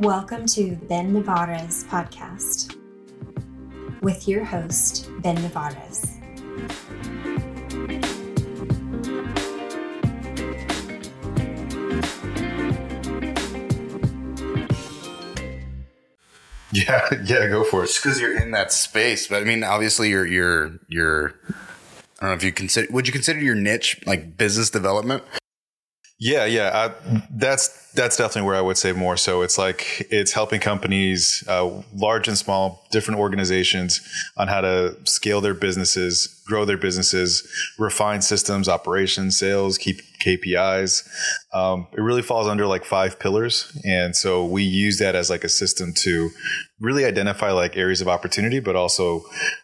[0.00, 2.74] Welcome to Ben Nevares podcast
[4.02, 6.10] with your host, Ben Nevares.
[16.72, 17.86] Yeah, yeah, go for it.
[17.86, 19.28] just because you're in that space.
[19.28, 21.34] But I mean, obviously, you're you're you're.
[22.18, 22.92] I don't know if you consider.
[22.92, 25.22] Would you consider your niche like business development?
[26.18, 29.16] Yeah, yeah, I, that's that's definitely where I would say more.
[29.16, 34.00] So it's like it's helping companies, uh, large and small, different organizations,
[34.36, 37.48] on how to scale their businesses, grow their businesses,
[37.78, 41.08] refine systems, operations, sales, keep KPIs.
[41.52, 45.44] Um, it really falls under like five pillars, and so we use that as like
[45.44, 46.30] a system to
[46.80, 49.22] really identify like areas of opportunity, but also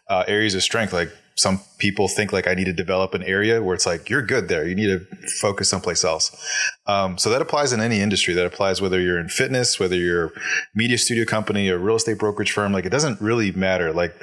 [0.09, 3.63] uh, areas of strength, like some people think like I need to develop an area
[3.63, 4.67] where it's like you're good there.
[4.67, 4.99] You need to
[5.39, 6.29] focus someplace else.
[6.85, 8.35] Um, so that applies in any industry.
[8.35, 10.33] That applies whether you're in fitness, whether you're
[10.75, 12.73] media studio company, a real estate brokerage firm.
[12.73, 13.91] Like it doesn't really matter.
[13.91, 14.13] Like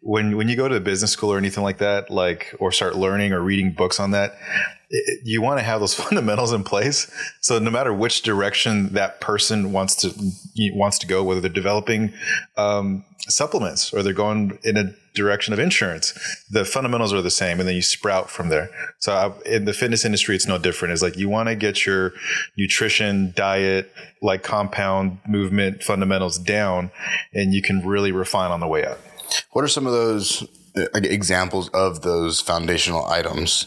[0.00, 3.34] when when you go to business school or anything like that, like or start learning
[3.34, 4.38] or reading books on that,
[4.92, 7.10] it, you want to have those fundamentals in place.
[7.40, 10.14] So no matter which direction that person wants to
[10.74, 12.12] wants to go, whether they're developing
[12.56, 17.58] um, supplements or they're going in a direction of insurance, the fundamentals are the same,
[17.58, 18.70] and then you sprout from there.
[18.98, 20.92] So I, in the fitness industry, it's no different.
[20.92, 22.12] It's like you want to get your
[22.56, 26.90] nutrition, diet, like compound movement fundamentals down,
[27.34, 28.98] and you can really refine on the way up.
[29.52, 30.42] What are some of those
[30.76, 33.66] uh, examples of those foundational items?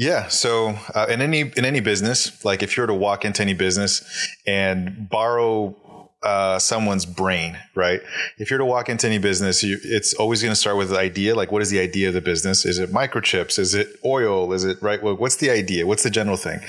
[0.00, 0.28] Yeah.
[0.28, 3.52] So uh, in any in any business, like if you were to walk into any
[3.52, 4.02] business
[4.46, 5.76] and borrow
[6.22, 8.00] uh, someone's brain, right?
[8.38, 10.98] If you're to walk into any business, you, it's always going to start with the
[10.98, 11.34] idea.
[11.34, 12.64] Like, what is the idea of the business?
[12.64, 13.58] Is it microchips?
[13.58, 14.50] Is it oil?
[14.54, 15.02] Is it right?
[15.02, 15.86] Well, what's the idea?
[15.86, 16.60] What's the general thing?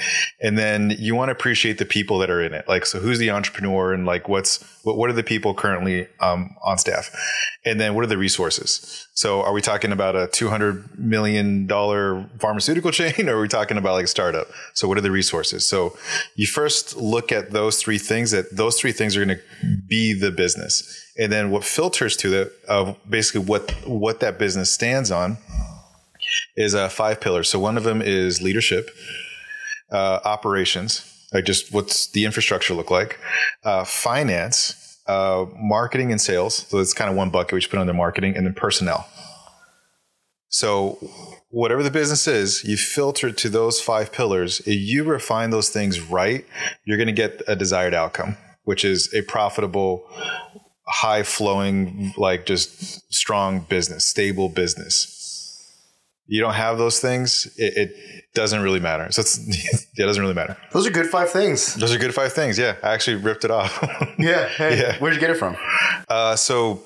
[0.41, 2.67] And then you want to appreciate the people that are in it.
[2.67, 6.55] Like, so who's the entrepreneur and like what's what, what are the people currently um,
[6.63, 7.15] on staff?
[7.63, 9.07] And then what are the resources?
[9.21, 13.47] So are we talking about a two hundred million dollar pharmaceutical chain, or are we
[13.47, 14.47] talking about like a startup?
[14.73, 15.63] So what are the resources?
[15.69, 15.95] So
[16.35, 18.31] you first look at those three things.
[18.31, 21.13] That those three things are going to be the business.
[21.19, 25.37] And then what filters to the of basically what what that business stands on
[26.57, 27.47] is uh, five pillars.
[27.47, 28.89] So one of them is leadership,
[29.91, 33.19] uh, operations, like just what's the infrastructure look like,
[33.63, 36.67] uh, finance, uh, marketing and sales.
[36.67, 39.07] So it's kind of one bucket we should put under marketing, and then personnel.
[40.49, 40.97] So
[41.49, 44.59] whatever the business is, you filter to those five pillars.
[44.61, 46.45] If you refine those things right,
[46.85, 50.03] you're going to get a desired outcome which is a profitable,
[50.87, 55.17] high flowing, like just strong business, stable business.
[56.31, 59.11] You don't have those things, it, it doesn't really matter.
[59.11, 59.37] So it's,
[59.97, 60.55] it doesn't really matter.
[60.71, 61.75] Those are good five things.
[61.75, 62.57] Those are good five things.
[62.57, 62.77] Yeah.
[62.81, 63.77] I actually ripped it off.
[64.17, 64.47] yeah.
[64.47, 64.97] Hey, yeah.
[64.99, 65.57] Where'd you get it from?
[66.07, 66.83] Uh, so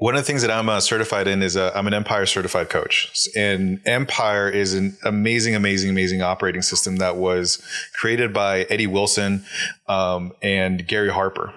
[0.00, 2.70] one of the things that I'm uh, certified in is uh, I'm an Empire certified
[2.70, 7.62] coach, and Empire is an amazing, amazing, amazing operating system that was
[7.94, 9.44] created by Eddie Wilson
[9.86, 11.54] um, and Gary Harper.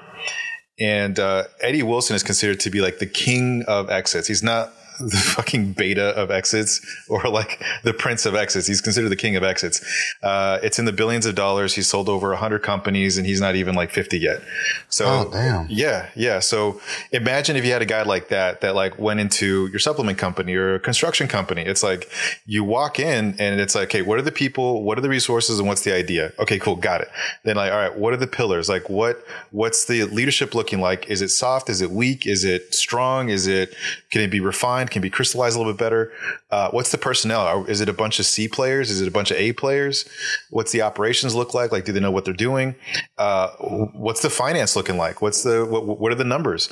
[0.79, 4.27] And uh, Eddie Wilson is considered to be like the king of exits.
[4.27, 4.73] He's not
[5.09, 8.67] the fucking beta of exits or like the prince of exits.
[8.67, 9.83] He's considered the king of exits.
[10.21, 11.75] Uh, it's in the billions of dollars.
[11.75, 14.41] He's sold over 100 companies and he's not even like 50 yet.
[14.89, 15.67] So, oh, damn.
[15.69, 16.39] Yeah, yeah.
[16.39, 16.79] So
[17.11, 20.55] imagine if you had a guy like that that like went into your supplement company
[20.55, 21.63] or a construction company.
[21.63, 22.09] It's like
[22.45, 24.83] you walk in and it's like, hey, what are the people?
[24.83, 26.31] What are the resources and what's the idea?
[26.39, 26.75] Okay, cool.
[26.75, 27.09] Got it.
[27.43, 28.69] Then like, all right, what are the pillars?
[28.69, 31.09] Like what, what's the leadership looking like?
[31.09, 31.69] Is it soft?
[31.69, 32.25] Is it weak?
[32.25, 33.29] Is it strong?
[33.29, 33.75] Is it,
[34.11, 34.91] can it be refined?
[34.93, 36.11] Can be crystallized a little bit better.
[36.51, 37.65] Uh, what's the personnel?
[37.65, 38.89] Is it a bunch of C players?
[38.89, 40.07] Is it a bunch of A players?
[40.49, 41.71] What's the operations look like?
[41.71, 42.75] Like, do they know what they're doing?
[43.17, 45.21] Uh, what's the finance looking like?
[45.21, 46.71] What's the what, what are the numbers?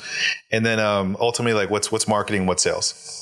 [0.50, 2.46] And then um, ultimately, like, what's what's marketing?
[2.46, 3.21] What sales?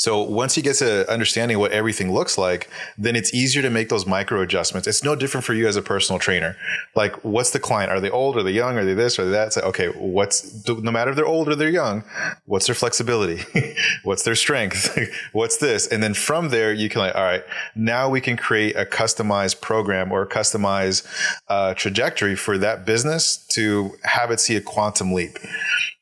[0.00, 3.90] So once he gets an understanding what everything looks like, then it's easier to make
[3.90, 4.88] those micro adjustments.
[4.88, 6.56] It's no different for you as a personal trainer.
[6.96, 7.92] Like, what's the client?
[7.92, 8.38] Are they old?
[8.38, 8.78] Are they young?
[8.78, 9.18] Are they this?
[9.18, 9.52] Are they that?
[9.52, 12.02] So, okay, what's no matter if they're old or they're young,
[12.46, 13.42] what's their flexibility?
[14.02, 14.98] what's their strength?
[15.34, 15.86] what's this?
[15.86, 17.44] And then from there, you can like, all right,
[17.74, 21.06] now we can create a customized program or a customized
[21.48, 25.36] uh, trajectory for that business to have it see a quantum leap.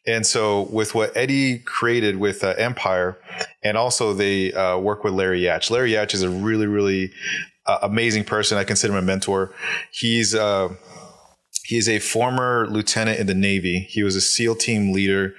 [0.08, 3.18] And so, with what Eddie created with uh, Empire,
[3.62, 5.70] and also they uh, work with Larry Yatch.
[5.70, 7.12] Larry Yatch is a really, really
[7.66, 8.56] uh, amazing person.
[8.56, 9.54] I consider him a mentor.
[9.92, 10.70] He's uh,
[11.64, 13.86] he's a former lieutenant in the Navy.
[13.90, 15.34] He was a SEAL team leader,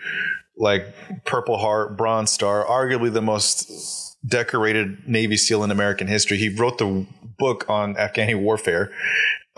[0.55, 0.85] like
[1.25, 6.37] Purple Heart, Bronze Star, arguably the most decorated Navy SEAL in American history.
[6.37, 7.07] He wrote the
[7.39, 8.91] book on Afghani warfare.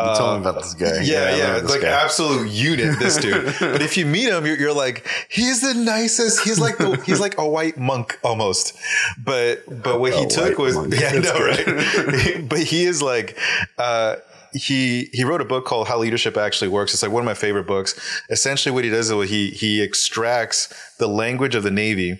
[0.09, 0.97] You told me about this guy.
[0.97, 1.87] Uh, Yeah, yeah, this like guy.
[2.03, 2.99] absolute unit.
[2.99, 3.45] This dude.
[3.59, 6.41] but if you meet him, you're, you're like, he's the nicest.
[6.41, 8.77] He's like the he's like a white monk almost.
[9.23, 10.93] But but what he took was monk.
[10.99, 12.49] yeah, That's know, right?
[12.49, 13.37] but he is like.
[13.77, 14.15] uh
[14.53, 16.93] he he wrote a book called How Leadership Actually Works.
[16.93, 17.97] It's like one of my favorite books.
[18.29, 20.67] Essentially, what he does is he he extracts
[20.97, 22.19] the language of the Navy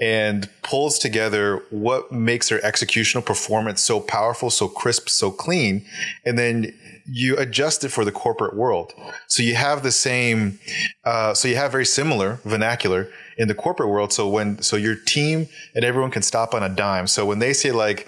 [0.00, 5.84] and pulls together what makes their executional performance so powerful, so crisp, so clean,
[6.24, 6.72] and then
[7.10, 8.92] you adjust it for the corporate world.
[9.26, 10.58] So you have the same,
[11.04, 14.12] uh, so you have very similar vernacular in the corporate world.
[14.12, 17.06] So when, so your team and everyone can stop on a dime.
[17.06, 18.06] So when they say like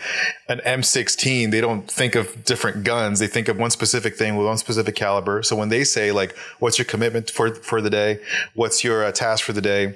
[0.49, 3.21] an M16, they don't think of different guns.
[3.21, 5.43] They think of one specific thing with one specific caliber.
[5.43, 8.21] So when they say like, what's your commitment for, for the day?
[8.55, 9.95] What's your uh, task for the day?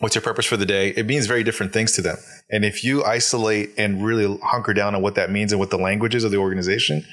[0.00, 0.90] What's your purpose for the day?
[0.90, 2.16] It means very different things to them.
[2.50, 5.78] And if you isolate and really hunker down on what that means and what the
[5.78, 7.04] language is of the organization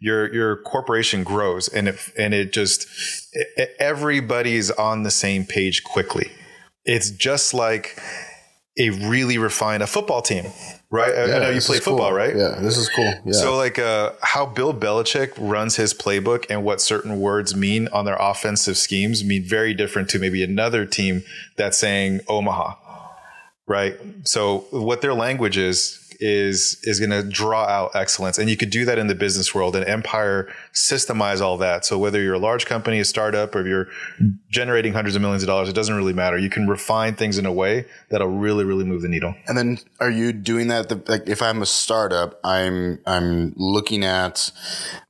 [0.00, 2.86] your your corporation grows and it and it just
[3.78, 6.30] everybody's on the same page quickly.
[6.84, 8.00] It's just like
[8.78, 10.46] a really refined a football team
[10.90, 11.94] right I- I know you play is cool.
[11.96, 13.12] football right Yeah, this is cool.
[13.24, 13.32] Yeah.
[13.32, 18.04] so, like, uh, how Bill Belichick runs his playbook and what certain words mean on
[18.04, 21.22] their offensive schemes mean very different to maybe another team
[21.56, 22.74] that's saying Omaha,
[23.66, 23.96] right?
[24.24, 28.70] So, what their language is is is going to draw out excellence, and you could
[28.70, 29.74] do that in the business world.
[29.74, 31.84] And Empire systemize all that.
[31.84, 33.88] So, whether you're a large company, a startup, or if you're
[34.50, 36.38] generating hundreds of millions of dollars, it doesn't really matter.
[36.38, 39.34] You can refine things in a way that'll really, really move the needle.
[39.46, 40.88] And then are you doing that?
[40.88, 44.50] The, like if I'm a startup, I'm I'm looking at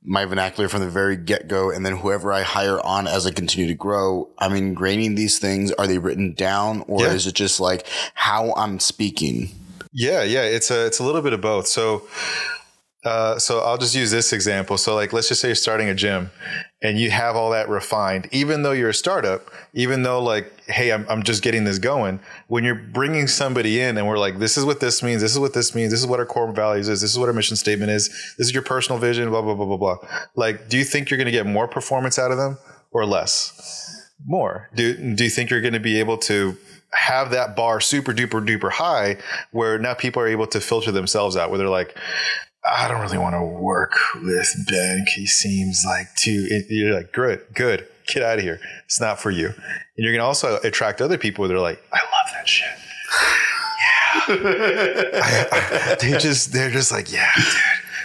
[0.03, 3.31] my vernacular from the very get go, and then whoever I hire on as I
[3.31, 5.71] continue to grow, I'm ingraining these things.
[5.73, 7.13] Are they written down, or Yeah.
[7.13, 9.51] is it just like how I'm speaking?
[9.93, 11.67] Yeah, yeah, it's a it's a little bit of both.
[11.67, 12.07] So,
[13.03, 14.77] uh, so I'll just use this example.
[14.77, 16.31] So, like, let's just say you're starting a gym,
[16.81, 18.29] and you have all that refined.
[18.31, 22.21] Even though you're a startup, even though like, hey, I'm I'm just getting this going.
[22.47, 25.21] When you're bringing somebody in, and we're like, this is what this means.
[25.21, 25.91] This is what this means.
[25.91, 27.01] This is what our core values is.
[27.01, 28.07] This is what our mission statement is.
[28.37, 29.29] This is your personal vision.
[29.29, 29.97] Blah blah blah blah blah.
[30.35, 32.57] Like, do you think you're going to get more performance out of them
[32.91, 34.07] or less?
[34.25, 34.69] More.
[34.73, 36.55] Do do you think you're going to be able to
[36.93, 39.17] have that bar super duper duper high
[39.51, 41.97] where now people are able to filter themselves out where they're like
[42.63, 45.05] I don't really want to work with Ben.
[45.15, 46.47] He seems like too.
[46.51, 48.59] and You're like, good, good, get out of here.
[48.85, 49.47] It's not for you.
[49.47, 49.55] And
[49.97, 52.67] you're gonna also attract other people where they're like, I love that shit.
[53.81, 54.39] Yeah,
[55.23, 57.45] I, I, they just they're just like, yeah, dude.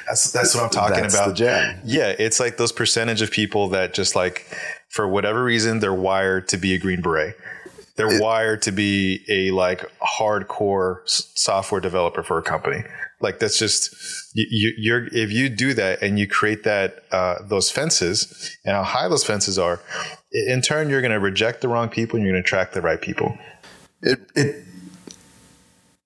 [0.07, 1.29] That's that's what I'm talking That's about.
[1.29, 1.81] the jam.
[1.85, 4.47] Yeah, it's like those percentage of people that just like,
[4.89, 7.37] for whatever reason, they're wired to be a green beret.
[7.97, 12.85] They're wired to be a like hardcore software developer for a company.
[13.21, 13.95] Like that's just
[14.35, 18.77] you, you, you're if you do that and you create that uh, those fences and
[18.77, 19.81] how high those fences are,
[20.33, 22.83] in turn you're going to reject the wrong people and you're going to attract the
[22.83, 23.37] right people.
[24.03, 24.66] It it.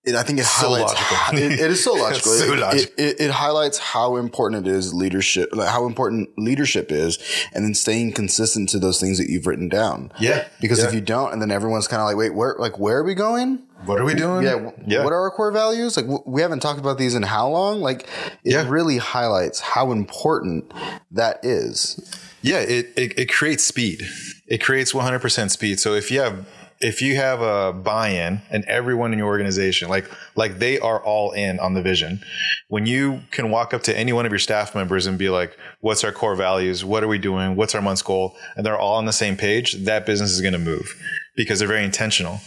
[0.03, 0.95] It, I think it So highlights.
[0.95, 1.39] logical.
[1.39, 2.33] It, it is so logical.
[2.33, 2.95] So It- logical.
[2.97, 7.19] It, it, highlights how important it is leadership, like how important leadership is,
[7.53, 10.11] and then staying consistent to those things that you've written down.
[10.19, 10.49] Yeah.
[10.61, 10.87] Because Yeah.
[10.89, 13.15] if you don't, and then everyone's kind of like, wait, where, like, where are we
[13.15, 13.59] going?
[13.85, 14.43] What are we doing?
[14.45, 15.97] Yeah, w- What are our core values?
[15.97, 17.81] Like, w- we haven't talked about these in how long?
[17.81, 18.03] Like,
[18.45, 18.69] it Yeah.
[18.69, 20.73] really highlights how important
[21.11, 21.99] that is.
[22.43, 24.03] Yeah, it, it, it creates speed.
[24.47, 25.79] It creates 100% speed.
[25.81, 26.47] So if you have
[26.81, 31.33] if you have a buy-in and everyone in your organization like like they are all
[31.33, 32.21] in on the vision
[32.69, 35.57] when you can walk up to any one of your staff members and be like
[35.81, 36.85] what's our core values?
[36.85, 37.57] What are we doing?
[37.57, 38.37] What's our month's goal?
[38.57, 40.95] And they're all on the same page that business is going to move
[41.37, 42.41] because they're very intentional.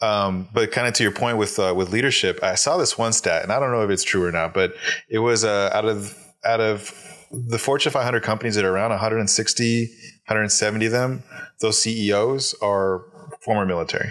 [0.00, 3.12] Um, but kind of to your point with uh, with leadership i saw this one
[3.12, 4.74] stat and i don't know if it's true or not but
[5.08, 6.14] it was uh, out of
[6.44, 6.92] out of
[7.30, 11.22] the Fortune 500 companies that are around 160, 170 of them,
[11.60, 13.04] those CEOs are
[13.44, 14.10] former military.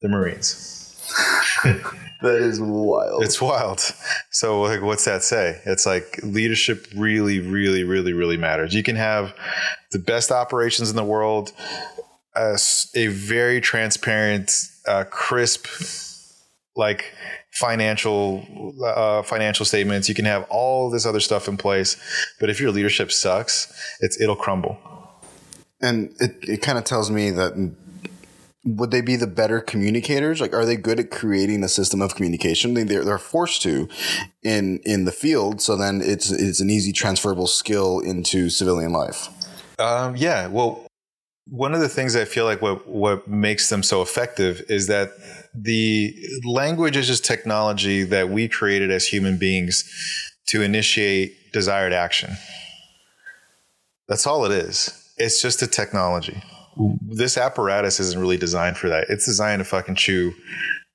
[0.00, 0.78] The Marines.
[2.22, 3.24] That is wild.
[3.24, 3.80] It's wild.
[4.30, 5.60] So like what's that say?
[5.66, 8.74] It's like leadership really, really, really, really matters.
[8.74, 9.34] You can have
[9.90, 11.52] the best operations in the world,
[12.36, 12.56] a
[13.08, 14.52] very transparent,
[14.86, 15.66] uh, crisp,
[16.76, 17.12] like
[17.50, 18.46] financial
[18.86, 20.08] uh, financial statements.
[20.08, 21.96] You can have all this other stuff in place,
[22.38, 24.78] but if your leadership sucks, it's it'll crumble.
[25.80, 27.54] and it, it kind of tells me that
[28.64, 32.14] would they be the better communicators like are they good at creating a system of
[32.14, 33.88] communication they, they're, they're forced to
[34.42, 39.28] in in the field so then it's it's an easy transferable skill into civilian life
[39.78, 40.46] Um, yeah.
[40.46, 40.86] Well,
[41.48, 45.10] one of the things I feel like what what makes them so effective is that
[45.54, 46.14] the
[46.44, 49.84] language is just technology that we created as human beings
[50.46, 52.36] to initiate desired action.
[54.08, 55.12] That's all it is.
[55.18, 56.42] It's just a technology.
[57.00, 59.06] This apparatus isn't really designed for that.
[59.08, 60.32] It's designed to fucking chew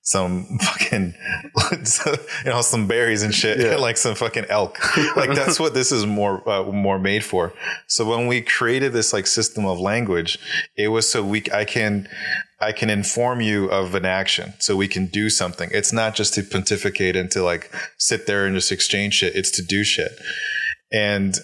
[0.07, 1.13] some fucking
[1.73, 3.75] you know some berries and shit Yeah.
[3.87, 4.79] like some fucking elk.
[5.17, 7.53] Like that's what this is more uh, more made for.
[7.87, 10.39] So when we created this like system of language
[10.77, 12.07] it was so we i can
[12.61, 14.53] i can inform you of an action.
[14.59, 15.69] So we can do something.
[15.73, 19.35] It's not just to pontificate and to like sit there and just exchange shit.
[19.35, 20.13] It's to do shit.
[20.89, 21.35] And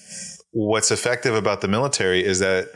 [0.54, 2.70] what's effective about the military is that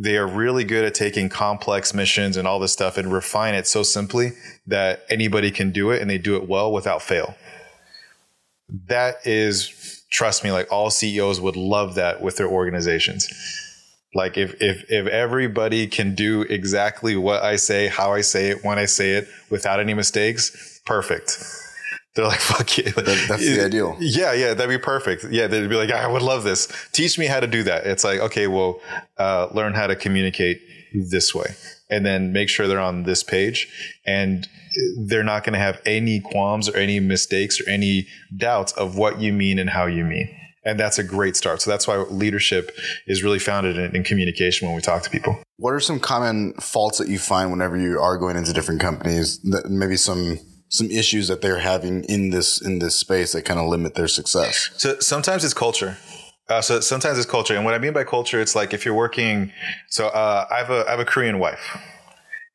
[0.00, 3.66] they are really good at taking complex missions and all this stuff and refine it
[3.66, 4.30] so simply
[4.64, 7.34] that anybody can do it and they do it well without fail.
[8.86, 13.28] That is, trust me, like all CEOs would love that with their organizations.
[14.14, 18.64] Like if if if everybody can do exactly what I say, how I say it,
[18.64, 21.38] when I say it, without any mistakes, perfect.
[22.18, 22.82] They're like, fuck you.
[22.82, 23.96] That- that's the ideal.
[24.00, 25.24] Yeah, yeah, that'd be perfect.
[25.30, 26.66] Yeah, they'd be like, I would love this.
[26.90, 27.86] Teach me how to do that.
[27.86, 28.80] It's like, okay, well,
[29.18, 30.60] uh, learn how to communicate
[30.92, 31.54] this way,
[31.88, 33.68] and then make sure they're on this page,
[34.04, 34.48] and
[35.06, 39.20] they're not going to have any qualms or any mistakes or any doubts of what
[39.20, 40.28] you mean and how you mean.
[40.64, 41.62] And that's a great start.
[41.62, 45.40] So that's why leadership is really founded in, in communication when we talk to people.
[45.58, 49.38] What are some common faults that you find whenever you are going into different companies?
[49.44, 53.58] That maybe some some issues that they're having in this in this space that kind
[53.58, 54.70] of limit their success.
[54.76, 55.96] So sometimes it's culture.
[56.48, 58.94] Uh, so sometimes it's culture, and what I mean by culture, it's like if you're
[58.94, 59.52] working.
[59.88, 61.76] So uh, I have a I have a Korean wife,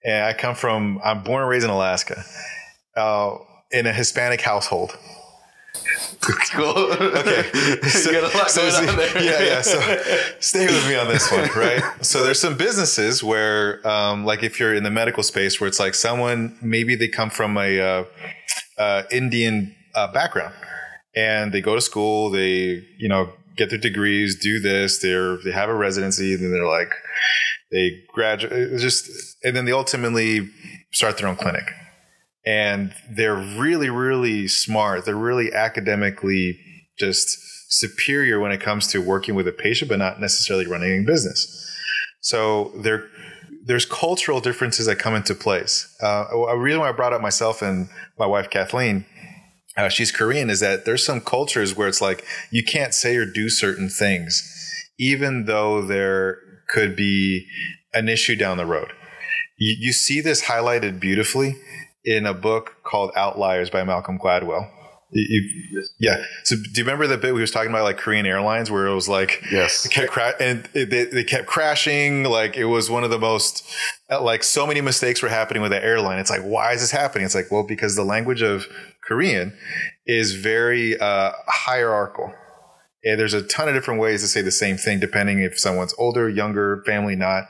[0.03, 0.99] and I come from.
[1.03, 2.23] I'm born and raised in Alaska,
[2.95, 3.35] uh,
[3.71, 4.97] in a Hispanic household.
[6.51, 6.93] Cool.
[7.23, 7.43] Okay.
[7.89, 9.61] So, so see- Yeah, yeah.
[9.61, 9.79] So
[10.39, 11.81] stay with me on this one, right?
[12.01, 15.79] So there's some businesses where, um, like if you're in the medical space, where it's
[15.79, 18.03] like someone maybe they come from a uh,
[18.77, 20.53] uh, Indian uh, background,
[21.15, 25.51] and they go to school, they you know get their degrees, do this, they're they
[25.51, 26.93] have a residency, then they're like
[27.71, 29.09] they graduate, just,
[29.43, 30.49] and then they ultimately
[30.91, 31.63] start their own clinic
[32.45, 35.05] and they're really really smart.
[35.05, 36.59] They're really academically
[36.97, 37.37] just
[37.69, 41.47] superior when it comes to working with a patient but not necessarily running a business.
[42.21, 43.09] So there
[43.65, 45.95] there's cultural differences that come into place.
[46.01, 49.05] Uh, a reason why i brought up myself and my wife kathleen
[49.75, 53.25] uh, she's korean is that there's some cultures where it's like you can't say or
[53.25, 54.49] do certain things
[54.99, 57.47] even though there could be
[57.93, 58.91] an issue down the road.
[59.57, 61.55] You, you see this highlighted beautifully
[62.05, 64.69] in a book called Outliers by Malcolm Gladwell.
[65.15, 66.23] You- yeah.
[66.43, 68.95] So do you remember the bit we was talking about like Korean Airlines where it
[68.95, 69.85] was like Yes.
[69.85, 73.19] it kept cra- and it, they, they kept crashing like it was one of the
[73.19, 73.63] most
[74.09, 76.17] like so many mistakes were happening with that airline.
[76.17, 77.25] It's like why is this happening?
[77.25, 78.65] It's like well because the language of
[79.07, 79.55] Korean
[80.07, 82.33] is very uh, hierarchical.
[83.05, 85.93] And there's a ton of different ways to say the same thing depending if someone's
[85.99, 87.43] older, younger, family not,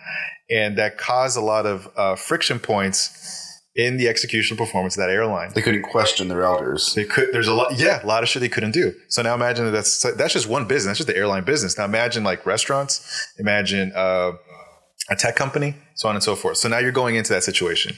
[0.49, 3.42] and that caused a lot of uh, friction points
[3.75, 5.51] in the execution performance of that airline.
[5.55, 6.93] They couldn't question their elders.
[6.93, 7.29] They could.
[7.31, 7.77] There's a lot.
[7.77, 8.93] Yeah, a lot of shit they couldn't do.
[9.07, 10.85] So now imagine that that's that's just one business.
[10.85, 11.77] That's just the airline business.
[11.77, 13.27] Now imagine like restaurants.
[13.39, 14.33] Imagine uh,
[15.09, 16.57] a tech company, so on and so forth.
[16.57, 17.95] So now you're going into that situation,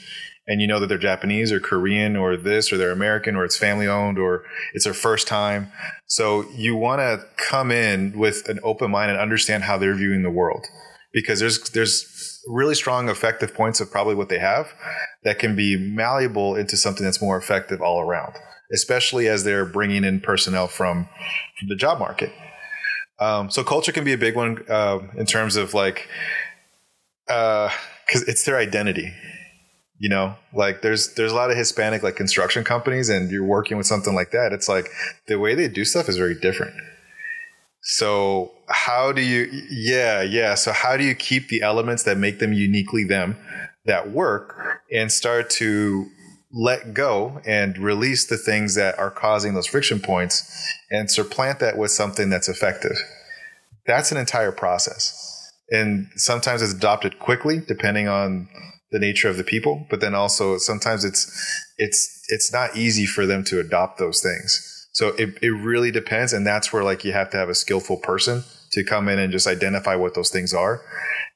[0.47, 3.57] and you know that they're Japanese or Korean or this or they're American or it's
[3.57, 5.71] family owned or it's their first time.
[6.07, 10.23] So you want to come in with an open mind and understand how they're viewing
[10.23, 10.65] the world,
[11.11, 14.73] because there's there's really strong effective points of probably what they have
[15.23, 18.35] that can be malleable into something that's more effective all around
[18.73, 21.07] especially as they're bringing in personnel from,
[21.57, 22.31] from the job market.
[23.19, 26.07] Um, so culture can be a big one uh, in terms of like,
[27.27, 29.13] because it's their identity.
[29.97, 33.77] You know, like there's there's a lot of Hispanic like construction companies, and you're working
[33.77, 34.51] with something like that.
[34.51, 34.89] It's like
[35.27, 36.73] the way they do stuff is very different.
[37.81, 39.49] So how do you?
[39.69, 40.55] Yeah, yeah.
[40.55, 43.37] So how do you keep the elements that make them uniquely them
[43.85, 46.07] that work, and start to
[46.51, 51.77] let go and release the things that are causing those friction points and supplant that
[51.77, 52.97] with something that's effective.
[53.85, 55.51] That's an entire process.
[55.69, 58.47] And sometimes it's adopted quickly depending on
[58.91, 61.27] the nature of the people, but then also sometimes it's
[61.77, 64.87] it's it's not easy for them to adopt those things.
[64.93, 67.97] So it, it really depends and that's where like you have to have a skillful
[67.97, 70.81] person to come in and just identify what those things are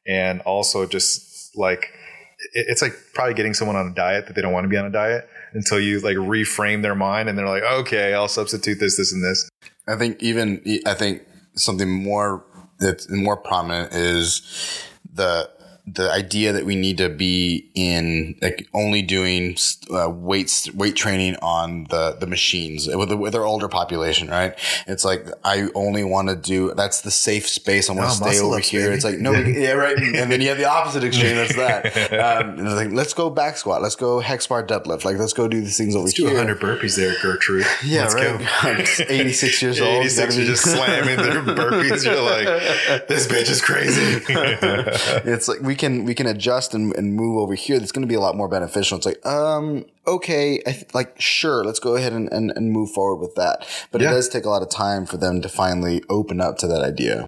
[0.08, 1.92] and also just like
[2.54, 4.86] it's like probably getting someone on a diet that they don't want to be on
[4.86, 8.98] a diet until you like reframe their mind and they're like, okay, I'll substitute this,
[8.98, 9.50] this, and this.
[9.88, 11.24] I think even I think
[11.56, 12.46] something more
[12.80, 14.82] that's more prominent is
[15.14, 15.50] the
[15.96, 19.58] the idea that we need to be in like only doing
[19.94, 24.54] uh, weights weight training on the the machines with, the, with our older population, right?
[24.88, 27.90] It's like I only want to do that's the safe space.
[27.90, 28.82] I want to Oh, stay over ups, here.
[28.86, 28.96] baby.
[28.96, 29.98] It's like no, yeah, right.
[29.98, 31.36] And then you have the opposite extreme.
[31.36, 32.10] That's that.
[32.30, 33.82] Um, like let's go back squat.
[33.82, 35.06] Let's go hex bar deadlift.
[35.06, 36.36] Like let's go do these things over Let's do here.
[36.38, 37.66] 100 burpees there, Gertrude.
[37.84, 38.40] Yeah, Let's right.
[38.64, 38.70] go.
[38.70, 40.00] I'm 86 years old.
[40.02, 42.04] 86, you're just slamming their burpees.
[42.06, 44.22] You're like, this bitch is crazy.
[44.30, 47.80] it's like we can we can adjust and, and move over here.
[47.80, 48.98] That's going to be a lot more beneficial.
[48.98, 52.92] It's like, um, okay, I th- like sure, let's go ahead and, and, and move
[52.92, 53.66] forward with that.
[53.92, 54.10] But Yeah.
[54.10, 56.84] it does take a lot of time for them to finally open up to that
[56.84, 57.26] idea.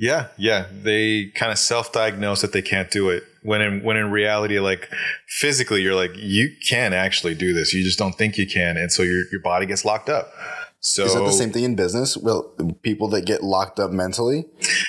[0.00, 0.66] yeah, yeah.
[0.72, 3.22] They kind of self-diagnose that they can't do it.
[3.42, 4.90] When in when in reality, like
[5.28, 7.72] physically, you're like, you can actually do this.
[7.72, 10.32] You just don't think you can, and so your your body gets locked up.
[10.82, 12.16] So Is that the same thing in business?
[12.16, 14.46] Well, people that get locked up mentally.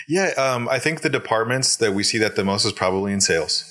[0.08, 3.20] Yeah, um, I think the departments that we see that the most is probably in
[3.20, 3.68] sales.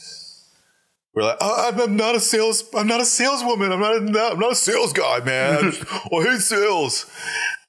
[1.14, 3.72] We're like, oh, I'm, I'm not a sales, I'm not a saleswoman.
[3.72, 5.56] I'm not, a, I'm not a sales guy, man.
[5.56, 7.06] I, just- I hate sales.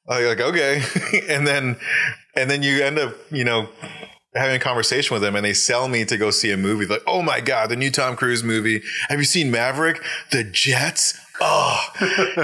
[0.08, 0.84] Like, like, okay,
[1.30, 1.78] and then,
[2.36, 3.70] and then you end up, you know,
[4.36, 6.86] having a conversation with them, and they sell me to go see a movie.
[6.86, 8.82] Like, oh my god, the new Tom Cruise movie.
[9.10, 10.02] Have you seen Maverick?
[10.32, 11.18] The jets.
[11.44, 11.88] Oh,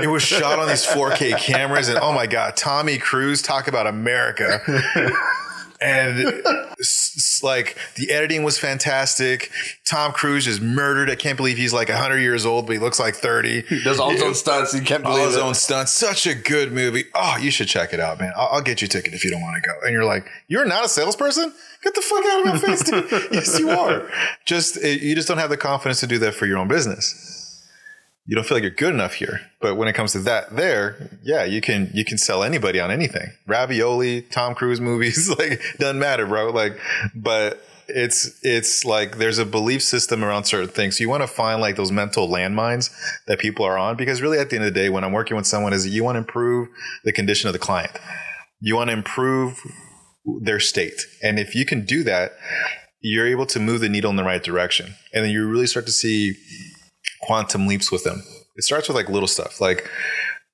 [0.02, 3.86] it was shot on these 4K cameras, and oh my god, Tommy Cruise talk about
[3.88, 4.60] America
[5.80, 6.18] and
[7.44, 9.52] like the editing was fantastic.
[9.86, 11.10] Tom Cruise is murdered.
[11.10, 13.62] I can't believe he's like 100 years old, but he looks like 30.
[13.84, 14.74] Does all his own stunts.
[14.74, 15.42] He can't All believe his it.
[15.44, 15.92] own stunts.
[15.92, 17.04] Such a good movie.
[17.14, 18.34] Oh, you should check it out, man.
[18.36, 19.74] I'll, I'll get you a ticket if you don't want to go.
[19.84, 21.54] And you're like, you're not a salesperson?
[21.84, 23.06] Get the fuck out of my face, dude.
[23.32, 24.10] yes, you are.
[24.46, 27.37] Just eh, you just don't have the confidence to do that for your own business.
[28.28, 29.40] You don't feel like you're good enough here.
[29.62, 32.92] But when it comes to that, there, yeah, you can you can sell anybody on
[32.92, 33.32] anything.
[33.48, 36.52] Ravioli, Tom Cruise movies, like doesn't matter, bro.
[36.52, 36.78] Like,
[37.16, 40.98] but it's it's like there's a belief system around certain things.
[40.98, 42.92] So you want to find like those mental landmines
[43.28, 45.38] that people are on because really at the end of the day, when I'm working
[45.38, 46.68] with someone, is you want to improve
[47.06, 47.98] the condition of the client.
[48.60, 49.58] You want to improve
[50.42, 51.02] their state.
[51.24, 52.34] And if you can do that,
[53.00, 54.96] you're able to move the needle in the right direction.
[55.14, 56.36] And then you really start to see
[57.22, 58.24] quantum leaps with them.
[58.56, 59.90] It starts with like little stuff, like,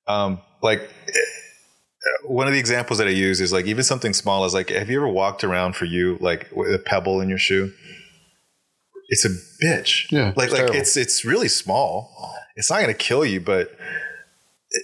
[0.06, 4.44] um, like eh, one of the examples that I use is like even something small
[4.44, 7.38] is like, have you ever walked around for you like with a pebble in your
[7.38, 7.72] shoe?
[9.08, 9.30] It's a
[9.64, 10.10] bitch.
[10.10, 10.76] Yeah, like it's like terrible.
[10.76, 12.10] it's it's really small.
[12.56, 13.70] It's not going to kill you, but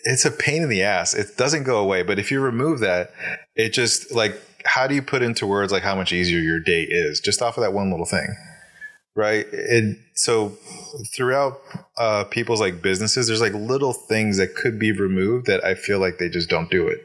[0.04, 1.14] it's a pain in the ass.
[1.14, 2.02] It doesn't go away.
[2.02, 3.12] But if you remove that,
[3.54, 6.82] it just like how do you put into words like how much easier your day
[6.82, 8.36] is just off of that one little thing?
[9.20, 9.52] Right.
[9.52, 10.56] And so
[11.14, 11.60] throughout
[11.98, 15.98] uh, people's like businesses, there's like little things that could be removed that I feel
[15.98, 17.04] like they just don't do it.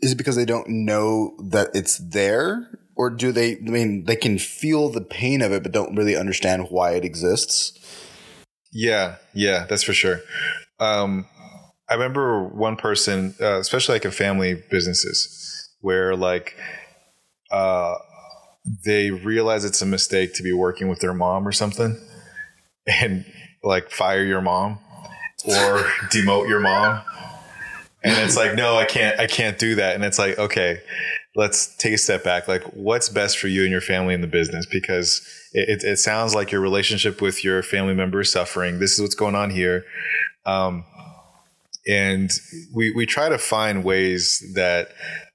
[0.00, 2.70] Is it because they don't know that it's there?
[2.96, 6.16] Or do they, I mean, they can feel the pain of it, but don't really
[6.16, 7.78] understand why it exists?
[8.72, 10.20] Yeah, yeah, that's for sure.
[10.78, 11.26] Um,
[11.90, 16.56] I remember one person, uh, especially like in family businesses, where like
[17.50, 17.96] uh,
[18.64, 21.98] they realize it's a mistake to be working with their mom or something,
[22.86, 23.24] and
[23.62, 24.78] like fire your mom
[25.44, 27.02] or demote your mom,
[28.02, 30.80] and it's like, no, I can't, I can't do that, and it's like, okay,
[31.36, 32.48] let's take a step back.
[32.48, 34.66] Like, what's best for you and your family in the business?
[34.66, 38.78] Because it, it, it sounds like your relationship with your family member is suffering.
[38.78, 39.84] This is what's going on here.
[40.44, 40.84] Um,
[41.86, 42.30] and
[42.74, 44.92] we, we try to find ways that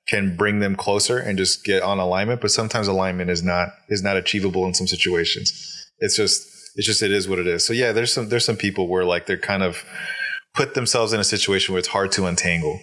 [0.07, 2.41] can bring them closer and just get on alignment.
[2.41, 5.51] But sometimes alignment is not, is not achievable in some situations.
[5.99, 7.65] It's just, it's just, it is what it is.
[7.65, 9.83] So yeah, there's some, there's some people where like they're kind of
[10.53, 12.79] put themselves in a situation where it's hard to untangle.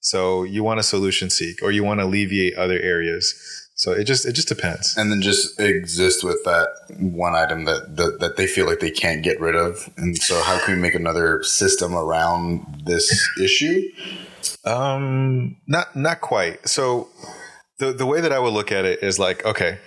[0.00, 3.34] So you want to solution seek or you want to alleviate other areas.
[3.74, 4.96] So it just it just depends.
[4.96, 8.90] And then just exist with that one item that, that, that they feel like they
[8.90, 9.90] can't get rid of.
[9.98, 13.82] And so how can we make another system around this issue?
[14.64, 16.68] Um not not quite.
[16.68, 17.08] So
[17.78, 19.78] the the way that I would look at it is like, okay,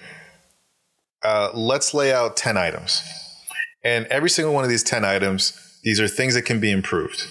[1.24, 3.02] uh, let's lay out 10 items.
[3.84, 7.26] And every single one of these 10 items, these are things that can be improved.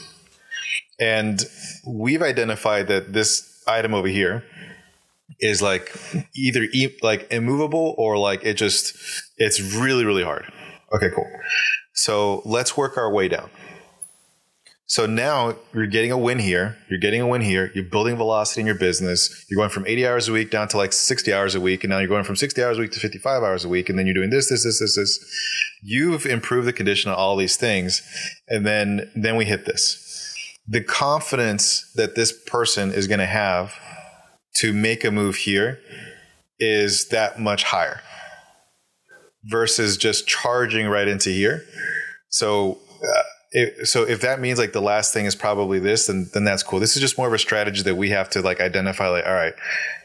[0.98, 1.44] And
[1.86, 4.44] we've identified that this item over here
[5.40, 5.94] is like
[6.34, 8.96] either e- like immovable or like it just
[9.36, 10.44] it's really really hard.
[10.92, 11.30] Okay, cool.
[11.92, 13.50] So let's work our way down.
[14.90, 16.78] So now you're getting a win here.
[16.88, 17.70] You're getting a win here.
[17.74, 19.44] You're building velocity in your business.
[19.50, 21.84] You're going from 80 hours a week down to like 60 hours a week.
[21.84, 23.90] And now you're going from 60 hours a week to 55 hours a week.
[23.90, 25.20] And then you're doing this, this, this, this, this.
[25.82, 28.02] You've improved the condition of all these things.
[28.48, 30.56] And then, then we hit this.
[30.66, 33.74] The confidence that this person is going to have
[34.56, 35.80] to make a move here
[36.58, 38.00] is that much higher.
[39.44, 41.64] versus just charging right into here.
[42.30, 42.78] So,
[43.50, 46.62] it, so if that means like the last thing is probably this, then then that's
[46.62, 46.80] cool.
[46.80, 49.08] This is just more of a strategy that we have to like identify.
[49.08, 49.54] Like, all right,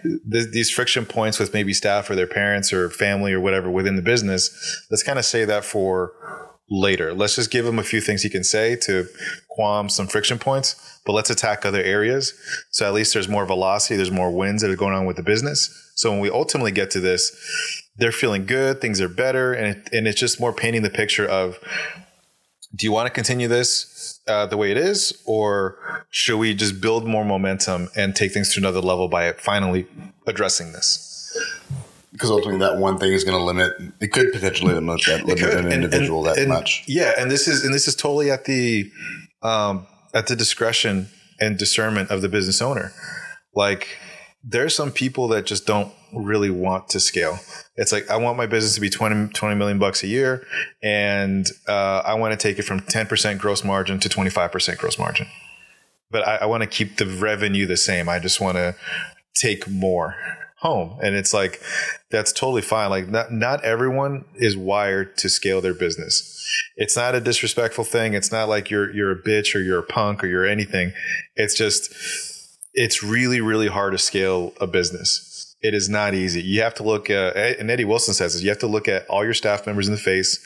[0.04, 3.96] th- these friction points with maybe staff or their parents or family or whatever within
[3.98, 4.86] the business.
[4.90, 6.14] Let's kind of say that for
[6.70, 7.14] later.
[7.14, 9.08] Let's just give them a few things he can say to
[9.50, 12.34] qualm some friction points, but let's attack other areas.
[12.72, 15.24] So at least there's more velocity, there's more wins that are going on with the
[15.24, 15.92] business.
[15.96, 17.36] So when we ultimately get to this,
[17.98, 21.28] they're feeling good, things are better, and it, and it's just more painting the picture
[21.28, 21.60] of
[22.76, 25.78] do you want to continue this uh, the way it is, or
[26.10, 29.86] should we just build more momentum and take things to another level by finally
[30.28, 31.10] addressing this?
[32.12, 33.74] Because ultimately, that one thing is going to limit.
[34.00, 36.84] It could potentially limit that limit an And- individual and- that and- much.
[36.88, 38.92] Yeah, and this is and this is totally at the
[39.42, 41.10] um, at the discretion
[41.40, 42.94] and discernment of the business owner.
[43.56, 43.88] Like
[44.44, 47.40] there are some people that just don't really want to scale.
[47.76, 50.46] It's like I want my business to be 20, 20 million bucks a year,
[50.82, 54.52] and uh, I want to take it from ten percent gross margin to twenty five
[54.52, 55.28] percent gross margin.
[56.12, 58.08] But I, I want to keep the revenue the same.
[58.08, 58.76] I just want to
[59.34, 60.16] take more
[60.64, 61.62] home, and it's like
[62.10, 62.90] that's totally fine.
[62.90, 66.30] Like not not everyone is wired to scale their business.
[66.78, 68.14] It's not a disrespectful thing.
[68.14, 70.94] It's not like you're you're a bitch or you're a punk or you're anything.
[71.36, 71.94] It's just
[72.74, 75.30] it's really really hard to scale a business.
[75.64, 76.42] It is not easy.
[76.42, 78.90] You have to look uh, at, and Eddie Wilson says this, you have to look
[78.90, 80.38] at all your staff members in the face,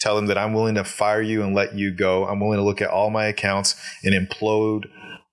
[0.00, 2.26] tell them that I'm willing to fire you and let you go.
[2.26, 4.86] I'm willing to look at all my accounts and implode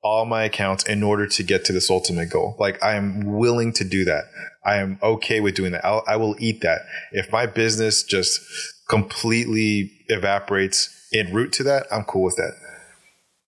[0.03, 2.57] all my accounts in order to get to this ultimate goal.
[2.59, 4.25] Like I am willing to do that.
[4.65, 5.85] I am okay with doing that.
[5.85, 6.81] I'll, I will eat that.
[7.13, 8.41] If my business just
[8.89, 12.51] completely evaporates en route to that, I'm cool with that.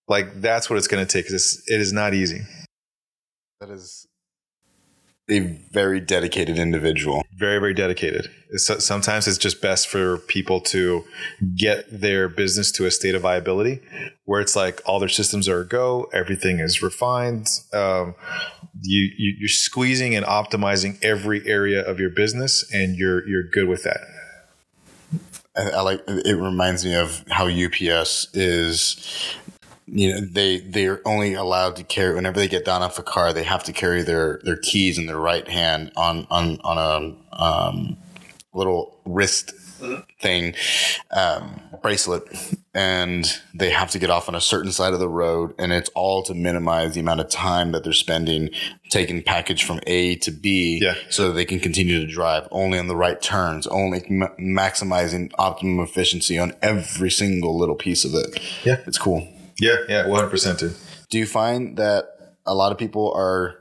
[0.07, 1.29] Like that's what it's going to take.
[1.29, 2.41] It's, it is not easy.
[3.59, 4.07] That is
[5.29, 5.39] a
[5.71, 7.23] very dedicated individual.
[7.33, 11.03] very very dedicated it's, sometimes it's just best for people to
[11.55, 13.79] get their business to a state of viability
[14.25, 18.15] where it's like all their systems are a go everything is refined um,
[18.81, 23.67] you, you you're squeezing and optimizing every area of your business and you're you're good
[23.67, 24.01] with that
[25.55, 26.03] I, I like.
[26.07, 29.35] It reminds me of how UPS is.
[29.85, 33.33] You know, they they're only allowed to carry whenever they get down off a car.
[33.33, 37.35] They have to carry their their keys in their right hand on on on a
[37.43, 37.97] um,
[38.53, 39.53] little wrist
[40.21, 40.55] thing
[41.11, 42.23] um, bracelet,
[42.73, 45.89] and they have to get off on a certain side of the road, and it's
[45.95, 48.49] all to minimize the amount of time that they're spending
[48.89, 50.93] taking package from A to B, Yeah.
[51.09, 55.31] so that they can continue to drive only on the right turns, only ma- maximizing
[55.37, 58.39] optimum efficiency on every single little piece of it.
[58.63, 58.77] Yeah.
[58.87, 59.27] it's cool.
[59.59, 60.75] Yeah yeah 100% dude
[61.09, 63.59] Do you find that a lot of people are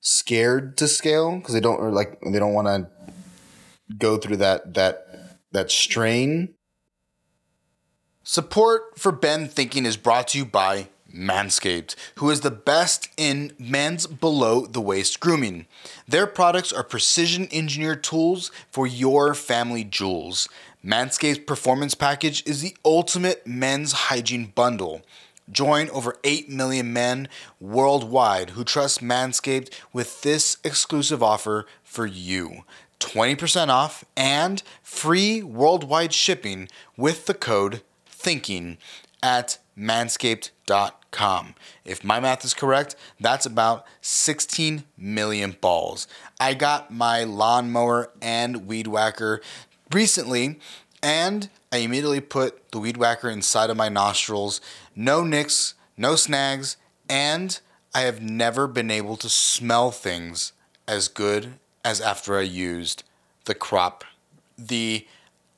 [0.00, 2.90] scared to scale because they don't or like they don't want to
[3.96, 5.06] go through that that
[5.52, 6.54] that strain?
[8.24, 13.52] Support for Ben Thinking is brought to you by Manscaped, who is the best in
[13.58, 15.66] men's below the waist grooming.
[16.06, 20.48] Their products are precision engineered tools for your family jewels.
[20.84, 25.02] Manscaped's performance package is the ultimate men's hygiene bundle.
[25.50, 27.28] Join over 8 million men
[27.60, 32.64] worldwide who trust Manscaped with this exclusive offer for you
[32.98, 38.76] 20% off and free worldwide shipping with the code THINKING
[39.22, 41.54] at manscaped.com.
[41.84, 46.08] If my math is correct, that's about 16 million balls.
[46.40, 49.40] I got my lawnmower and weed whacker
[49.94, 50.58] recently
[51.02, 54.60] and I immediately put the weed whacker inside of my nostrils.
[54.94, 56.76] No nicks, no snags,
[57.08, 57.58] and
[57.94, 60.52] I have never been able to smell things
[60.86, 63.02] as good as after I used
[63.44, 64.04] the crop,
[64.56, 65.06] the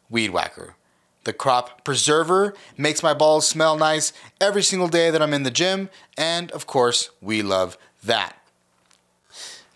[0.09, 0.77] weed whacker.
[1.25, 5.51] The crop preserver makes my balls smell nice every single day that I'm in the
[5.51, 8.37] gym, and of course, we love that.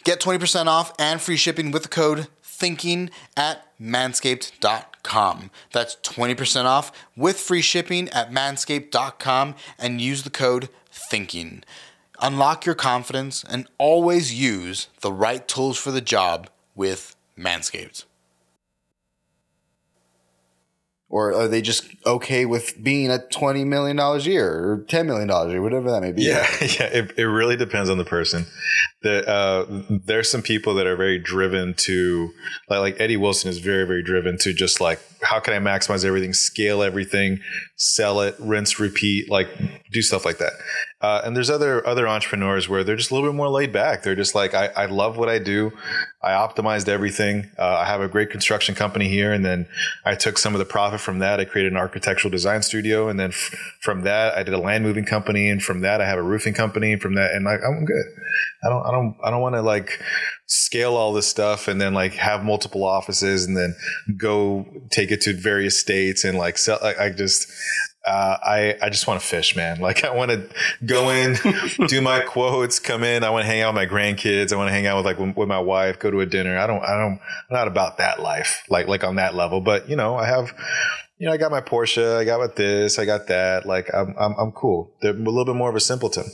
[0.04, 5.50] Get 20% off and free shipping with the code thinking at manscaped.com.
[5.72, 11.62] That's 20% off with free shipping at manscaped.com and use the code thinking.
[12.20, 18.04] Unlock your confidence and always use the right tools for the job with Manscaped.
[21.10, 25.30] Or are they just okay with being at $20 million a year or $10 million
[25.30, 26.24] a year, whatever that may be?
[26.24, 26.84] Yeah, yeah.
[26.84, 28.44] It, it really depends on the person.
[29.02, 32.30] The, uh, there's some people that are very driven to,
[32.68, 36.04] like, like Eddie Wilson is very, very driven to just like, how can I maximize
[36.04, 37.40] everything, scale everything,
[37.76, 39.48] sell it, rinse, repeat, like
[39.90, 40.52] do stuff like that.
[41.00, 44.02] Uh, and there's other other entrepreneurs where they're just a little bit more laid back.
[44.02, 45.72] They're just like, I, I love what I do.
[46.22, 47.50] I optimized everything.
[47.56, 49.68] Uh, I have a great construction company here, and then
[50.04, 51.38] I took some of the profit from that.
[51.38, 54.82] I created an architectural design studio, and then f- from that, I did a land
[54.82, 56.92] moving company, and from that, I have a roofing company.
[56.92, 58.04] And from that, and I, I'm good.
[58.64, 60.02] I don't, I don't, I don't want to like
[60.48, 63.76] scale all this stuff and then like have multiple offices and then
[64.16, 66.78] go take it to various states and like sell.
[66.82, 67.52] I, I just,
[68.06, 69.78] uh, I I just want to fish, man.
[69.88, 70.48] Like I want to
[70.84, 71.36] go in,
[71.88, 73.24] do my quotes, come in.
[73.24, 74.52] I want to hang out with my grandkids.
[74.52, 76.58] I want to hang out with like with my wife, go to a dinner.
[76.58, 79.60] I don't I don't I'm not about that life, like like on that level.
[79.60, 80.52] But you know, I have.
[81.20, 82.16] You know, I got my Porsche.
[82.16, 82.96] I got with this.
[82.96, 83.66] I got that.
[83.66, 84.94] Like, I'm, I'm, I'm cool.
[85.02, 86.26] They're a little bit more of a simpleton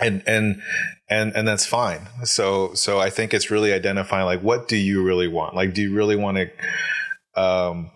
[0.00, 0.62] and and
[1.08, 2.08] and and that's fine.
[2.24, 5.54] So so i think it's really identifying like what do you really want?
[5.54, 7.90] Like do you really want to um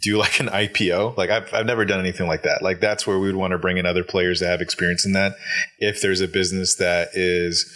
[0.00, 2.62] do like an ipo like I've, I've never done anything like that.
[2.62, 5.12] Like that's where we would want to bring in other players that have experience in
[5.12, 5.36] that.
[5.78, 7.70] If there's a business that is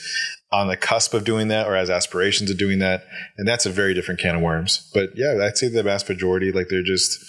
[0.53, 3.05] on the cusp of doing that or has aspirations of doing that
[3.37, 4.91] and that's a very different can of worms.
[4.95, 7.25] But yeah i'd say the vast majority like they're just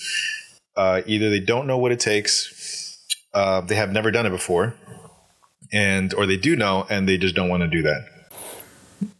[0.77, 2.53] uh, either they don't know what it takes
[3.33, 4.75] uh, they have never done it before
[5.71, 8.05] and or they do know and they just don't want to do that.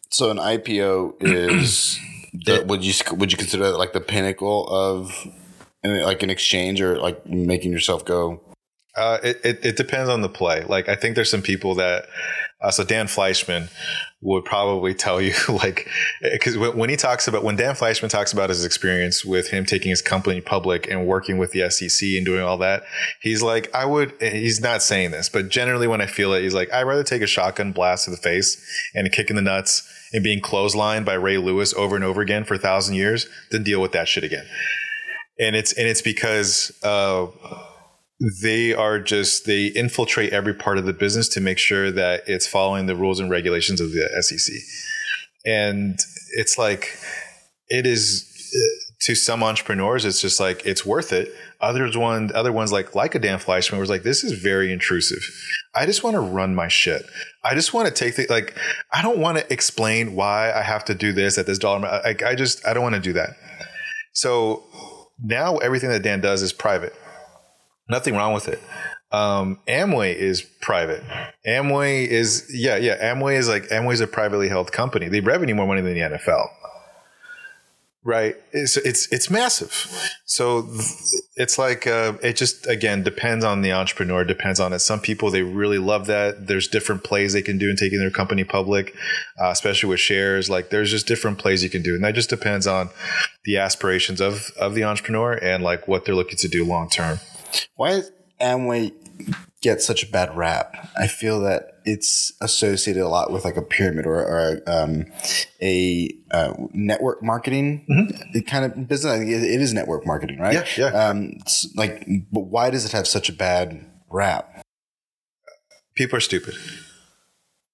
[0.09, 1.99] So an IPO is
[2.33, 5.27] the, would you would you consider that like the pinnacle of
[5.83, 8.41] like an exchange or like making yourself go?
[8.95, 10.63] Uh, it, it, it depends on the play.
[10.63, 12.07] Like I think there's some people that
[12.61, 13.69] uh, so Dan Fleischman
[14.21, 15.87] would probably tell you like
[16.21, 19.89] because when he talks about when Dan Fleischman talks about his experience with him taking
[19.89, 22.83] his company public and working with the SEC and doing all that,
[23.21, 24.13] he's like I would.
[24.19, 27.21] He's not saying this, but generally when I feel it, he's like I'd rather take
[27.21, 28.59] a shotgun blast to the face
[28.95, 32.21] and a kick in the nuts and being clotheslined by Ray Lewis over and over
[32.21, 34.45] again for a thousand years than deal with that shit again.
[35.39, 36.77] And it's and it's because.
[36.83, 37.27] Uh,
[38.19, 42.47] they are just they infiltrate every part of the business to make sure that it's
[42.47, 44.55] following the rules and regulations of the SEC.
[45.45, 45.99] And
[46.33, 46.97] it's like
[47.69, 48.25] it is
[48.55, 51.31] uh, to some entrepreneurs it's just like it's worth it.
[51.61, 55.21] Others one other ones like like a Dan Fleischman was like this is very intrusive.
[55.75, 57.03] I just want to run my shit.
[57.43, 58.55] I just want to take the like
[58.91, 61.81] I don't want to explain why I have to do this at this dollar.
[62.03, 63.29] Like I just I don't want to do that.
[64.13, 64.63] So
[65.23, 66.95] now everything that Dan does is private
[67.89, 68.61] Nothing wrong with it.
[69.11, 71.01] Um, Amway is private.
[71.47, 73.13] Amway is yeah, yeah.
[73.13, 75.07] Amway is like Amway is a privately held company.
[75.07, 76.47] They revenue more money than the NFL.
[78.03, 78.35] Right.
[78.53, 80.11] It's it's it's massive.
[80.25, 80.69] So
[81.35, 84.23] it's like uh, it just again depends on the entrepreneur.
[84.23, 84.79] Depends on it.
[84.79, 86.47] Some people they really love that.
[86.47, 88.95] There's different plays they can do in taking their company public,
[89.41, 90.49] uh, especially with shares.
[90.49, 92.91] Like there's just different plays you can do, and that just depends on
[93.43, 97.19] the aspirations of of the entrepreneur and like what they're looking to do long term.
[97.75, 98.93] Why does Amway
[99.61, 100.89] get such a bad rap?
[100.97, 105.05] I feel that it's associated a lot with like a pyramid or, or um,
[105.61, 108.39] a uh, network marketing mm-hmm.
[108.41, 109.13] kind of business.
[109.13, 110.53] I think it, it is network marketing, right?
[110.53, 111.07] Yeah, yeah.
[111.07, 111.37] Um,
[111.75, 114.61] like, but why does it have such a bad rap?
[115.95, 116.55] People are stupid.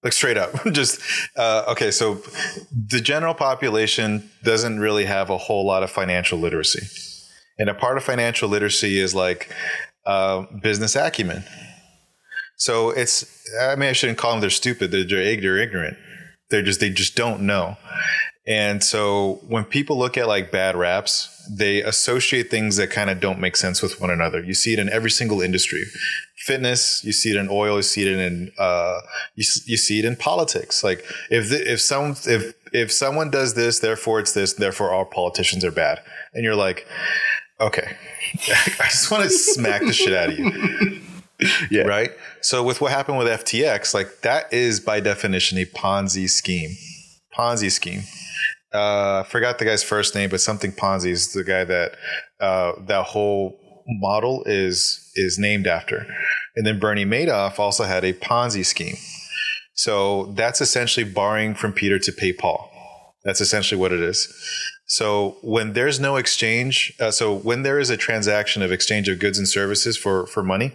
[0.04, 1.02] Like straight up, just
[1.38, 1.90] uh, okay.
[1.90, 2.22] So
[2.72, 6.82] the general population doesn't really have a whole lot of financial literacy
[7.58, 9.52] and a part of financial literacy is like
[10.06, 11.44] uh, business acumen.
[12.58, 13.26] So it's,
[13.62, 14.92] I mean, I shouldn't call them they're stupid.
[14.92, 15.98] They're, they're ignorant.
[16.50, 17.78] They're just, they just don't know.
[18.46, 23.20] And so when people look at like bad raps, they associate things that kind of
[23.20, 24.44] don't make sense with one another.
[24.44, 25.84] You see it in every single industry.
[26.38, 29.00] Fitness, you see it in oil, you see it in uh,
[29.36, 30.84] you, you see it in politics.
[30.84, 35.06] Like if the, if some if if someone does this, therefore it's this, therefore all
[35.06, 36.02] politicians are bad.
[36.34, 36.86] And you're like,
[37.64, 37.96] Okay.
[38.80, 41.02] I just want to smack the shit out of you.
[41.70, 41.82] Yeah.
[41.82, 42.12] Right?
[42.40, 46.78] So with what happened with FTX, like that is by definition a Ponzi scheme.
[47.38, 48.04] Ponzi scheme.
[48.74, 51.96] Uh, I forgot the guy's first name, but something Ponzi is the guy that
[52.40, 56.06] uh, that whole model is is named after.
[56.56, 58.96] And then Bernie Madoff also had a Ponzi scheme.
[59.74, 62.70] So that's essentially borrowing from Peter to pay Paul.
[63.24, 64.32] That's essentially what it is.
[64.94, 69.18] So when there's no exchange, uh, so when there is a transaction of exchange of
[69.18, 70.72] goods and services for for money,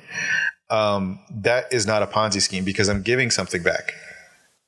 [0.71, 3.93] um, that is not a Ponzi scheme because I'm giving something back,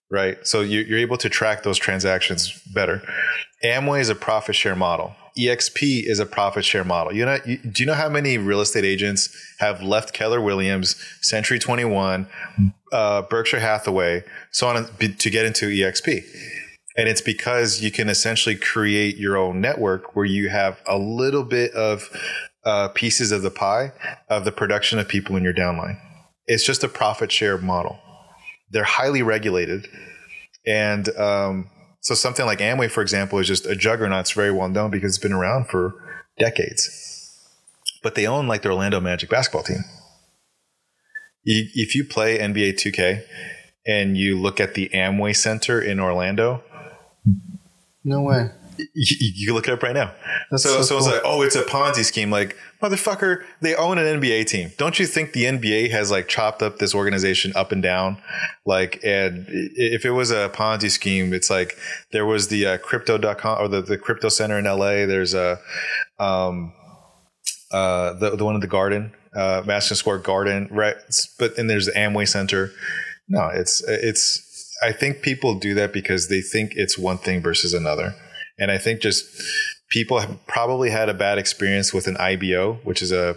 [0.08, 0.38] right?
[0.46, 3.02] So you, you're able to track those transactions better.
[3.64, 5.16] Amway is a profit share model.
[5.36, 7.12] EXP is a profit share model.
[7.12, 11.58] You know, do you know how many real estate agents have left Keller Williams, Century
[11.58, 12.28] 21,
[12.92, 16.24] uh, Berkshire Hathaway, so on to get into EXP?
[16.96, 21.44] And it's because you can essentially create your own network where you have a little
[21.44, 22.10] bit of
[22.64, 23.92] uh, pieces of the pie
[24.28, 25.98] of the production of people in your downline.
[26.46, 27.98] It's just a profit share model.
[28.70, 29.86] They're highly regulated,
[30.66, 34.20] and um, so something like Amway, for example, is just a juggernaut.
[34.20, 35.94] It's very well known because it's been around for
[36.38, 36.88] decades.
[38.02, 39.84] But they own like the Orlando Magic basketball team.
[41.44, 43.22] If you play NBA 2K
[43.86, 46.62] and you look at the Amway Center in Orlando,
[48.04, 48.50] no way.
[48.94, 50.14] You, you look it up right now.
[50.50, 50.98] That's so, so, so cool.
[50.98, 52.30] it's like, oh, it's a Ponzi scheme.
[52.30, 54.72] Like, motherfucker, they own an NBA team.
[54.78, 58.22] Don't you think the NBA has like chopped up this organization up and down?
[58.64, 61.76] Like, and if it was a Ponzi scheme, it's like
[62.12, 65.06] there was the uh, crypto.com or the, the crypto center in LA.
[65.06, 65.58] There's a,
[66.18, 66.72] um,
[67.72, 70.96] uh, the, the one in the garden, uh, Madison Square Garden, right?
[71.38, 72.72] But then there's the Amway Center.
[73.28, 74.49] No, it's, it's,
[74.82, 78.14] I think people do that because they think it's one thing versus another.
[78.58, 79.24] And I think just
[79.90, 83.36] people have probably had a bad experience with an IBO, which is a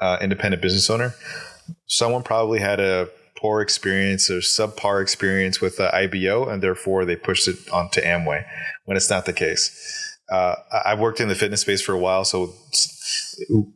[0.00, 1.14] uh, independent business owner.
[1.86, 7.16] Someone probably had a poor experience or subpar experience with the IBO, and therefore they
[7.16, 8.44] pushed it onto Amway
[8.84, 10.01] when it's not the case.
[10.32, 10.54] Uh,
[10.86, 12.54] I've worked in the fitness space for a while, so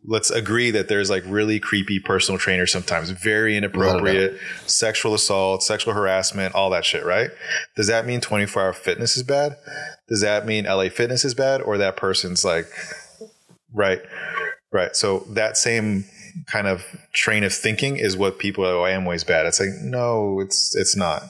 [0.04, 5.92] let's agree that there's like really creepy personal trainers sometimes, very inappropriate, sexual assault, sexual
[5.92, 7.30] harassment, all that shit, right?
[7.76, 9.56] Does that mean 24 hour fitness is bad?
[10.08, 11.60] Does that mean LA fitness is bad?
[11.60, 12.66] Or that person's like,
[13.74, 14.00] right,
[14.72, 14.96] right.
[14.96, 16.06] So that same
[16.46, 19.44] kind of train of thinking is what people are, oh, Amway's bad.
[19.44, 21.22] It's like, no, it's, it's not.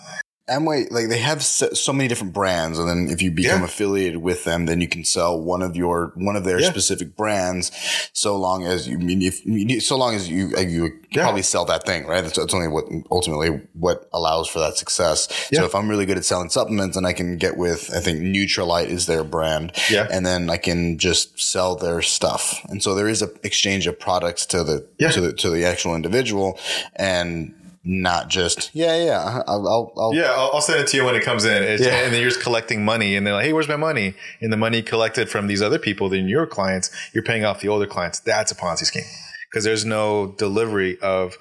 [0.48, 3.64] Amway, like they have so many different brands, and then if you become yeah.
[3.64, 6.70] affiliated with them, then you can sell one of your one of their yeah.
[6.70, 7.72] specific brands.
[8.12, 11.24] So long as you, mean, if so long as you uh, you yeah.
[11.24, 12.20] probably sell that thing, right?
[12.20, 15.48] That's, that's, only what ultimately what allows for that success.
[15.52, 18.20] So if I'm really good at selling supplements, and I can get with, I think
[18.20, 22.94] Nutrilite is their brand, yeah, and then I can just sell their stuff, and so
[22.94, 26.56] there is a exchange of products to the to the to the actual individual,
[26.94, 27.52] and
[27.88, 31.14] not just yeah yeah I'll, I'll, I'll yeah I'll, I'll, send it to you when
[31.14, 31.62] it comes in.
[31.62, 32.04] Yeah.
[32.04, 34.14] and then you're just collecting money and they're like hey where's my money?
[34.40, 37.68] And the money collected from these other people then your clients you're paying off the
[37.68, 38.18] older clients.
[38.18, 39.04] That's a Ponzi scheme
[39.48, 41.36] because there's no delivery of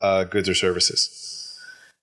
[0.00, 1.56] uh, goods or services.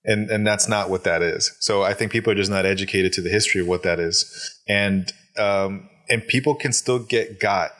[0.05, 1.55] And and that's not what that is.
[1.59, 4.61] So I think people are just not educated to the history of what that is.
[4.67, 7.71] And um, and people can still get got.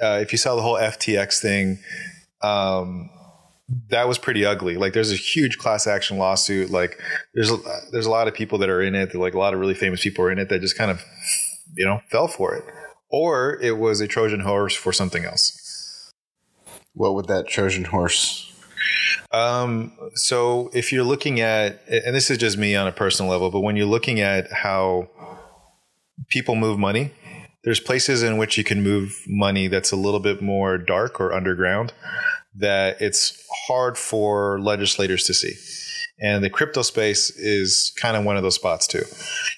[0.00, 1.78] Uh, if you saw the whole FTX thing
[2.42, 3.10] um,
[3.88, 4.76] that was pretty ugly.
[4.76, 6.70] Like there's a huge class action lawsuit.
[6.70, 7.00] Like
[7.34, 7.56] there's a,
[7.90, 9.14] there's a lot of people that are in it.
[9.14, 11.04] Like a lot of really famous people are in it that just kind of
[11.74, 12.64] you know fell for it,
[13.10, 16.12] or it was a Trojan horse for something else.
[16.94, 18.52] What would that Trojan horse?
[19.32, 23.50] Um, so if you're looking at, and this is just me on a personal level,
[23.50, 25.08] but when you're looking at how
[26.28, 27.12] people move money,
[27.64, 31.32] there's places in which you can move money that's a little bit more dark or
[31.32, 31.92] underground
[32.58, 35.54] that it's hard for legislators to see.
[36.18, 39.02] And the crypto space is kind of one of those spots too.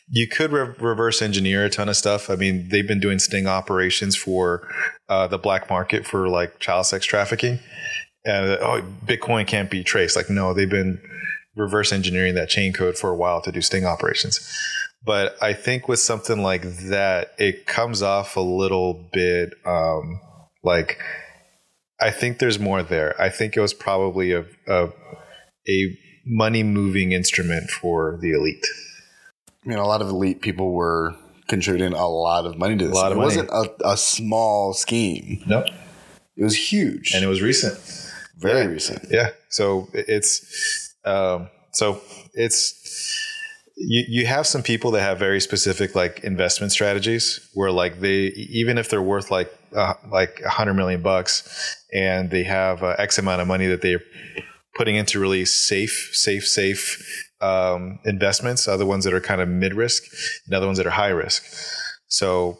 [0.09, 2.29] You could re- reverse engineer a ton of stuff.
[2.29, 4.69] I mean, they've been doing sting operations for
[5.09, 7.61] uh, the black market for like child sex trafficking.
[8.25, 10.17] And oh, Bitcoin can't be traced.
[10.17, 11.01] Like, no, they've been
[11.55, 14.41] reverse engineering that chain code for a while to do sting operations.
[15.05, 20.21] But I think with something like that, it comes off a little bit um,
[20.65, 21.01] like
[22.01, 23.21] I think there's more there.
[23.21, 24.89] I think it was probably a a,
[25.69, 28.67] a money moving instrument for the elite.
[29.65, 31.15] I mean, a lot of elite people were
[31.49, 32.93] contributing a lot of money to this.
[32.93, 33.27] A lot of it money.
[33.27, 35.43] wasn't a, a small scheme.
[35.47, 35.69] No, nope.
[36.37, 37.79] it was huge, and it was recent,
[38.37, 38.67] very yeah.
[38.67, 39.07] recent.
[39.11, 42.01] Yeah, so it's um, so
[42.35, 42.75] it's
[43.77, 48.27] you, you have some people that have very specific like investment strategies where like they
[48.37, 52.94] even if they're worth like uh, like a hundred million bucks and they have uh,
[52.98, 54.03] X amount of money that they're
[54.77, 58.68] putting into really safe, safe, safe um, investments.
[58.68, 60.05] Other ones that are kind of mid risk,
[60.46, 61.44] and other ones that are high risk.
[62.09, 62.59] So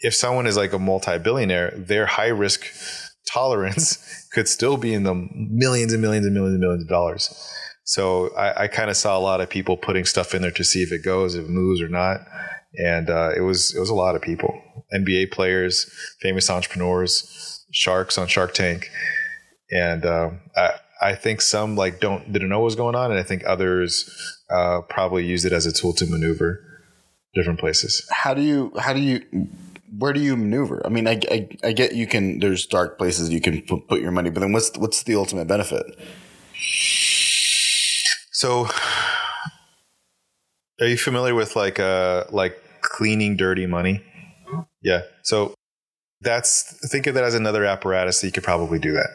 [0.00, 2.66] if someone is like a multi-billionaire, their high risk
[3.26, 7.50] tolerance could still be in the millions and millions and millions and millions of dollars.
[7.84, 10.64] So I, I kind of saw a lot of people putting stuff in there to
[10.64, 12.20] see if it goes, if it moves or not.
[12.76, 14.60] And uh, it was it was a lot of people,
[14.92, 18.90] NBA players, famous entrepreneurs, sharks on Shark Tank,
[19.70, 20.70] and uh, I,
[21.02, 24.08] I think some like don't didn't know what was going on, and I think others
[24.50, 26.60] uh, probably used it as a tool to maneuver
[27.34, 28.06] different places.
[28.10, 29.22] How do you how do you
[29.98, 30.82] where do you maneuver?
[30.84, 34.12] I mean, I, I, I get you can there's dark places you can put your
[34.12, 35.84] money, but then what's what's the ultimate benefit?
[38.32, 38.68] So,
[40.80, 44.02] are you familiar with like uh like cleaning dirty money?
[44.82, 45.02] Yeah.
[45.22, 45.54] So
[46.24, 49.10] that's think of that as another apparatus that you could probably do that.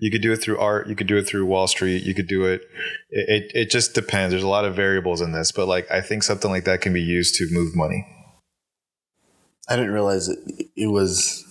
[0.00, 0.88] You could do it through art.
[0.88, 2.02] You could do it through Wall Street.
[2.02, 2.62] You could do it.
[3.10, 4.32] It, it, it just depends.
[4.32, 6.92] There's a lot of variables in this, but like I think something like that can
[6.92, 8.06] be used to move money.
[9.68, 10.38] I didn't realize it,
[10.76, 11.44] it was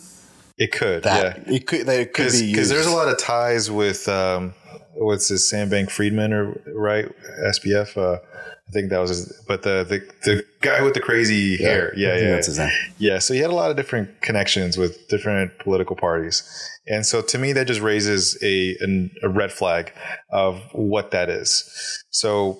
[0.58, 1.44] It could, that.
[1.48, 2.52] yeah, It could that it could be used.
[2.52, 4.54] Because there's a lot of ties with um,
[4.98, 7.12] what's his Sam Bank Friedman or right
[7.46, 7.98] SBF.
[7.98, 8.20] Uh,
[8.68, 12.10] I think that was his, but the, the the guy with the crazy hair, yeah,
[12.10, 12.72] I think yeah, that's his name.
[12.98, 16.44] Yeah, so he had a lot of different connections with different political parties.
[16.88, 19.94] And so to me, that just raises a, an, a red flag
[20.32, 22.04] of what that is.
[22.10, 22.60] So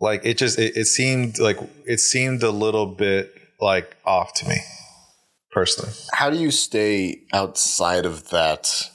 [0.00, 4.48] like it just, it, it seemed like, it seemed a little bit like off to
[4.48, 4.56] me
[5.52, 5.92] personally.
[6.12, 8.90] How do you stay outside of that?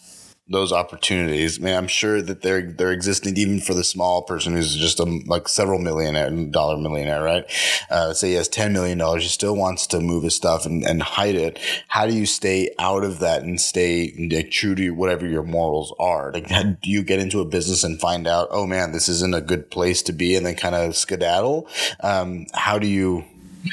[0.47, 1.75] Those opportunities, man.
[1.75, 5.47] I'm sure that they're they're existing even for the small person who's just a like
[5.47, 7.45] several millionaire dollar millionaire, right?
[7.89, 10.83] Uh, say he has ten million dollars, he still wants to move his stuff and,
[10.83, 11.57] and hide it.
[11.87, 15.91] How do you stay out of that and stay like, true to whatever your morals
[15.99, 16.31] are?
[16.31, 19.41] Like, do you get into a business and find out, oh man, this isn't a
[19.41, 21.67] good place to be, and then kind of skedaddle?
[22.01, 23.23] Um, how do you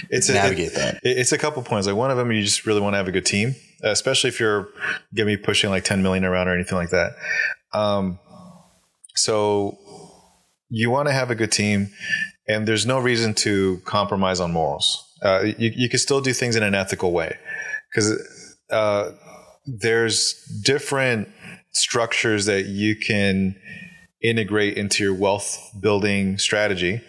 [0.09, 1.01] It's a, navigate that?
[1.03, 1.87] it's a couple points.
[1.87, 4.41] Like one of them, you just really want to have a good team, especially if
[4.41, 4.69] you're
[5.17, 7.13] to be pushing like 10 million around or anything like that.
[7.73, 8.19] Um,
[9.15, 9.79] so
[10.69, 11.91] you want to have a good team
[12.49, 15.09] and there's no reason to compromise on morals.
[15.23, 17.37] Uh, you, you can still do things in an ethical way
[17.91, 19.11] because uh,
[19.67, 21.29] there's different
[21.73, 23.55] structures that you can
[24.23, 27.01] integrate into your wealth building strategy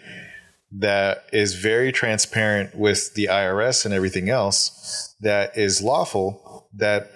[0.76, 6.40] that is very transparent with the IRS and everything else that is lawful
[6.76, 7.10] that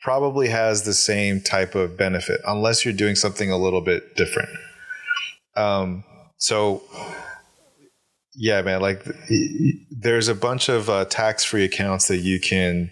[0.00, 4.50] probably has the same type of benefit unless you're doing something a little bit different.
[5.56, 6.04] Um,
[6.38, 6.82] so
[8.34, 9.04] yeah, man, like
[9.90, 12.90] there's a bunch of uh, tax free accounts that you can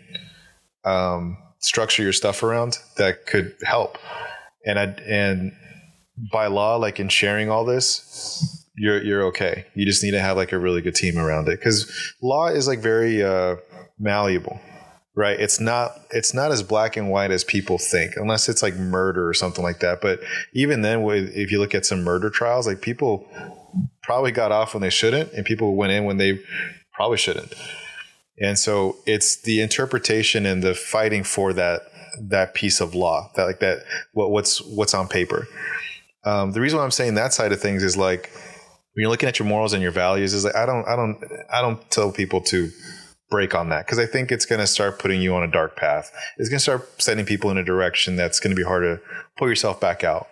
[0.84, 3.98] um, structure your stuff around that could help.
[4.66, 5.52] And I, and
[6.30, 9.66] by law, like in sharing all this, you're you're okay.
[9.74, 12.66] You just need to have like a really good team around it because law is
[12.68, 13.56] like very uh,
[13.98, 14.60] malleable,
[15.14, 15.38] right?
[15.38, 19.28] It's not it's not as black and white as people think, unless it's like murder
[19.28, 20.00] or something like that.
[20.00, 20.20] But
[20.52, 23.26] even then, if you look at some murder trials, like people
[24.02, 26.40] probably got off when they shouldn't, and people went in when they
[26.94, 27.54] probably shouldn't.
[28.38, 31.82] And so it's the interpretation and the fighting for that
[32.20, 35.46] that piece of law that like that what what's what's on paper.
[36.24, 38.30] Um, the reason why I'm saying that side of things is like
[38.94, 41.22] when you're looking at your morals and your values is like I don't I don't
[41.52, 42.70] I don't tell people to
[43.30, 45.76] break on that because I think it's going to start putting you on a dark
[45.76, 46.12] path.
[46.36, 49.00] It's going to start sending people in a direction that's going to be hard to
[49.38, 50.28] pull yourself back out.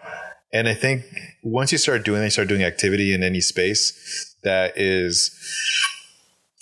[0.52, 1.04] And I think
[1.42, 5.30] once you start doing, you start doing activity in any space that is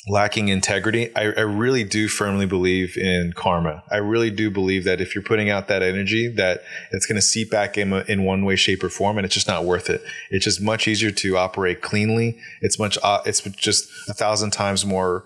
[0.08, 3.82] lacking integrity, I, I really do firmly believe in karma.
[3.90, 6.62] I really do believe that if you're putting out that energy, that
[6.92, 9.48] it's going to seep back in, in one way, shape, or form, and it's just
[9.48, 10.02] not worth it.
[10.30, 12.38] It's just much easier to operate cleanly.
[12.60, 15.24] It's much, uh, it's just a thousand times more.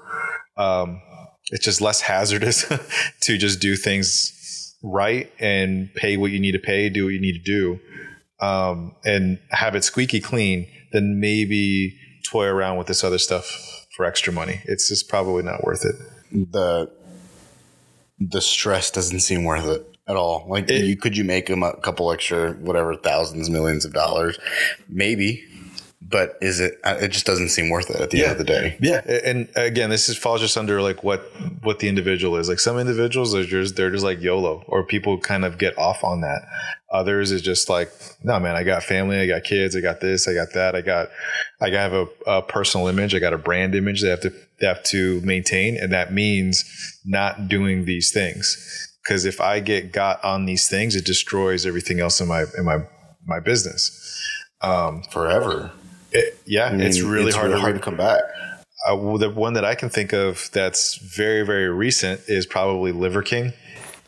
[0.61, 1.01] Um,
[1.51, 2.65] it's just less hazardous
[3.21, 7.21] to just do things right and pay what you need to pay, do what you
[7.21, 7.81] need to do,
[8.47, 10.67] um, and have it squeaky clean.
[10.93, 11.97] Then maybe
[12.31, 14.61] toy around with this other stuff for extra money.
[14.65, 15.97] It's just probably not worth it.
[16.53, 16.91] the
[18.23, 20.45] the stress doesn't seem worth it at all.
[20.49, 24.39] Like, It- you could you make them a couple extra, whatever, thousands, millions of dollars,
[24.89, 25.43] maybe,
[26.03, 26.79] but is it?
[26.83, 28.77] uh, It just doesn't seem worth it at the end of the day.
[28.81, 31.21] Yeah, and again, this is falls just under like what
[31.63, 32.49] what the individual is.
[32.49, 36.03] Like some individuals are just they're just like YOLO, or people kind of get off
[36.03, 36.43] on that.
[36.91, 37.93] Others is just like,
[38.25, 40.81] no, man, I got family, I got kids, I got this, I got that, I
[40.81, 41.09] got,
[41.61, 44.67] I have a, a personal image, I got a brand image they have to they
[44.67, 46.65] have to maintain, and that means
[47.05, 48.89] not doing these things.
[49.05, 52.65] Because if I get got on these things, it destroys everything else in my in
[52.65, 52.79] my
[53.27, 53.97] my business.
[54.63, 55.73] Um, Forever.
[56.13, 58.21] It- yeah, I mean, it's really hard, hard to to come back.
[58.89, 62.93] uh, well, the one that I can think of that's very, very recent is probably
[62.93, 63.53] Liver King.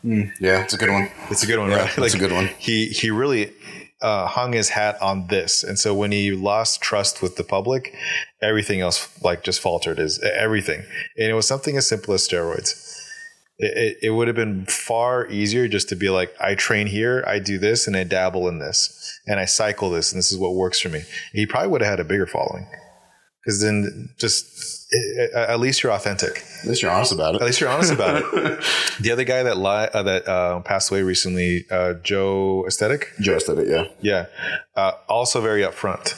[0.03, 1.09] Yeah, it's a good one.
[1.29, 1.95] It's a good one, Yeah, right?
[1.95, 2.49] that's a good one.
[2.59, 3.53] He he really
[4.01, 7.95] uh, hung his hat on this, and so when he lost trust with the public,
[8.41, 9.99] everything else like just faltered.
[9.99, 10.83] Is everything,
[11.17, 12.89] and it was something as simple as steroids.
[13.59, 17.23] It, it, it would have been far easier just to be like, I train here,
[17.25, 20.37] I do this, and I dabble in this, and I cycle this, and this is
[20.37, 21.03] what works for me.
[21.31, 22.67] He probably would have had a bigger following,
[23.43, 24.45] because then just
[24.93, 26.43] eh, at least you're authentic.
[26.63, 27.41] At least you're honest about it.
[27.41, 28.63] At least you're honest about it.
[29.01, 33.37] The other guy that li- uh, that uh, passed away recently, uh, Joe Aesthetic, Joe
[33.37, 33.85] it, yeah.
[34.01, 34.25] yeah,
[34.75, 36.13] uh, also very upfront.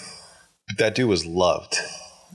[0.78, 1.78] That dude was loved.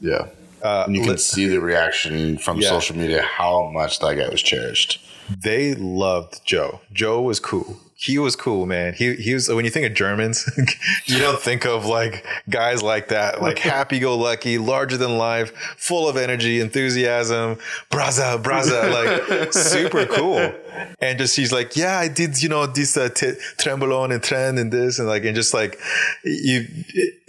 [0.01, 0.29] Yeah.
[0.63, 2.69] Uh, And you can see the reaction from Yeah.
[2.69, 5.01] social media how much that guy was cherished.
[5.43, 6.81] they loved Joe.
[6.93, 7.79] Joe was cool.
[8.01, 8.95] He was cool, man.
[8.95, 10.51] He he was when you think of Germans,
[11.05, 15.55] you don't think of like guys like that, like happy go lucky, larger than life,
[15.77, 17.59] full of energy, enthusiasm,
[17.91, 20.51] braza, braza, like super cool.
[21.01, 24.59] And just he's like, yeah, I did, you know, this uh, t- trenbolone and trend
[24.59, 25.79] and this and like and just like
[26.25, 26.67] you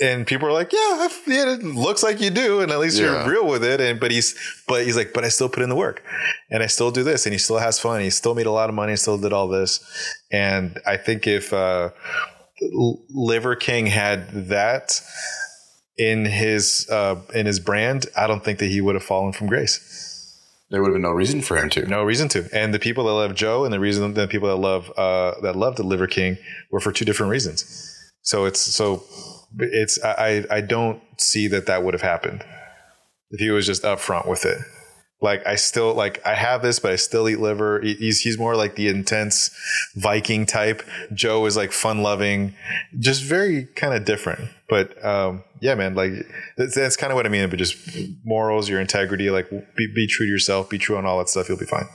[0.01, 3.23] and people are like, yeah, yeah, it looks like you do, and at least Yeah.
[3.25, 3.79] you're real with it.
[3.81, 4.35] And but he's
[4.67, 6.03] but he's like, but I still put in the work,
[6.49, 8.01] and I still do this, and he still has fun.
[8.01, 9.79] He still made a lot of money, and still did all this,
[10.31, 11.89] and I think if uh,
[12.73, 15.01] L- Liver King had that
[15.97, 19.47] in his uh, in his brand, I don't think that he would have fallen from
[19.47, 19.79] grace.
[20.71, 21.85] There would have been no reason for him to.
[21.85, 22.47] No reason to.
[22.53, 25.57] And the people that love Joe and the reason the people that love uh, that
[25.57, 26.37] loved the Liver King
[26.71, 27.93] were for two different reasons.
[28.21, 29.03] So it's so
[29.59, 32.45] it's I I don't see that that would have happened
[33.31, 34.59] if he was just upfront with it.
[35.21, 37.79] Like I still like I have this, but I still eat liver.
[37.81, 39.51] He's he's more like the intense
[39.95, 40.81] Viking type.
[41.13, 42.55] Joe is like fun loving,
[42.97, 44.49] just very kind of different.
[44.67, 46.11] But um, yeah, man, like
[46.57, 47.47] that's, that's kind of what I mean.
[47.49, 47.77] But just
[48.25, 51.47] morals, your integrity, like be, be true to yourself, be true on all that stuff.
[51.49, 51.85] You'll be fine.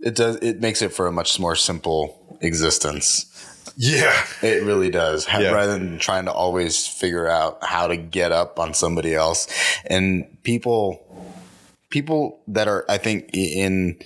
[0.00, 0.36] It does.
[0.36, 3.30] It makes it for a much more simple existence.
[3.76, 5.26] Yeah, It really does.
[5.26, 5.50] Yeah.
[5.50, 9.48] Rather than trying to always figure out how to get up on somebody else,
[9.86, 11.03] and people,
[11.94, 14.00] people that are, I think, in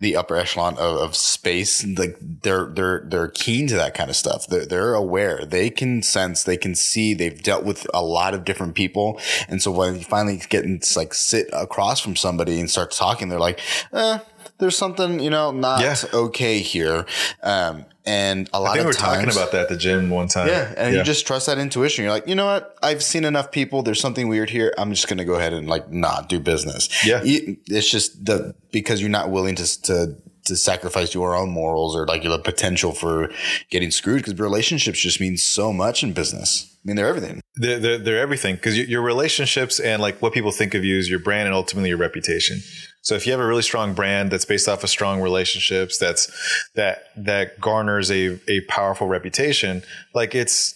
[0.00, 4.16] the upper echelon of, of space, like they're they're they're keen to that kind of
[4.16, 4.48] stuff.
[4.48, 5.44] They're they're aware.
[5.44, 6.42] They can sense.
[6.42, 7.14] They can see.
[7.14, 10.82] They've dealt with a lot of different people, and so when you finally get and
[10.96, 13.60] like sit across from somebody and start talking, they're like,
[13.92, 14.18] eh,
[14.58, 15.96] "There's something you know not Yeah.
[16.12, 17.06] okay here."
[17.42, 19.76] Um, and a lot I think of we were times, talking about that at the
[19.76, 20.48] gym one time.
[20.48, 22.04] yeah, and you just trust that intuition.
[22.04, 22.74] You're like, you know what?
[22.82, 23.82] I've seen enough people.
[23.82, 24.72] There's something weird here.
[24.78, 26.88] I'm just going to go ahead and like not do business.
[27.06, 27.20] Yeah.
[27.24, 32.06] It's just the because you're not willing to to to sacrifice your own morals or
[32.06, 33.30] like the potential for
[33.70, 36.74] getting screwed because relationships just mean so much in business.
[36.82, 37.42] I mean, they're everything.
[37.56, 40.96] they're, they're, they're everything because your, your relationships and like what people think of you
[40.96, 42.62] is your brand and ultimately your reputation.
[43.02, 46.30] So if you have a really strong brand that's based off of strong relationships, that's
[46.74, 49.82] that that garners a a powerful reputation.
[50.14, 50.74] Like it's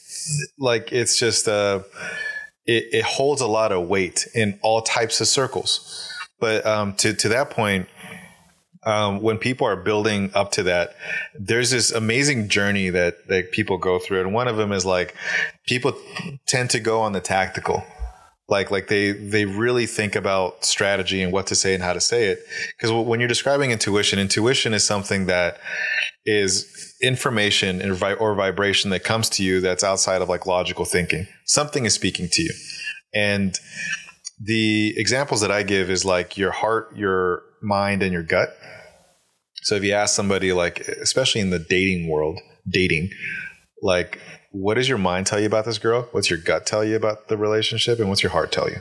[0.58, 1.80] like it's just uh,
[2.66, 6.08] it, it holds a lot of weight in all types of circles.
[6.40, 7.88] But um, to to that point,
[8.84, 10.96] um, when people are building up to that,
[11.38, 15.14] there's this amazing journey that that people go through, and one of them is like
[15.66, 15.94] people
[16.46, 17.84] tend to go on the tactical,
[18.48, 22.00] like like they they really think about strategy and what to say and how to
[22.00, 22.40] say it.
[22.76, 25.58] Because when you're describing intuition, intuition is something that
[26.24, 31.26] is information or vibration that comes to you that's outside of like logical thinking.
[31.46, 32.52] Something is speaking to you,
[33.14, 33.58] and
[34.44, 38.56] the examples that I give is like your heart, your mind, and your gut.
[39.62, 43.10] So if you ask somebody, like, especially in the dating world, dating,
[43.80, 44.18] like,
[44.52, 46.08] what does your mind tell you about this girl?
[46.12, 47.98] What's your gut tell you about the relationship?
[47.98, 48.76] And what's your heart tell you?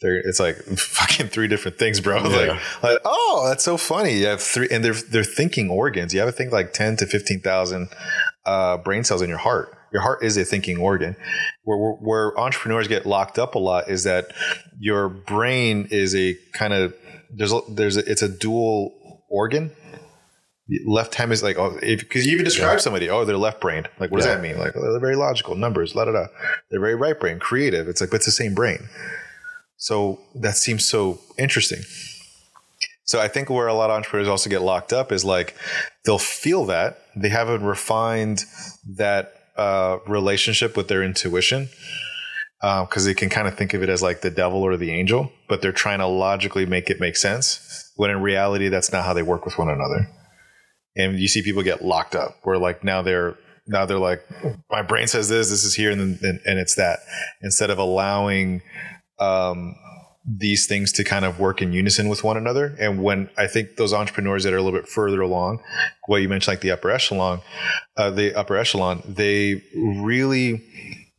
[0.00, 2.16] They're, it's like fucking three different things, bro.
[2.24, 4.18] Like, like, oh, that's so funny.
[4.18, 6.12] You have three, and they're they're thinking organs.
[6.12, 7.88] You have to think like ten to fifteen thousand
[8.44, 9.76] uh, brain cells in your heart.
[9.92, 11.16] Your heart is a thinking organ.
[11.64, 14.32] Where, where, where entrepreneurs get locked up a lot is that
[14.78, 16.94] your brain is a kind of
[17.34, 19.72] there's there's a, it's a dual organ.
[20.84, 23.88] Left ham is like oh because you even describe somebody oh they're left brained.
[24.00, 24.58] Like what does that mean?
[24.58, 26.26] Like oh, they're very logical numbers la da da.
[26.70, 27.88] They're very right brain creative.
[27.88, 28.88] It's like but it's the same brain.
[29.76, 31.82] So that seems so interesting.
[33.04, 35.54] So I think where a lot of entrepreneurs also get locked up is like
[36.04, 36.98] they'll feel that.
[37.14, 38.44] They haven't refined
[38.96, 41.68] that uh, relationship with their intuition
[42.60, 45.30] because they can kind of think of it as like the devil or the angel,
[45.48, 47.92] but they're trying to logically make it make sense.
[47.96, 50.10] When in reality, that's not how they work with one another.
[50.96, 53.36] And you see people get locked up where like now they're
[53.66, 54.24] now they're like
[54.70, 57.00] my brain says this, this is here, and then and, it's that
[57.42, 58.62] instead of allowing
[59.18, 59.74] um,
[60.26, 62.76] these things to kind of work in unison with one another.
[62.80, 65.60] And when I think those entrepreneurs that are a little bit further along,
[66.06, 67.40] what you mentioned, like the upper echelon,
[67.96, 70.62] uh, the upper echelon, they really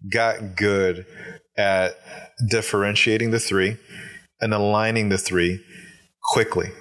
[0.10, 1.06] got good
[1.58, 1.98] at
[2.50, 3.78] differentiating the three
[4.40, 5.64] and aligning the three
[6.22, 6.72] quickly.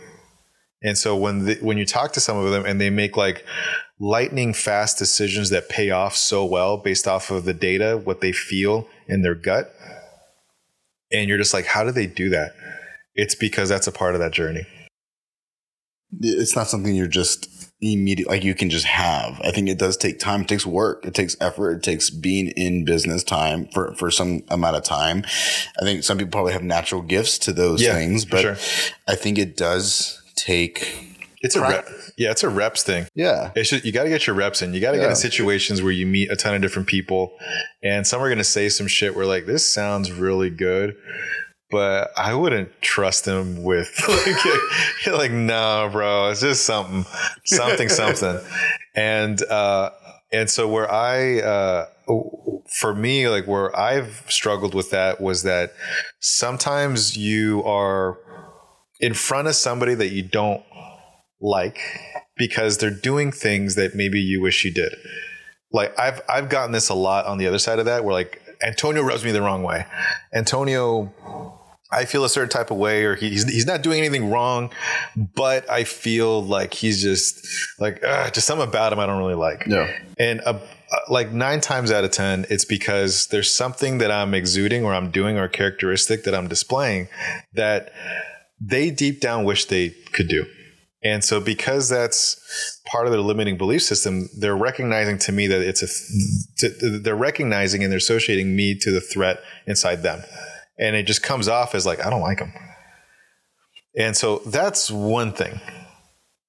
[0.83, 3.45] And so when the, when you talk to some of them and they make like
[3.99, 8.33] lightning fast decisions that pay off so well based off of the data, what they
[8.33, 9.73] feel in their gut,
[11.11, 12.53] and you're just like, how do they do that?
[13.15, 14.67] It's because that's a part of that journey.
[16.21, 17.49] It's not something you're just
[17.81, 19.41] immediate like you can just have.
[19.45, 20.43] I think it does take time.
[20.43, 21.05] It takes work.
[21.05, 21.73] It takes effort.
[21.73, 25.25] It takes being in business time for for some amount of time.
[25.81, 28.57] I think some people probably have natural gifts to those Yeah, things, but sure.
[29.09, 31.89] I think it does take It's a rep.
[32.17, 33.07] Yeah, it's a reps thing.
[33.15, 33.53] Yeah.
[33.55, 34.73] It's just, you got to get your reps in.
[34.73, 37.37] You got to get in situations where you meet a ton of different people,
[37.83, 40.95] and some are going to say some shit where like this sounds really good,
[41.71, 43.91] but I wouldn't trust them with
[45.07, 47.05] like, like no, bro, it's just something,
[47.45, 48.41] something, something,
[48.95, 49.91] and uh,
[50.33, 51.41] and so where I.
[51.41, 51.87] Uh,
[52.79, 55.73] for me, like where I've struggled with that was that
[56.21, 58.19] sometimes you are
[59.01, 60.63] in front of somebody that you don't
[61.41, 61.79] like
[62.37, 64.95] because they're doing things that maybe you wish you did.
[65.73, 68.43] Like I've I've gotten this a lot on the other side of that where like
[68.63, 69.85] Antonio rubs me the wrong way.
[70.35, 71.13] Antonio
[71.91, 74.73] I feel a certain type of way or he's he's not doing anything wrong,
[75.17, 77.47] but I feel like he's just
[77.79, 79.65] like ugh, just something about him I don't really like.
[79.67, 79.91] Yeah.
[80.19, 80.59] And uh,
[80.93, 84.95] uh, like nine times out of 10, it's because there's something that I'm exuding or
[84.95, 87.09] I'm doing or a characteristic that I'm displaying
[87.55, 87.93] that
[88.61, 90.47] they deep down wish they could do.
[91.03, 95.61] And so because that's part of their limiting belief system, they're recognizing to me that
[95.61, 100.23] it's a, to, they're recognizing and they're associating me to the threat inside them.
[100.79, 102.53] And it just comes off as like, I don't like them.
[103.97, 105.61] And so that's one thing.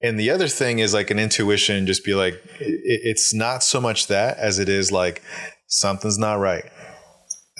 [0.02, 3.80] And the other thing is like an intuition, just be like, it, it's not so
[3.80, 5.22] much that as it is like
[5.66, 6.64] something's not right.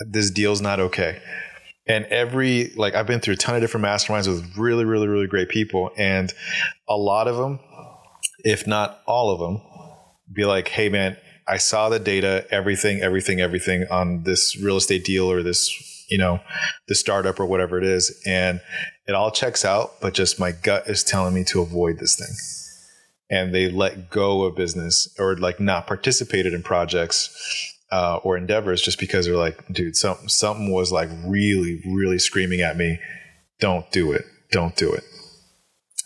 [0.09, 1.21] This deal's not okay.
[1.89, 5.25] And every, like, I've been through a ton of different masterminds with really, really, really
[5.25, 5.89] great people.
[5.97, 6.31] And
[6.87, 7.59] a lot of them,
[8.45, 9.61] if not all of them,
[10.31, 11.17] be like, hey, man,
[11.47, 16.19] I saw the data, everything, everything, everything on this real estate deal or this, you
[16.19, 16.39] know,
[16.87, 18.21] the startup or whatever it is.
[18.23, 18.61] And
[19.07, 22.35] it all checks out, but just my gut is telling me to avoid this thing.
[23.31, 28.81] And they let go of business or like not participated in projects uh, or endeavors
[28.81, 32.99] just because they're like, dude, something something was like really, really screaming at me.
[33.59, 34.25] Don't do it.
[34.51, 35.03] Don't do it.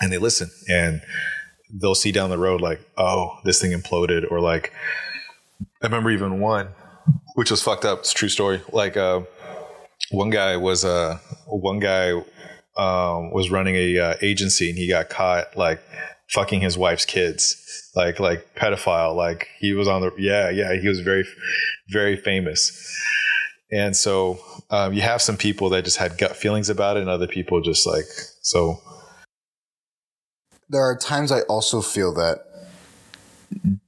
[0.02, 1.02] And they listen and
[1.74, 4.72] they'll see down the road like, oh, this thing imploded, or like
[5.82, 6.70] I remember even one,
[7.36, 8.00] which was fucked up.
[8.00, 8.62] It's true story.
[8.72, 9.22] Like uh,
[10.12, 12.12] one guy was uh, one guy
[12.78, 15.82] um, was running a uh, agency and he got caught like
[16.34, 19.16] fucking his wife's kids, like like pedophile.
[19.16, 21.26] Like he was on the yeah yeah he was very
[21.90, 22.72] very famous.
[23.72, 27.10] And so um, you have some people that just had gut feelings about it, and
[27.10, 28.06] other people just like
[28.42, 28.80] so.
[30.70, 32.46] There are times I also feel that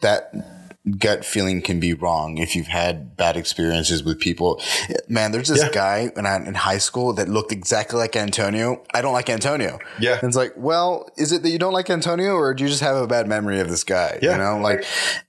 [0.02, 0.55] that
[1.00, 4.62] gut feeling can be wrong if you've had bad experiences with people.
[5.08, 5.70] Man, there's this Yeah.
[5.72, 8.84] guy when I, in high school that looked exactly like Antonio.
[8.94, 9.80] I don't like Antonio.
[10.00, 10.14] Yeah.
[10.20, 12.82] And it's like, well, is it that you don't like Antonio or do you just
[12.82, 14.20] have a bad memory of this guy?
[14.22, 14.34] Yeah.
[14.34, 14.86] You know, like,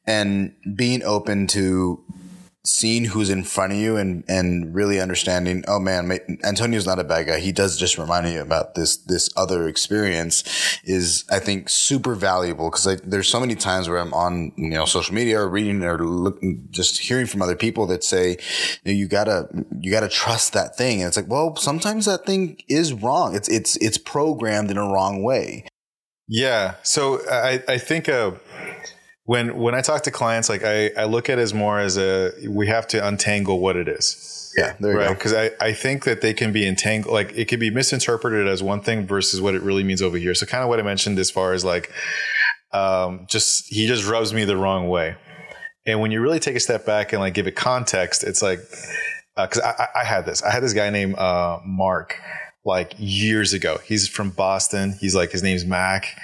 [0.06, 2.02] and being open to
[2.66, 6.10] seeing who's in front of you and and really understanding oh man
[6.44, 7.38] antonio's not a bad guy.
[7.38, 10.42] He does just remind me about this this other experience
[10.84, 12.70] is i think super valuable.
[12.70, 16.34] Because there's so many times where i'm on you know social media or reading or
[16.70, 18.36] just hearing from other people that say
[18.84, 19.48] you, you gotta
[19.80, 21.00] you gotta trust that thing.
[21.00, 23.34] And it's like well sometimes that thing is wrong.
[23.34, 25.66] It's it's it's programmed in a wrong way.
[26.28, 26.74] Yeah.
[26.82, 28.32] So I, I think uh,
[29.26, 31.98] when when I talk to clients, like I, I look at it as more as
[31.98, 34.52] a we have to untangle what it is.
[34.56, 35.08] yeah there you Right.
[35.08, 38.46] go Because I, I think that they can be entangled, like it could be misinterpreted
[38.48, 40.34] as one thing versus what it really means over here.
[40.34, 41.92] So kind of what I mentioned as far as like,
[42.72, 45.16] um, just, he just rubs me the wrong way.
[45.86, 48.60] And when you really take a step back and like give it context, it's like,
[49.36, 52.18] uh, cause I, I I had this, I had this guy named, uh, Mark
[52.66, 53.78] like years ago.
[53.84, 54.96] He's from Boston.
[55.00, 56.18] He's like, his name's Mac,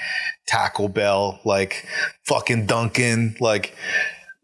[0.46, 1.86] Tackle Bell, like
[2.24, 3.74] fucking Duncan, like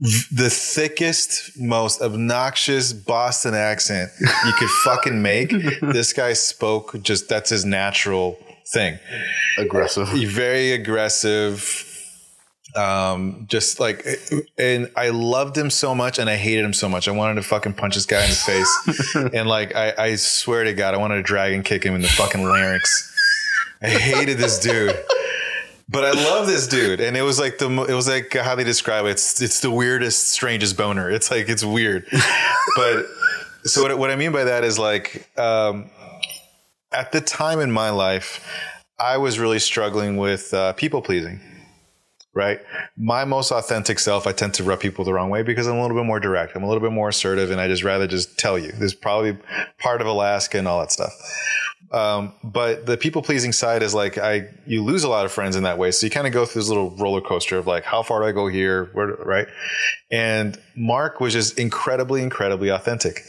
[0.00, 5.50] the thickest, most obnoxious Boston accent you could fucking make.
[5.82, 8.38] this guy spoke just, that's his natural
[8.72, 8.98] thing.
[9.58, 11.84] aggressive very aggressive.
[12.74, 14.06] Um, just like,
[14.58, 17.08] and I loved him so much and I hated him so much.
[17.08, 19.14] I wanted to fucking punch this guy in the face.
[19.34, 22.02] and like, I, I swear to God, I wanted to drag and kick him in
[22.02, 23.14] the fucking larynx.
[23.82, 24.96] I hated this dude.
[25.90, 28.64] But I love this dude, and it was like the it was like how they
[28.64, 29.12] describe it.
[29.12, 31.10] It's it's the weirdest, strangest boner.
[31.10, 32.06] It's like it's weird,
[32.76, 33.06] but
[33.64, 35.88] so what, what I mean by that is like um,
[36.92, 38.46] at the time in my life,
[38.98, 41.40] I was really struggling with uh, people pleasing.
[42.34, 42.60] Right,
[42.96, 45.82] my most authentic self, I tend to rub people the wrong way because I'm a
[45.82, 46.54] little bit more direct.
[46.54, 48.70] I'm a little bit more assertive, and I just rather just tell you.
[48.70, 49.36] This is probably
[49.78, 51.12] part of Alaska and all that stuff.
[51.90, 55.56] Um, but the people pleasing side is like I you lose a lot of friends
[55.56, 55.90] in that way.
[55.90, 58.26] So you kind of go through this little roller coaster of like how far do
[58.26, 59.48] I go here, where right?
[60.10, 63.22] And Mark was just incredibly, incredibly authentic.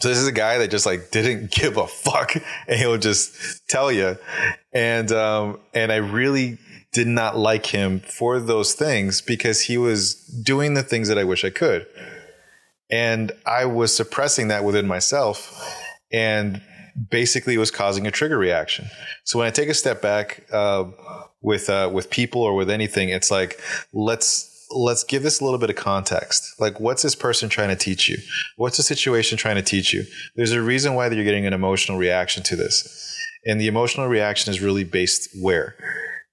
[0.00, 2.36] So this is a guy that just like didn't give a fuck,
[2.68, 4.18] and he'll just tell you.
[4.74, 6.58] And um, and I really
[6.94, 11.24] did not like him for those things because he was doing the things that I
[11.24, 11.86] wish I could.
[12.90, 15.52] And I was suppressing that within myself
[16.12, 16.62] and
[17.10, 18.86] basically was causing a trigger reaction.
[19.24, 20.84] So when I take a step back uh,
[21.42, 23.60] with uh, with people or with anything, it's like
[23.92, 26.60] let's let's give this a little bit of context.
[26.60, 28.18] Like, what's this person trying to teach you?
[28.56, 30.04] What's the situation trying to teach you?
[30.36, 34.52] There's a reason why you're getting an emotional reaction to this, and the emotional reaction
[34.52, 35.76] is really based where.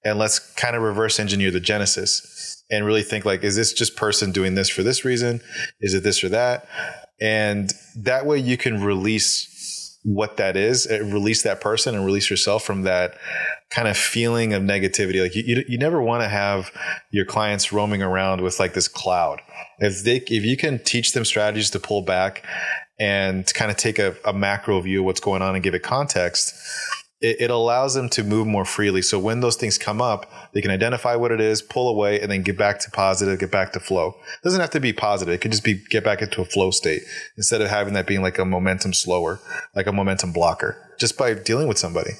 [0.03, 3.95] And let's kind of reverse engineer the genesis and really think like, is this just
[3.95, 5.41] person doing this for this reason?
[5.79, 6.67] Is it this or that?
[7.19, 12.29] And that way you can release what that is, uh, release that person and release
[12.29, 13.15] yourself from that
[13.69, 15.21] kind of feeling of negativity.
[15.21, 16.71] Like you, you, you never want to have
[17.11, 19.41] your clients roaming around with like this cloud.
[19.77, 22.43] If they, if you can teach them strategies to pull back
[22.99, 25.83] and kind of take a, a macro view of what's going on and give it
[25.83, 26.55] context,
[27.21, 29.01] it, it, allows them to move more freely.
[29.01, 32.31] So when those things come up, they can identify what it is, pull away, and
[32.31, 34.09] then get back to positive, get back to flow.
[34.09, 35.33] It doesn't have to be positive.
[35.33, 37.03] It can just be get back into a flow state
[37.37, 39.39] instead of having that being like a momentum slower,
[39.75, 42.11] like a momentum blocker, just by dealing with somebody.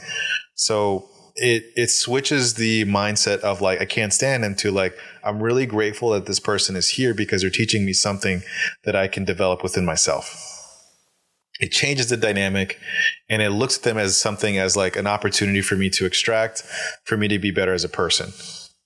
[0.54, 5.42] So it it switches the mindset of like I can't stand him to like I'm
[5.42, 8.44] really grateful that this person is here because they're teaching me something
[8.84, 10.51] that I can develop within myself
[11.62, 12.80] it changes the dynamic
[13.30, 16.64] and it looks at them as something as like an opportunity for me to extract
[17.06, 18.34] for me to be better as a person.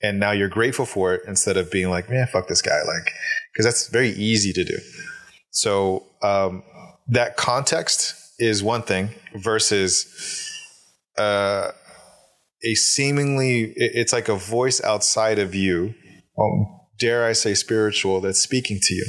[0.03, 3.11] And now you're grateful for it instead of being like man fuck this guy like
[3.51, 4.77] because that's very easy to do.
[5.51, 6.63] So um,
[7.07, 10.51] that context is one thing versus
[11.17, 11.71] uh,
[12.63, 15.93] a seemingly it's like a voice outside of you
[16.37, 16.65] um,
[16.99, 19.05] dare i say spiritual that's speaking to you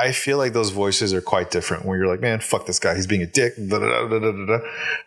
[0.00, 2.94] I feel like those voices are quite different where you're like, man, fuck this guy.
[2.94, 3.54] He's being a dick.
[3.56, 4.58] Da, da, da,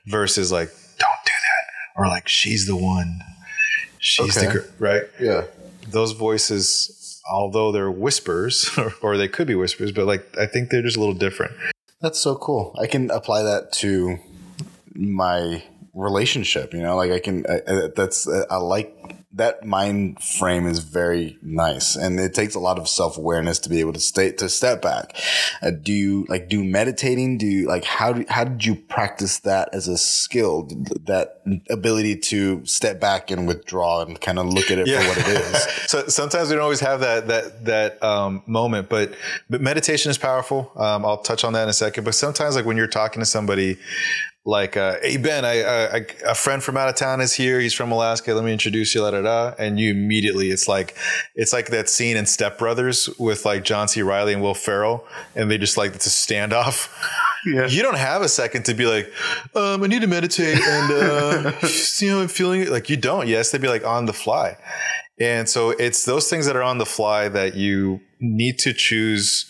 [0.05, 1.99] versus like, don't do that.
[1.99, 3.21] Or like, she's the one.
[3.97, 4.47] She's okay.
[4.47, 5.03] the right?
[5.19, 5.45] Yeah.
[5.87, 10.69] Those voices, although they're whispers, or, or they could be whispers, but like, I think
[10.69, 11.53] they're just a little different.
[11.99, 12.75] That's so cool.
[12.79, 14.17] I can apply that to
[14.93, 15.63] my
[15.95, 18.95] relationship, you know, like I can, I, I, that's, I like
[19.36, 23.79] that mind frame is very nice and it takes a lot of self-awareness to be
[23.79, 25.15] able to stay to step back.
[25.61, 29.39] Uh, do you like do meditating do you like how do, how did you practice
[29.39, 30.69] that as a skill
[31.05, 35.01] that ability to step back and withdraw and kind of look at it yeah.
[35.01, 35.67] for what it is?
[35.93, 39.13] So sometimes we don't always have that that that um, moment but
[39.49, 40.71] but meditation is powerful.
[40.75, 43.25] Um, i'll touch on that in a second but sometimes like when you're talking to
[43.25, 43.77] somebody
[44.45, 47.61] like, uh, hey Ben, I, I, a friend from out of town is here.
[47.61, 48.33] He's from Alaska.
[48.33, 49.01] Let me introduce you.
[49.01, 49.53] La da da.
[49.57, 50.97] And you immediately, it's like,
[51.35, 54.01] it's like that scene in Step Brothers with like John C.
[54.01, 56.89] Reilly and Will Ferrell, and they just like it's a standoff.
[57.45, 57.67] Yeah.
[57.67, 59.11] You don't have a second to be like,
[59.53, 61.51] um, I need to meditate and uh,
[61.99, 62.69] you know, I'm feeling it.
[62.69, 63.27] Like you don't.
[63.27, 64.55] Yes, they'd be like on the fly.
[65.19, 69.45] And so it's those things that are on the fly that you need to choose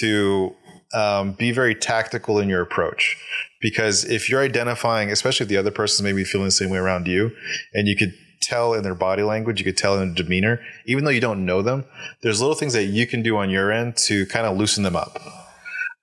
[0.00, 0.54] to
[0.92, 3.16] um, be very tactical in your approach
[3.60, 7.06] because if you're identifying, especially if the other person's maybe feeling the same way around
[7.06, 7.30] you,
[7.74, 11.04] and you could tell in their body language, you could tell in their demeanor, even
[11.04, 11.84] though you don't know them,
[12.22, 14.96] there's little things that you can do on your end to kind of loosen them
[14.96, 15.18] up.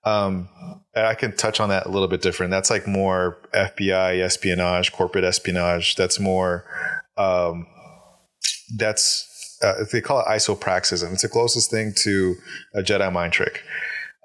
[0.04, 0.48] Um,
[0.94, 2.50] I can touch on that a little bit different.
[2.50, 5.96] That's like more FBI espionage, corporate espionage.
[5.96, 6.64] That's more,
[7.16, 7.66] um,
[8.76, 11.12] that's, uh, they call it isopraxism.
[11.12, 12.36] It's the closest thing to
[12.74, 13.62] a Jedi mind trick.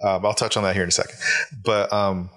[0.03, 1.15] Um, I'll touch on that here in a second.
[1.63, 2.29] But, um,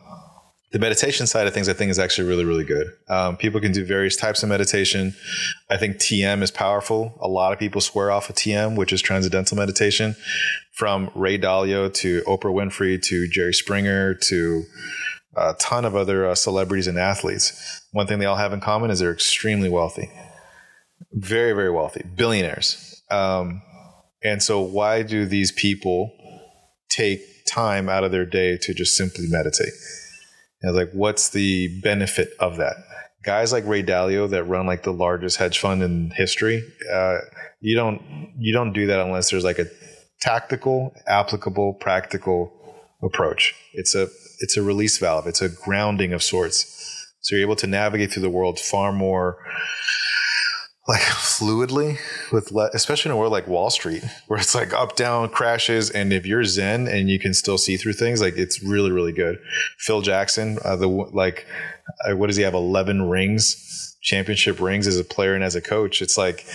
[0.77, 2.87] the meditation side of things, I think, is actually really, really good.
[3.09, 5.15] Um, people can do various types of meditation.
[5.71, 7.17] I think TM is powerful.
[7.23, 10.17] A lot of people swear off of TM, which is transcendental meditation,
[10.75, 14.65] from Ray Dalio to Oprah Winfrey to Jerry Springer to
[15.35, 17.81] a ton of other uh, celebrities and athletes.
[17.93, 20.11] One thing they all have in common is they're extremely wealthy,
[21.15, 23.03] very, very wealthy, billionaires.
[23.11, 23.63] Um,
[24.23, 26.13] and so, why do these people
[26.91, 29.73] take time out of their day to just simply meditate?
[30.63, 32.77] And I was like, what's the benefit of that?
[33.25, 37.19] Guys like Ray Dalio that run like the largest hedge fund in history, uh,
[37.61, 39.67] you don't you don't do that unless there's like a
[40.21, 42.53] tactical, applicable, practical
[43.03, 43.55] approach.
[43.73, 44.09] It's a
[44.41, 45.27] it's a release valve.
[45.27, 46.73] It's a grounding of sorts.
[47.21, 49.39] So you're able to navigate through the world far more
[50.89, 51.99] like fluidly
[52.33, 55.91] with le- especially in a world like wall street where it's like up down crashes
[55.91, 59.13] and if you're zen and you can still see through things like it's really really
[59.13, 59.39] good.
[59.79, 61.47] Phil jackson uh, the like
[62.09, 65.61] uh, what does he have 11 rings championship rings as a player and as a
[65.61, 66.01] coach?
[66.01, 66.47] It's like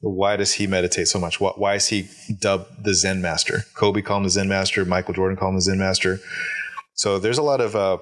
[0.00, 1.40] why does he meditate so much?
[1.40, 2.08] Why is he
[2.38, 3.64] dubbed the zen master?
[3.74, 6.20] Kobe called him the zen master michael jordan called him the zen master.
[6.94, 7.98] So there's a lot of uh,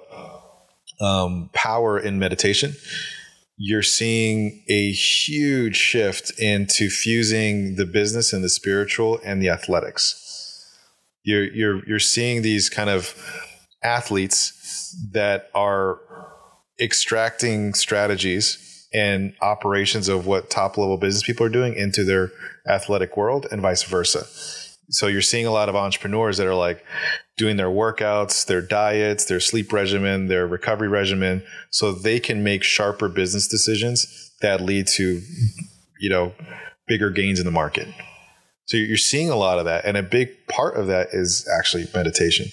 [1.05, 2.75] um, power in meditation
[3.57, 10.23] you're seeing a huge shift into fusing the business and the spiritual and the athletics.
[11.23, 13.15] You're you're you're seeing these kind of
[13.83, 16.01] athletes that are
[16.81, 22.31] extracting strategies and operations of what top level business people are doing into their
[22.69, 24.27] athletic world and vice versa.
[24.89, 26.85] So you're seeing a lot of entrepreneurs that are like
[27.37, 32.63] doing their workouts, their diets, their sleep regimen, their recovery regimen, so they can make
[32.63, 35.21] sharper business decisions that lead to,
[35.99, 36.33] you know,
[36.87, 37.89] bigger gains in the market.
[38.67, 39.85] So you're seeing a lot of that.
[39.85, 42.47] And a big part of that is actually meditation.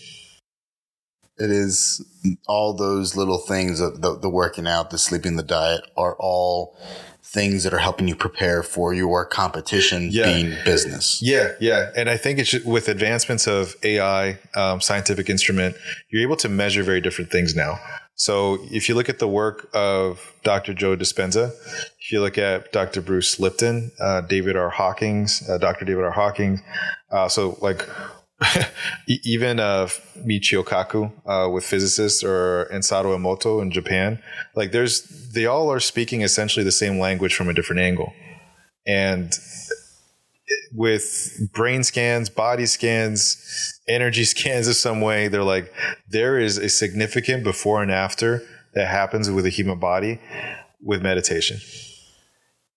[1.37, 2.05] It is
[2.47, 6.77] all those little things, the, the working out, the sleeping, the diet are all
[7.33, 10.25] things that are helping you prepare for your competition yeah.
[10.25, 11.19] being business.
[11.21, 11.89] Yeah, yeah.
[11.95, 15.75] And I think it's with advancements of AI, um, scientific instrument,
[16.09, 17.79] you're able to measure very different things now.
[18.15, 20.75] So if you look at the work of Dr.
[20.75, 21.51] Joe Dispenza,
[21.99, 23.01] if you look at Dr.
[23.01, 24.69] Bruce Lipton, uh, David R.
[24.69, 25.85] Hawkins, uh, Dr.
[25.85, 26.11] David R.
[26.11, 26.61] Hawkins,
[27.11, 27.89] uh, so like
[29.07, 34.21] even uh, Michio Kaku uh, with physicists or Masaru Emoto in Japan,
[34.55, 38.13] like there's they all are speaking essentially the same language from a different angle,
[38.85, 39.33] and
[40.73, 45.73] with brain scans, body scans, energy scans of some way, they're like
[46.09, 48.41] there is a significant before and after
[48.73, 50.19] that happens with a human body
[50.81, 51.59] with meditation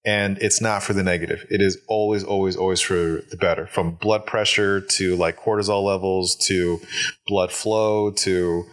[0.07, 1.45] and it's not for the negative.
[1.51, 2.95] It is always, always, always for
[3.29, 3.67] the better.
[3.67, 6.79] From blood pressure to like cortisol levels to
[7.27, 8.65] blood flow to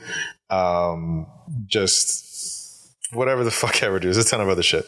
[0.52, 1.26] um,
[1.66, 4.00] just whatever the fuck ever.
[4.00, 4.86] There's a ton of other shit,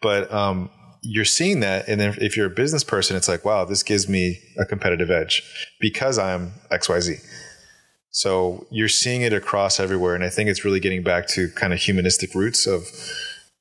[0.00, 0.70] but um,
[1.02, 4.08] you're seeing that, and then if you're a business person, it's like, wow, this gives
[4.08, 5.42] me a competitive edge
[5.78, 7.16] because I'm X, Y, Z.
[8.10, 11.72] So you're seeing it across everywhere, and I think it's really getting back to kind
[11.72, 12.88] of humanistic roots of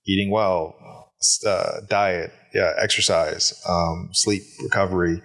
[0.06, 0.76] eating well,
[1.46, 5.22] uh, diet, yeah, exercise, um, sleep, recovery,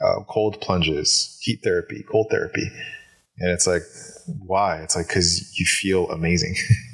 [0.00, 2.70] uh, cold plunges, heat therapy, cold therapy,
[3.38, 3.82] and it's like,
[4.46, 4.78] why?
[4.78, 6.54] It's like because you feel amazing.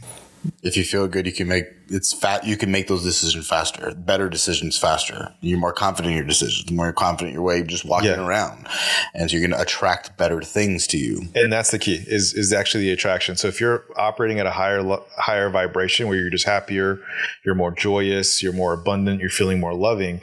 [0.63, 2.47] if you feel good, you can make it's fat.
[2.47, 5.35] You can make those decisions faster, better decisions faster.
[5.41, 6.65] You're more confident in your decisions.
[6.67, 8.25] The more you're confident in your way, just walking yeah.
[8.25, 8.67] around,
[9.15, 11.29] and so you're going to attract better things to you.
[11.35, 13.37] And that's the key is is actually the attraction.
[13.37, 14.83] So if you're operating at a higher
[15.17, 17.01] higher vibration where you're just happier,
[17.45, 20.23] you're more joyous, you're more abundant, you're feeling more loving.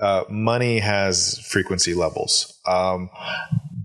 [0.00, 2.58] Uh, money has frequency levels.
[2.66, 3.10] Um,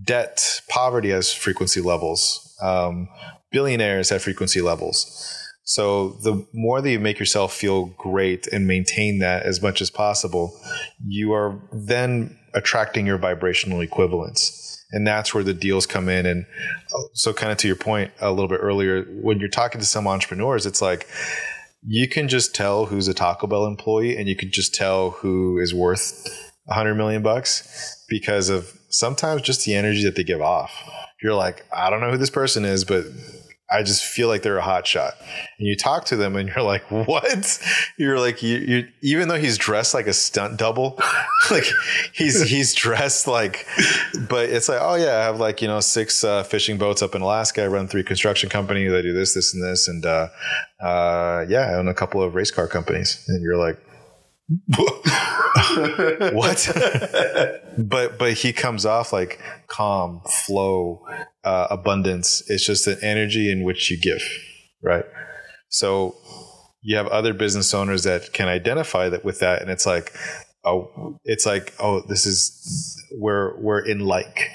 [0.04, 2.56] debt, poverty has frequency levels.
[2.62, 3.10] Um,
[3.52, 9.20] billionaires have frequency levels so the more that you make yourself feel great and maintain
[9.20, 10.60] that as much as possible,
[11.06, 14.86] you are then attracting your vibrational equivalents.
[14.92, 16.26] And that's where the deals come in.
[16.26, 16.46] And
[16.94, 19.88] uh, so, kind of to your point a little bit earlier, when you're talking to
[19.88, 21.08] some entrepreneurs, it's like
[21.86, 25.58] you can just tell who's a Taco Bell employee and you can just tell who
[25.60, 26.28] is worth
[26.68, 30.72] a hundred million bucks because of sometimes just the energy that they give off.
[31.22, 33.06] You're like, I don't know who this person is, but
[33.72, 35.14] I just feel like they're a hot shot.
[35.58, 37.60] And you talk to them and you're like, what?
[37.98, 41.00] You're like, you, you even though he's dressed like a stunt double,
[41.52, 41.66] like
[42.14, 43.66] he's, he's dressed like,
[44.30, 47.16] but it's like, oh yeah, I have like, you know, six uh, fishing boats up
[47.16, 47.64] in Alaska.
[47.64, 48.94] I run three construction companies.
[48.94, 49.88] I do this, this, and this.
[49.88, 50.28] And, uh,
[50.82, 53.24] uh, yeah, I own a couple of race car companies.
[53.28, 53.80] And you're like,
[56.34, 56.72] what?
[57.78, 61.06] but but he comes off like calm, flow,
[61.44, 62.44] uh, abundance.
[62.48, 64.24] It's just an energy in which you give,
[64.82, 65.06] right?
[65.70, 66.16] So
[66.82, 70.14] you have other business owners that can identify that with that, and it's like,
[70.64, 74.50] oh, it's like, oh, this is we're we're in like.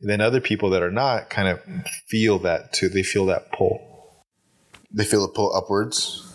[0.00, 1.62] And then other people that are not kind of
[2.08, 2.88] feel that too.
[2.88, 3.80] They feel that pull.
[4.92, 6.30] They feel it pull upwards.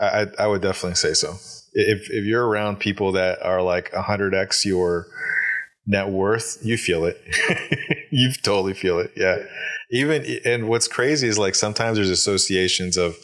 [0.00, 1.34] I, I would definitely say so.
[1.72, 5.06] If if you're around people that are like hundred x your
[5.86, 7.20] net worth, you feel it.
[8.10, 9.12] you totally feel it.
[9.16, 9.38] Yeah.
[9.90, 13.16] Even and what's crazy is like sometimes there's associations of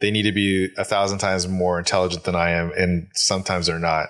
[0.00, 3.78] they need to be a thousand times more intelligent than I am, and sometimes they're
[3.78, 4.08] not.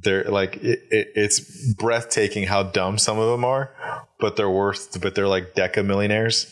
[0.00, 3.74] They're like it, it, it's breathtaking how dumb some of them are,
[4.20, 5.00] but they're worth.
[5.00, 6.46] But they're like deca millionaires,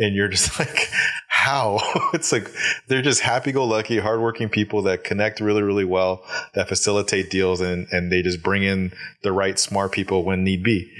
[0.00, 0.90] and you're just like,
[1.28, 1.78] how?
[2.14, 2.50] it's like
[2.88, 6.24] they're just happy-go-lucky, hardworking people that connect really, really well,
[6.54, 8.92] that facilitate deals, and and they just bring in
[9.22, 10.90] the right smart people when need be.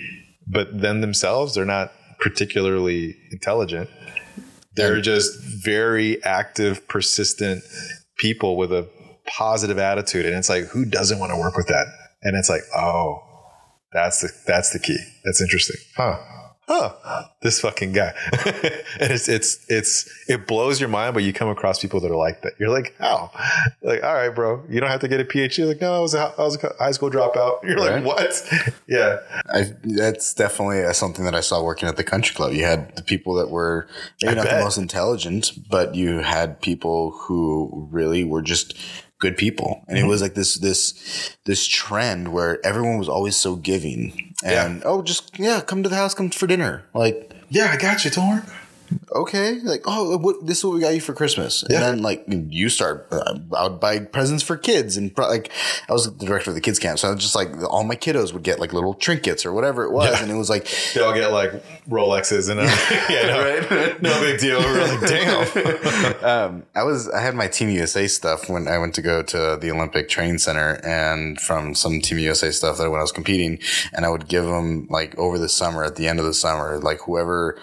[0.46, 3.90] But then themselves, they're not particularly intelligent.
[4.76, 7.62] They're just very active, persistent
[8.16, 8.88] people with a
[9.26, 11.86] positive attitude, and it's like, who doesn't want to work with that?
[12.22, 13.18] And it's like, oh,
[13.92, 14.98] that's the that's the key.
[15.24, 16.18] That's interesting, huh?
[16.70, 18.14] Huh, this fucking guy.
[19.00, 22.16] and it's, it's, it's, it blows your mind, but you come across people that are
[22.16, 22.52] like that.
[22.58, 23.30] You're like, how?
[23.82, 25.58] Like, all right, bro, you don't have to get a PhD.
[25.58, 27.62] You're like, no, I was a, I was a high school dropout.
[27.64, 28.02] You're Right.
[28.02, 28.72] like, what?
[28.86, 29.18] yeah.
[29.52, 32.52] I, that's definitely uh, something that I saw working at the country club.
[32.52, 33.88] You had the people that were
[34.22, 34.58] maybe I not bet.
[34.58, 38.76] the most intelligent, but you had people who really were just
[39.18, 40.06] good people, and Mm-hmm.
[40.06, 45.02] it was like this this this trend where everyone was always so giving, and oh,
[45.02, 47.32] just yeah, come to the house, come for dinner, like.
[47.48, 48.10] Yeah, I got you.
[48.10, 48.42] Don't worry.
[49.12, 51.80] Okay, like oh, what, this is what we got you for Christmas, and Yeah.
[51.80, 53.08] then like you start.
[53.10, 55.50] Uh, I would buy presents for kids, and pro- like
[55.88, 57.96] I was the director of the kids camp, so I was just like all my
[57.96, 60.22] kiddos would get like little trinkets or whatever it was, Yeah.
[60.22, 61.52] and it was like They all get like
[61.88, 62.60] Rolexes and
[63.10, 63.40] yeah, no,
[63.80, 64.02] Right?
[64.02, 64.60] no big deal.
[64.60, 66.24] We're like, damn.
[66.24, 69.58] um, I was I had my Team USA stuff when I went to go to
[69.60, 73.58] the Olympic Training Center, and from some Team USA stuff that when I was competing,
[73.92, 76.78] and I would give them like over the summer, at the end of the summer,
[76.78, 77.58] like whoever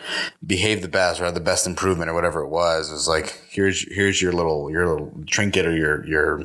[0.45, 4.22] behaved the best or the best improvement or whatever it was, was like here's here's
[4.22, 6.43] your little your little trinket or your your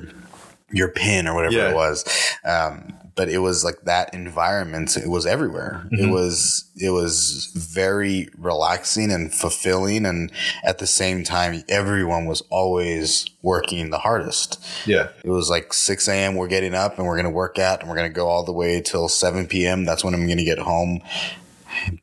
[0.71, 1.71] your pin or whatever Yeah.
[1.71, 2.05] it was.
[2.45, 4.97] Um, but it was like that environment.
[4.97, 5.87] It was everywhere.
[5.91, 10.33] It was it was very relaxing and fulfilling, and
[10.65, 14.65] at the same time, everyone was always working the hardest.
[14.87, 15.09] Yeah.
[15.23, 16.37] It was like six a.m.
[16.37, 18.81] We're getting up and we're gonna work out, and we're gonna go all the way
[18.81, 19.85] till seven p.m.
[19.85, 21.03] That's when I'm gonna get home,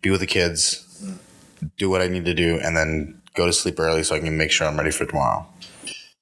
[0.03, 0.85] be with the kids,
[1.77, 4.37] do what I need to do, and then go to sleep early so I can
[4.37, 5.47] make sure I'm ready for tomorrow.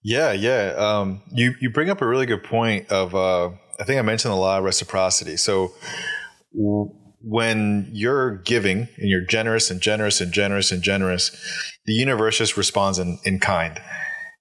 [0.04, 0.74] Yeah, yeah.
[0.78, 4.32] Um, you you bring up a really good point of uh, I think I mentioned
[4.32, 5.38] the law of reciprocity.
[5.38, 5.74] So
[7.22, 11.32] when you're giving and you're generous and generous and generous and generous,
[11.86, 13.82] the universe just responds in, in kind.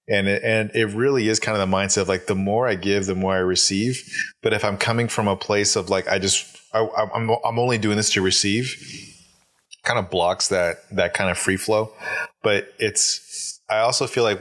[0.09, 2.75] And it, and it really is kind of the mindset of like the more I
[2.75, 4.01] give, the more I receive.
[4.41, 7.77] But if I'm coming from a place of like I just I, I'm I'm only
[7.77, 8.73] doing this to receive,
[9.87, 11.91] kind of blocks that that kind of free flow.
[12.43, 14.39] But it's I also feel like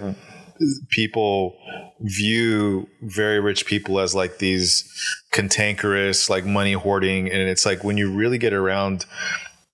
[0.90, 1.56] people
[2.00, 4.84] view very rich people as like these
[5.30, 9.06] cantankerous, like money hoarding, and it's like when you really get around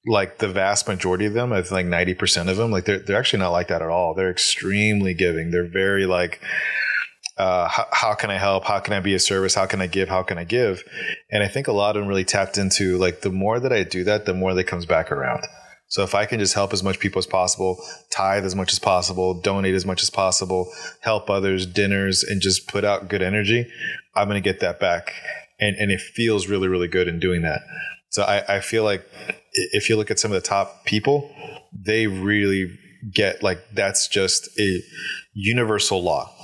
[0.06, 2.98] like the vast majority of them, I think like ninety percent of them, like they're
[2.98, 4.14] they're actually not like that at all.
[4.14, 5.50] They're extremely giving.
[5.50, 6.40] They're very like
[7.38, 8.64] uh, how, how can I help?
[8.64, 9.54] How can I be a service?
[9.54, 10.08] How can I give?
[10.08, 10.82] How can I give?
[11.30, 13.84] And I think a lot of them really tapped into like the more that I
[13.84, 15.44] do that, the more that comes back around.
[15.92, 17.76] So if I can just help as much people as possible,
[18.08, 22.66] tithe as much as possible, donate as much as possible, help others, dinners, and just
[22.66, 23.70] put out good energy,
[24.14, 25.12] I'm going to get that back.
[25.60, 27.60] And, and it feels really, really good in doing that.
[28.08, 29.06] So I, I feel like
[29.52, 31.30] if you look at some of the top people,
[31.74, 32.74] they really
[33.12, 34.80] get like that's just a
[35.34, 36.34] universal law.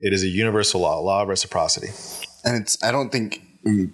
[0.00, 1.88] It is a universal law, law of reciprocity.
[2.44, 3.90] and it's i don't think mm,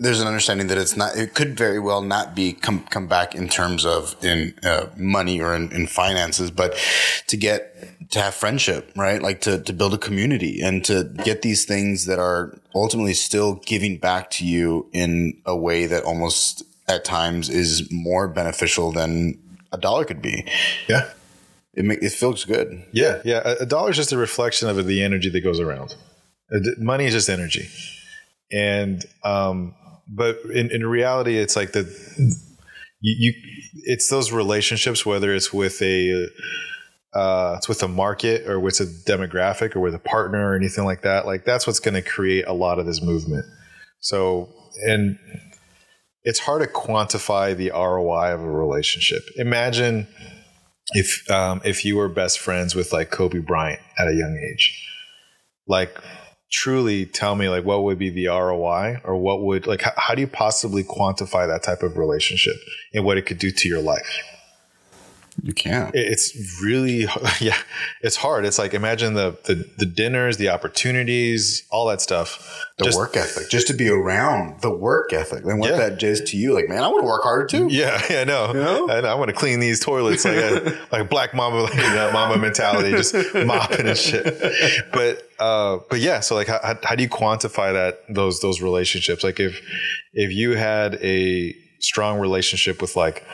[0.00, 3.34] there's an understanding that it's not it could very well not be come come back
[3.34, 6.76] in terms of in uh, money or in, in finances but
[7.26, 11.42] to get to have friendship right like to, to build a community and to get
[11.42, 16.62] these things that are ultimately still giving back to you in a way that almost
[16.86, 19.38] at times is more beneficial than
[19.72, 20.46] a dollar could be
[20.88, 21.10] Yeah.
[21.74, 23.42] it, ma- it feels good Yeah, yeah.
[23.44, 25.96] A, a dollar is just a reflection of the energy that goes around.
[26.54, 27.68] Uh, Money is just energy,
[28.50, 29.74] and um,
[30.08, 31.82] but in, in reality, it's like the
[33.00, 33.32] you, you
[33.84, 36.28] it's those relationships, whether it's with a
[37.14, 40.84] uh, it's with a market or with a demographic or with a partner or anything
[40.84, 41.26] like that.
[41.26, 43.44] Like that's what's going to create a lot of this movement.
[44.00, 44.52] So
[44.86, 45.18] and
[46.22, 49.22] it's hard to quantify the ROI of a relationship.
[49.36, 50.06] Imagine
[50.92, 54.86] if um, if you were best friends with like Kobe Bryant at a young age,
[55.66, 55.98] like
[56.50, 60.14] truly tell me like what would be the ROI or what would like how, how
[60.14, 62.54] do you possibly quantify that type of relationship
[62.94, 64.22] and what it could do to your life?
[65.42, 67.06] You can't It's really
[67.40, 67.56] yeah,
[68.02, 68.44] it's hard.
[68.44, 72.64] It's like imagine the the, the dinners, the opportunities, all that stuff.
[72.78, 75.76] the Just- work ethic, just to be around the work ethic, and what Yeah.
[75.76, 76.54] that does to you.
[76.54, 77.68] Like, man, I want to work harder too.
[77.70, 78.52] Yeah, yeah, I know.
[78.52, 78.88] know?
[78.90, 79.08] I, know.
[79.08, 82.90] I want to clean these toilets like a, like black mama, like that mama mentality,
[82.90, 84.24] just mopping and shit.
[84.92, 86.20] But uh, but yeah.
[86.20, 89.22] So like, how, how- how do you quantify that those those relationships?
[89.24, 89.60] Like if
[90.12, 93.24] if you had a strong relationship with like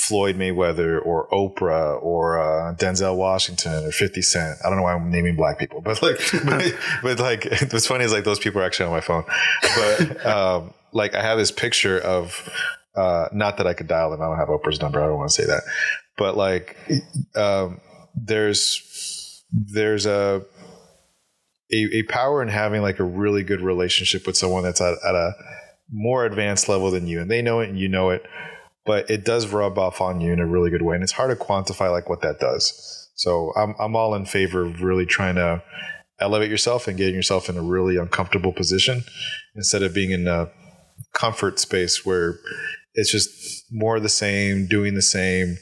[0.00, 4.58] Floyd Mayweather or Oprah or uh, Denzel Washington or 50 Cent.
[4.64, 8.04] I don't know why I'm naming black people, but like, but, but like, what's funny
[8.04, 9.24] is like those people are actually on my phone.
[9.76, 12.48] But um, like, I have this picture of,
[12.96, 14.22] uh, not that I could dial them.
[14.22, 15.02] I don't have Oprah's number.
[15.02, 15.62] I don't want to say that.
[16.16, 16.76] But like,
[17.36, 17.80] um,
[18.14, 20.42] there's there's a,
[21.72, 25.14] a a power in having like a really good relationship with someone that's at, at
[25.14, 25.32] a
[25.92, 28.24] more advanced level than you, and they know it and you know it
[28.90, 31.30] but it does rub off on you in a really good way, and it's hard
[31.30, 33.08] to quantify like what that does.
[33.14, 35.62] So I'm I'm all in favor of really trying to
[36.18, 39.04] elevate yourself and getting yourself in a really uncomfortable position
[39.54, 40.50] instead of being in a
[41.14, 42.40] comfort space where
[42.94, 43.30] it's just
[43.70, 45.56] more of the same, doing the same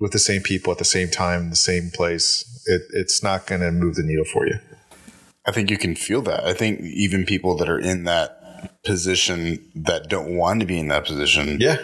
[0.00, 2.44] with the same people at the same time, the same place.
[2.66, 4.60] It, it's not going to move the needle for you.
[5.44, 6.44] I think you can feel that.
[6.44, 8.38] I think even people that are in that
[8.84, 11.78] position that don't want to be in that position, Yeah.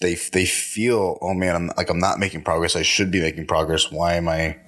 [0.00, 2.74] They they feel, oh man, I'm like I'm not making progress.
[2.74, 3.90] I should be making progress.
[3.92, 4.58] Why am I?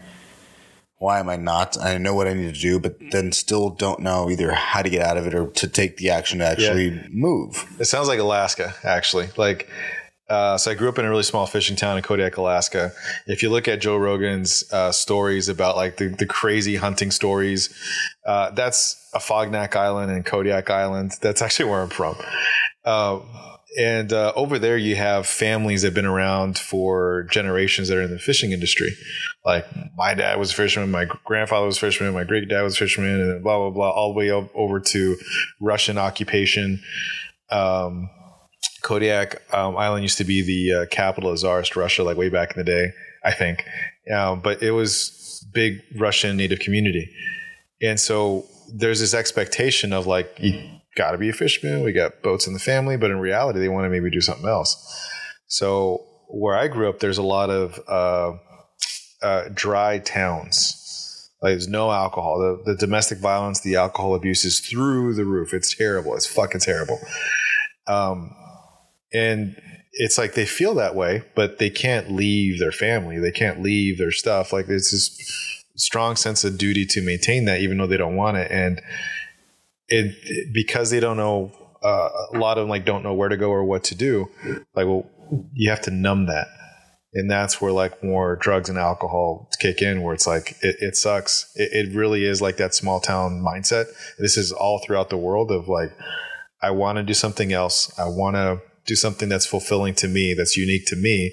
[0.99, 1.77] Why am I not?
[1.79, 4.89] I know what I need to do, but then still don't know either how to
[4.89, 7.67] get out of it or to take the action to actually move.
[7.81, 9.29] It sounds like Alaska, actually.
[9.37, 9.69] Like,
[10.31, 12.93] uh, so I grew up in a really small fishing town in Kodiak, Alaska.
[13.27, 17.75] If you look at Joe Rogan's uh, stories about like the, the crazy hunting stories,
[18.25, 21.13] uh, that's Afognak Island and Kodiak Island.
[21.21, 22.15] That's actually where I'm from.
[23.77, 28.03] And uh, over there, you have families that have been around for generations that are
[28.03, 28.91] in the fishing industry.
[29.45, 29.67] Like
[29.97, 32.79] my dad was a fisherman, my grandfather was a fisherman, my great dad was a
[32.79, 35.17] fisherman, and blah blah blah, all the way up over to
[35.61, 36.81] Russian occupation.
[37.51, 38.11] Um,
[38.83, 42.57] Kodiak um, Island used to be the uh, capital of Tsarist Russia, like way back
[42.57, 42.93] in the day,
[43.25, 43.65] I think.
[44.15, 47.11] Um, but it was big Russian native community,
[47.83, 50.41] and so there's this expectation of like
[50.97, 51.83] got to be a fisherman.
[51.83, 54.49] We got boats in the family, but in reality, they want to maybe do something
[54.49, 54.77] else.
[55.47, 58.37] So where I grew up, there's a lot of uh,
[59.23, 60.81] uh, dry towns.
[61.43, 62.39] Like there's no alcohol.
[62.39, 65.53] The, the domestic violence, the alcohol abuse is through the roof.
[65.53, 66.15] It's terrible.
[66.15, 66.99] It's fucking terrible.
[67.87, 68.35] Um,
[69.13, 69.61] and
[69.93, 73.19] it's like they feel that way, but they can't leave their family.
[73.19, 74.53] They can't leave their stuff.
[74.53, 78.37] Like there's this strong sense of duty to maintain that, even though they don't want
[78.37, 78.51] it.
[78.51, 78.81] And
[79.89, 83.37] it because they don't know uh, a lot of them like don't know where to
[83.37, 84.27] go or what to do.
[84.75, 85.09] Like, well,
[85.53, 86.49] you have to numb that,
[87.13, 90.03] and that's where like more drugs and alcohol kick in.
[90.03, 91.53] Where it's like it, it sucks.
[91.55, 93.87] It, it really is like that small town mindset.
[94.19, 95.93] This is all throughout the world of like,
[96.63, 97.97] I want to do something else.
[97.99, 101.33] I want to do something that's fulfilling to me, that's unique to me.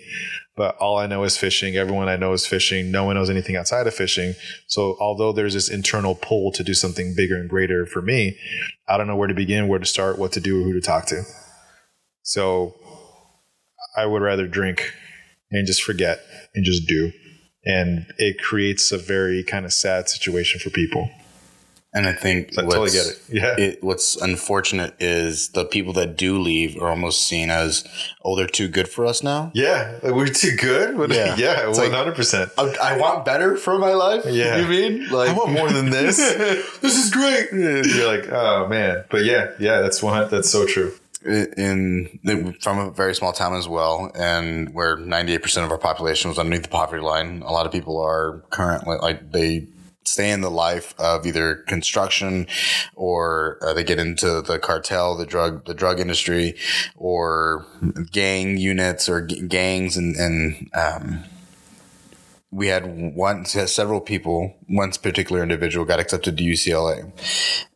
[0.56, 1.78] But all I know is fishing.
[1.78, 2.92] Everyone I know is fishing.
[2.92, 4.34] No one knows anything outside of fishing.
[4.68, 8.38] So although there's this internal pull to do something bigger and greater for me,
[8.88, 11.06] I don't know where to begin, where to start, what to do, who to talk
[11.08, 11.24] to.
[12.24, 12.76] So
[13.96, 14.94] I would rather drink
[15.52, 16.20] and just forget
[16.54, 17.12] and just do.
[17.64, 21.10] And it creates a very kind of sad situation for people.
[21.94, 23.22] And I think I totally get it.
[23.30, 23.56] Yeah.
[23.58, 27.86] It, what's unfortunate is the people that do leave are almost seen as,
[28.24, 29.52] oh, they're too good for us now.
[29.54, 30.00] Yeah.
[30.02, 31.12] Like we're too good.
[31.12, 31.36] Yeah.
[31.42, 31.66] Yeah.
[31.66, 32.52] 100%.
[32.58, 34.24] I, I want better for my life.
[34.26, 34.58] Yeah.
[34.58, 35.10] You mean?
[35.10, 36.18] Like, I want more than this.
[36.82, 37.52] this is great.
[37.52, 39.04] You're like, oh man.
[39.10, 40.30] But yeah, yeah, that's one.
[40.30, 40.94] That's so true.
[41.26, 42.20] in
[42.62, 46.30] from a very small town as well, and where ninety eight percent of our population
[46.30, 47.42] was underneath the poverty line.
[47.44, 49.68] A lot of people are currently like they
[50.04, 52.48] stay in the life of either construction
[52.96, 56.56] or uh, they get into the cartel, the drug, the drug industry,
[56.96, 57.66] or
[58.12, 61.24] gang units or g- gangs, and and um,
[62.52, 64.56] we had one several people.
[64.68, 67.12] One particular individual got accepted to UCLA,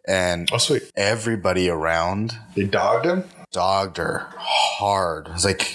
[0.07, 0.91] and Oh, sweet.
[0.95, 3.23] everybody around They dogged him.
[3.51, 5.29] dogged her hard.
[5.33, 5.73] It's like,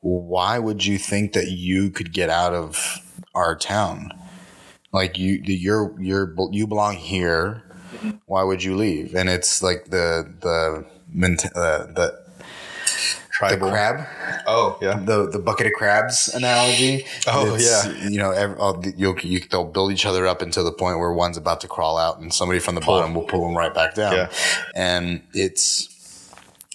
[0.00, 2.98] why would you think that you could get out of
[3.34, 4.10] our town?
[4.92, 7.62] Like you, you're you're you belong here.
[8.26, 9.14] Why would you leave?
[9.14, 10.84] And it's like the the
[11.54, 12.20] uh, the the
[13.32, 13.70] Tribal.
[13.70, 14.06] crab,
[14.46, 14.98] Oh, yeah.
[14.98, 17.06] the the bucket of crabs analogy.
[17.26, 18.08] Oh, It's, yeah.
[18.08, 21.10] you know, every, oh, you'll, you, they'll build each other up until the point where
[21.12, 23.94] one's about to crawl out, and somebody from the bottom will pull them right back
[23.94, 24.12] down.
[24.12, 24.30] Yeah.
[24.74, 25.88] And it's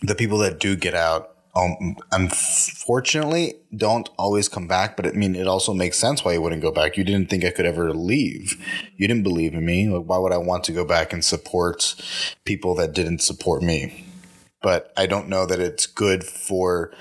[0.02, 1.35] the people that do get out.
[1.56, 4.95] Um, unfortunately, don't always come back.
[4.98, 6.98] But I mean, it also makes sense why you wouldn't go back.
[6.98, 8.61] You didn't think I could ever leave.
[8.98, 9.88] You didn't believe in me.
[9.88, 11.95] Like, why would I want to go back and support
[12.44, 14.06] people that didn't support me?
[14.61, 16.91] But I don't know that it's good for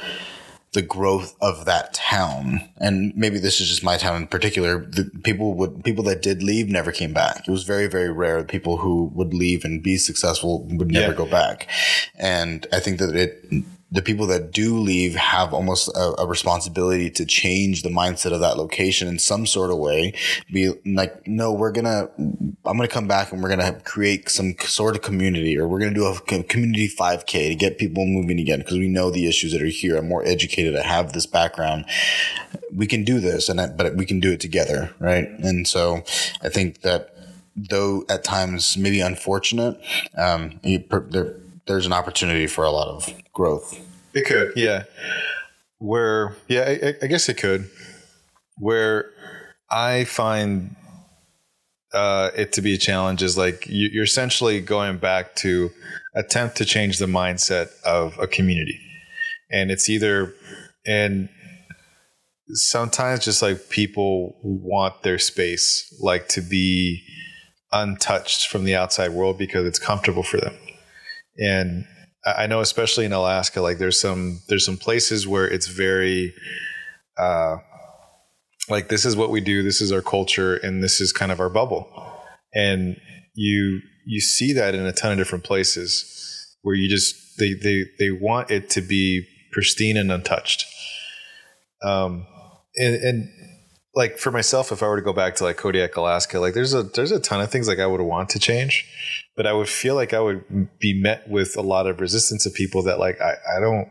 [0.73, 2.61] the growth of that town.
[2.79, 4.85] And maybe this is just my town in particular.
[4.85, 7.47] The people would people that did leave never came back.
[7.47, 8.43] It was very very rare.
[8.45, 11.17] People who would leave and be successful would never Yeah.
[11.19, 11.69] go back.
[12.19, 13.45] And I think that it
[13.95, 18.41] the people that do leave have almost a, a responsibility to change the mindset of
[18.41, 20.13] that location in some sort of way.
[20.53, 24.97] Be like, no, we're gonna, I'm gonna come back and we're gonna create some sort
[24.97, 28.79] of community, or we're gonna do a community 5K to get people moving again because
[28.79, 29.97] we know the issues that are here.
[29.97, 30.75] I'm more educated.
[30.75, 31.85] I have this background.
[32.75, 35.29] We can do this, and that, but we can do it together, right?
[35.39, 36.03] And so,
[36.43, 37.17] I think that
[37.57, 39.81] though at times maybe unfortunate,
[40.17, 40.83] um, you,
[41.67, 43.79] there's an opportunity for a lot of growth.
[44.13, 44.85] It could, yeah.
[45.79, 47.69] where yeah I, I guess it could
[48.59, 49.11] where
[49.71, 50.77] i find
[51.93, 55.71] uh, it to be a challenge is like you, you're essentially going back to
[56.17, 58.81] attempt to change the mindset of a community
[59.53, 60.35] and it's either
[60.87, 61.29] and
[62.49, 67.05] sometimes just like people want their space like to be
[67.73, 70.55] untouched from the outside world because it's comfortable for them
[71.39, 71.85] and
[72.25, 76.33] i know especially in alaska like there's some there's some places where it's very
[77.19, 77.57] uh
[78.69, 81.41] like this is what we do this is our culture and this is kind of
[81.41, 81.89] our bubble.
[82.55, 82.97] And
[83.35, 87.85] you you see that in a ton of different places where you just they they
[87.99, 90.67] they want it to be pristine and untouched.
[91.83, 92.27] Um
[92.77, 93.29] and, and
[93.95, 96.75] like for myself, if I were to go back to like Kodiak, Alaska, like there's
[96.75, 98.89] a there's a ton of things like I would want to change,
[99.37, 102.55] but I would feel like I would be met with a lot of resistance of
[102.55, 103.89] people that like I, I don't.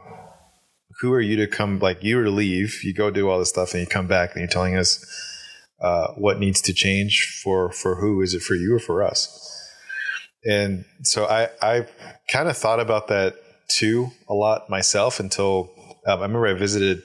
[1.02, 1.80] Who are you to come?
[1.80, 4.32] Like you were to leave, you go do all this stuff, and you come back
[4.32, 5.04] and you're telling us
[5.82, 8.22] uh, what needs to change for for who?
[8.22, 9.50] Is it for you or for us?
[10.46, 11.88] And so I I
[12.32, 13.36] kind of thought about that
[13.68, 15.73] too a lot myself until
[16.06, 17.02] um, I remember I visited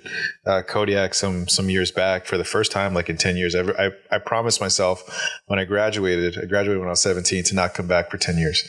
[0.46, 3.54] uh, Kodiak some some years back for the first time, like in ten years.
[3.54, 5.02] I, I, I promised myself
[5.46, 8.38] when I graduated, I graduated when I was seventeen, to not come back for ten
[8.38, 8.68] years.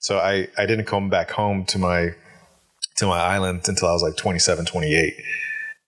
[0.00, 2.10] So I I didn't come back home to my
[2.96, 5.14] to my island until I was like 27, 28.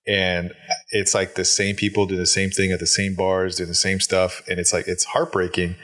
[0.06, 0.52] And
[0.90, 3.74] it's like the same people do the same thing at the same bars, doing the
[3.74, 5.76] same stuff, and it's like it's heartbreaking.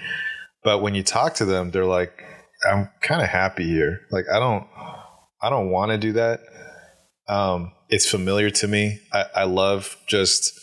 [0.63, 2.23] But when you talk to them, they're like,
[2.71, 4.01] "I'm kind of happy here.
[4.11, 4.67] Like I don't,
[5.41, 6.41] I don't want to do that."
[7.29, 9.01] Um, it's familiar to me.
[9.12, 10.59] I, I love just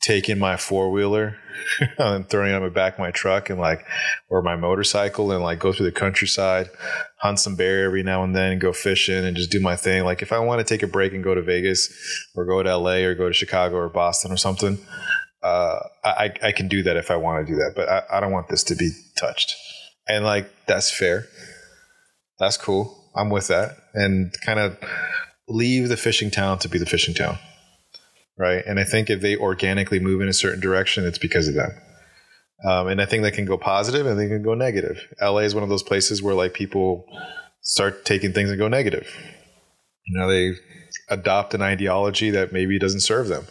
[0.00, 1.36] taking my four wheeler
[1.98, 3.84] and throwing it on the back of my truck and like
[4.30, 6.70] or my motorcycle and like go through the countryside,
[7.16, 10.04] hunt some bear every now and then, go fishing and just do my thing.
[10.04, 11.92] Like if I want to take a break and go to Vegas
[12.34, 14.78] or go to LA or go to Chicago or Boston or something,
[15.42, 17.72] uh, I, I can do that if I want to do that.
[17.74, 19.54] But I, I don't want this to be touched.
[20.08, 21.26] And like that's fair.
[22.38, 23.10] That's cool.
[23.14, 23.76] I'm with that.
[23.94, 24.78] And kind of
[25.50, 27.38] leave the fishing town to be the fishing town.
[28.38, 28.64] Right.
[28.66, 31.70] And I think if they organically move in a certain direction, it's because of them.
[32.64, 34.98] Um, and I think that can go positive and they can go negative.
[35.20, 37.04] LA is one of those places where like people
[37.62, 39.08] start taking things and go negative.
[40.06, 40.52] You know, they
[41.08, 43.46] adopt an ideology that maybe doesn't serve them.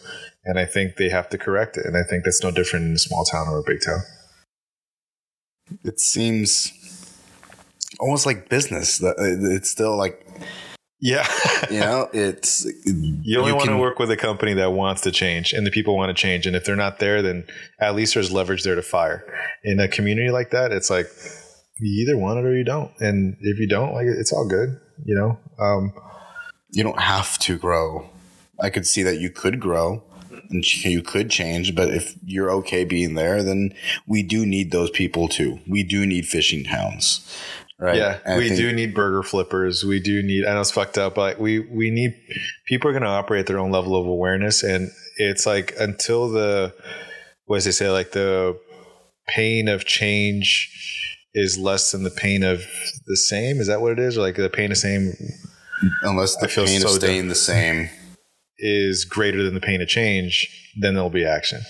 [0.45, 1.85] And I think they have to correct it.
[1.85, 3.99] And I think that's no different in a small town or a big town.
[5.83, 6.73] It seems
[7.99, 9.01] almost like business.
[9.03, 10.25] It's still like
[10.99, 11.27] yeah.
[11.69, 15.01] you know, it's you only you want can, to work with a company that wants
[15.01, 16.45] to change and the people want to change.
[16.45, 17.45] And if they're not there, then
[17.79, 19.25] at least there's leverage there to fire.
[19.63, 21.07] In a community like that, it's like
[21.79, 22.91] you either want it or you don't.
[22.99, 25.39] And if you don't, like it's all good, you know?
[25.63, 25.93] Um,
[26.71, 28.09] you don't have to grow.
[28.59, 30.03] I could see that you could grow
[30.49, 33.73] and you could change, but if you're okay being there, then
[34.07, 35.59] we do need those people too.
[35.67, 37.25] We do need fishing hounds
[37.79, 37.95] right?
[37.95, 39.83] Yeah, and we think, do need burger flippers.
[39.83, 40.45] We do need.
[40.45, 42.13] I know it's fucked up, but we we need
[42.67, 46.73] people are going to operate their own level of awareness, and it's like until the
[47.45, 47.89] what does they say?
[47.89, 48.59] Like the
[49.27, 50.75] pain of change
[51.33, 52.63] is less than the pain of
[53.07, 53.59] the same.
[53.59, 54.17] Is that what it is?
[54.17, 55.13] Or like the pain of same?
[56.03, 57.89] Unless the pain so of staying the same
[58.57, 61.61] is greater than the pain of change, then there'll be action.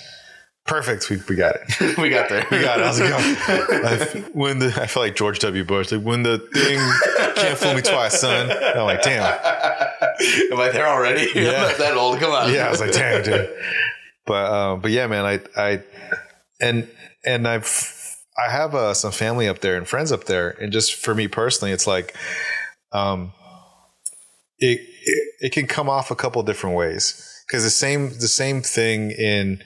[0.70, 1.10] Perfect.
[1.10, 1.98] We, we got it.
[1.98, 2.46] we got there.
[2.52, 2.86] We got it.
[2.86, 4.26] How's it going?
[4.26, 5.64] I, when the I feel like George W.
[5.64, 5.92] Bush.
[5.92, 6.80] Like when the thing
[7.36, 8.52] can't fool me twice, son.
[8.52, 9.24] I'm like, damn.
[10.52, 11.32] Am I there already?
[11.34, 11.74] Yeah.
[11.74, 12.20] that old.
[12.20, 12.54] Come on.
[12.54, 12.68] Yeah.
[12.68, 13.50] I was like, damn, dude.
[14.26, 15.26] But um, but yeah, man.
[15.26, 15.84] I I
[16.62, 16.88] and
[17.26, 20.94] and I've I have uh, some family up there and friends up there, and just
[20.96, 22.16] for me personally, it's like
[22.92, 23.34] um,
[24.60, 28.62] it, it, it can come off a couple different ways because the same the same
[28.62, 29.64] thing in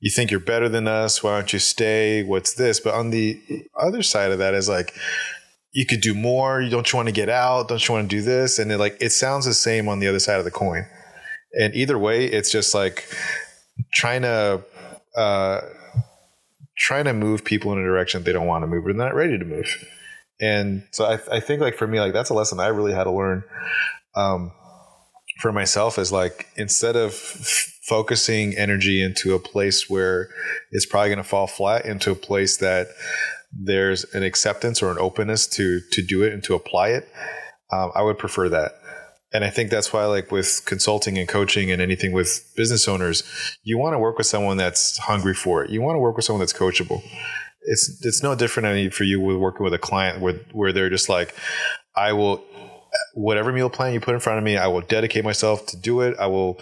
[0.00, 1.22] you think you're better than us.
[1.22, 2.22] Why don't you stay?
[2.22, 2.80] What's this?
[2.80, 3.40] But on the
[3.78, 4.94] other side of that is like,
[5.72, 6.60] you could do more.
[6.60, 7.68] You don't you want to get out?
[7.68, 8.58] Don't you want to do this?
[8.58, 10.86] And it like it sounds the same on the other side of the coin.
[11.52, 13.04] And either way, it's just like
[13.92, 14.62] trying to
[15.16, 15.60] uh,
[16.76, 19.14] trying to move people in a direction they don't want to move or they're not
[19.14, 19.68] ready to move.
[20.40, 23.04] And so I, I think like for me, like that's a lesson I really had
[23.04, 23.44] to learn.
[24.16, 24.52] Um,
[25.40, 27.12] for myself is like instead of
[27.90, 30.28] focusing energy into a place where
[30.70, 32.86] it's probably going to fall flat into a place that
[33.52, 37.08] there's an acceptance or an openness to to do it and to apply it
[37.72, 38.70] um, i would prefer that.
[39.32, 43.24] And i think that's why like with consulting and coaching and anything with business owners
[43.64, 45.70] you want to work with someone that's hungry for it.
[45.70, 47.02] You want to work with someone that's coachable.
[47.62, 51.08] It's it's no different for you with working with a client where where they're just
[51.08, 51.34] like
[51.96, 52.36] i will
[53.14, 56.00] whatever meal plan you put in front of me, I will dedicate myself to do
[56.00, 56.16] it.
[56.18, 56.60] I will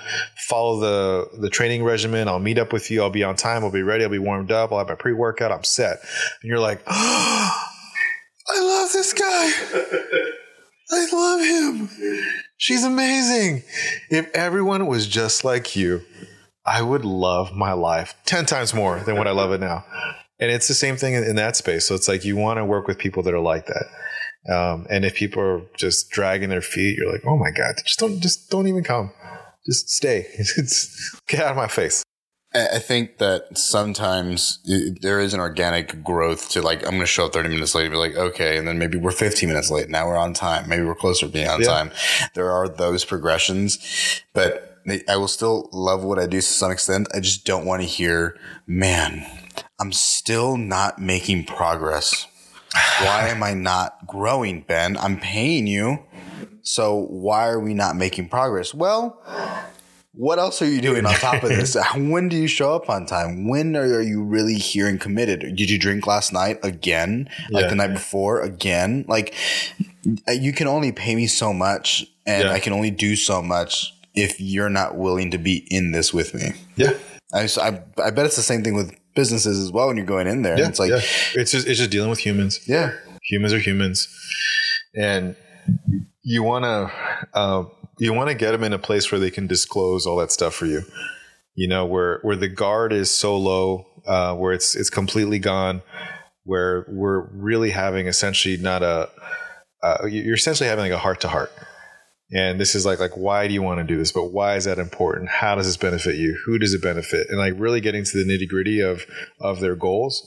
[0.48, 2.28] follow the the training regimen.
[2.28, 3.02] I'll meet up with you.
[3.02, 3.64] I'll be on time.
[3.64, 4.04] I'll be ready.
[4.04, 4.72] I'll be warmed up.
[4.72, 5.52] I'll have my pre workout.
[5.52, 5.98] I'm set.
[6.42, 7.64] And you're like, oh,
[8.48, 9.52] I love this guy.
[10.90, 12.20] I love him.
[12.56, 13.62] She's amazing.
[14.10, 16.02] If everyone was just like you,
[16.64, 19.84] I would love my life 10 times more than what I love it now.
[20.40, 21.86] And it's the same thing in, in that space.
[21.86, 23.84] So it's like you want to work with people that are like that.
[24.50, 27.98] Um, and if people are just dragging their feet, you're like, oh my God, just
[27.98, 29.12] don't, just don't even come.
[29.66, 30.26] Just stay.
[31.28, 32.02] Get out of my face.
[32.54, 34.60] I think that sometimes
[35.02, 37.84] there is an organic growth to like, I'm going to show up 30 minutes late
[37.84, 38.56] and be like, okay.
[38.56, 39.90] And then maybe we're 15 minutes late.
[39.90, 40.66] Now we're on time.
[40.66, 41.68] Maybe we're closer to being on yeah.
[41.68, 41.90] time.
[42.34, 47.08] There are those progressions, but I will still love what I do to some extent.
[47.14, 49.26] I just don't want to hear, man,
[49.78, 52.26] I'm still not making progress.
[52.72, 54.96] Why am I not growing, Ben?
[54.96, 56.04] I'm paying you.
[56.62, 58.74] So why are we not making progress?
[58.74, 59.22] Well,
[60.12, 61.76] what else are you doing on top of this?
[61.96, 63.48] when do you show up on time?
[63.48, 65.40] When are you really here and committed?
[65.56, 67.30] Did you drink last night again?
[67.50, 69.04] Like the night before again?
[69.08, 69.34] Like
[70.26, 72.52] uh, you can only pay me so much and yeah.
[72.52, 76.34] I can only do so much if you're not willing to be in this with
[76.34, 76.52] me.
[76.76, 76.94] Yeah.
[77.32, 80.28] I, I, I bet it's the same thing with businesses as well when you're going
[80.28, 80.56] in there.
[80.56, 81.00] Yeah, it's like yeah.
[81.34, 82.60] it's just it's just dealing with humans.
[82.68, 82.92] Yeah,
[83.24, 84.06] humans are humans,
[84.94, 85.34] and
[86.22, 87.64] you want to uh,
[87.98, 90.54] you want to get them in a place where they can disclose all that stuff
[90.54, 90.82] for you.
[91.56, 95.82] You know, where where the guard is so low, uh, where it's it's completely gone,
[96.44, 99.10] where we're really having essentially not a
[99.82, 101.50] uh, you're essentially having like a heart to heart
[102.30, 104.12] and this is like like why do you want to do this?
[104.12, 105.30] But why is that important?
[105.30, 106.38] How does this benefit you?
[106.46, 107.28] Who does it benefit?
[107.30, 109.06] And like really getting to the nitty gritty of
[109.40, 110.22] of their goals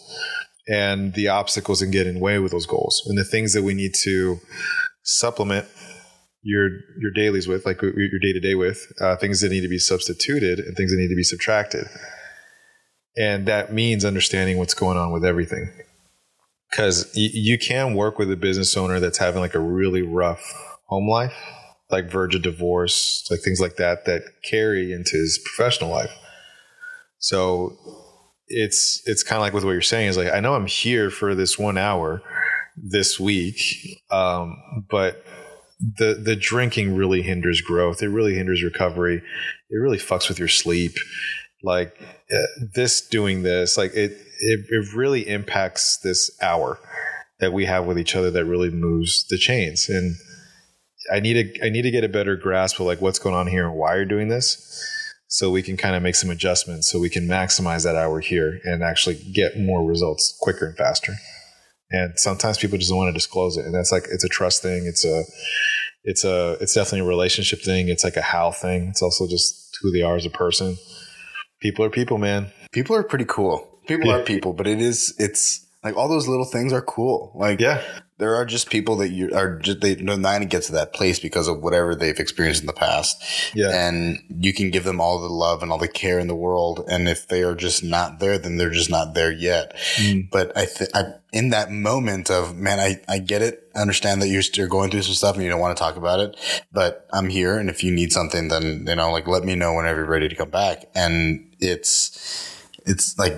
[0.68, 3.04] and the obstacles that getting in way with those goals.
[3.08, 4.38] And the things that we need to
[5.04, 5.68] supplement
[6.42, 6.70] your
[7.00, 9.78] your dailies with like your day to day with uh, things that need to be
[9.78, 11.86] substituted and things that need to be subtracted.
[13.16, 15.72] And that means understanding what's going on with everything.
[16.72, 20.42] Because y- you can work with a business owner that's having like a really rough
[20.88, 21.34] home life
[21.92, 26.12] like verge of divorce, like things like that that carry into his professional life.
[27.20, 27.78] So
[28.48, 31.10] it's it's kind of like with what you're saying is like I know I'm here
[31.10, 32.22] for this one hour
[32.76, 34.58] this week, um,
[34.90, 35.24] but
[35.80, 38.02] the the drinking really hinders growth.
[38.02, 39.22] It really hinders recovery.
[39.70, 40.94] It really fucks with your sleep.
[41.64, 41.96] Like
[42.34, 42.42] uh,
[42.74, 46.80] this doing this, like it, it it really impacts this hour
[47.40, 50.16] that we have with each other that really moves the chains and
[51.12, 53.48] I need to I need to get a better grasp of like what's going on
[53.48, 54.84] here and why you're doing this,
[55.28, 58.60] so we can kind of make some adjustments so we can maximize that hour here
[58.64, 61.14] and actually get more results quicker and faster.
[61.90, 64.62] And sometimes people just don't want to disclose it, and that's like it's a trust
[64.62, 64.86] thing.
[64.86, 65.24] It's a
[66.04, 67.90] it's a it's definitely a relationship thing.
[67.90, 68.90] It's like a how thing.
[68.90, 70.78] It's also just who they are as a person.
[71.62, 72.52] People are people, man.
[72.72, 73.80] People are pretty cool.
[73.88, 74.18] People yeah.
[74.18, 77.32] are people, but it is it's like all those little things are cool.
[77.36, 77.82] Like yeah,
[78.22, 81.18] there are just people that you are just they know to get to that place
[81.18, 83.20] because of whatever they've experienced in the past.
[83.56, 83.70] Yeah.
[83.72, 86.86] And you can give them all the love and all the care in the world.
[86.88, 89.76] And if they are just not there, then they're just not there yet.
[89.96, 90.30] Mm.
[90.30, 93.68] But I think I in that moment of man, I, I get it.
[93.76, 95.96] I understand that you're you're going through some stuff and you don't want to talk
[95.96, 96.38] about it,
[96.72, 97.58] but I'm here.
[97.58, 100.30] And if you need something, then, you know, like let me know whenever you're ready
[100.30, 100.86] to come back.
[100.94, 103.34] And it's, it's like,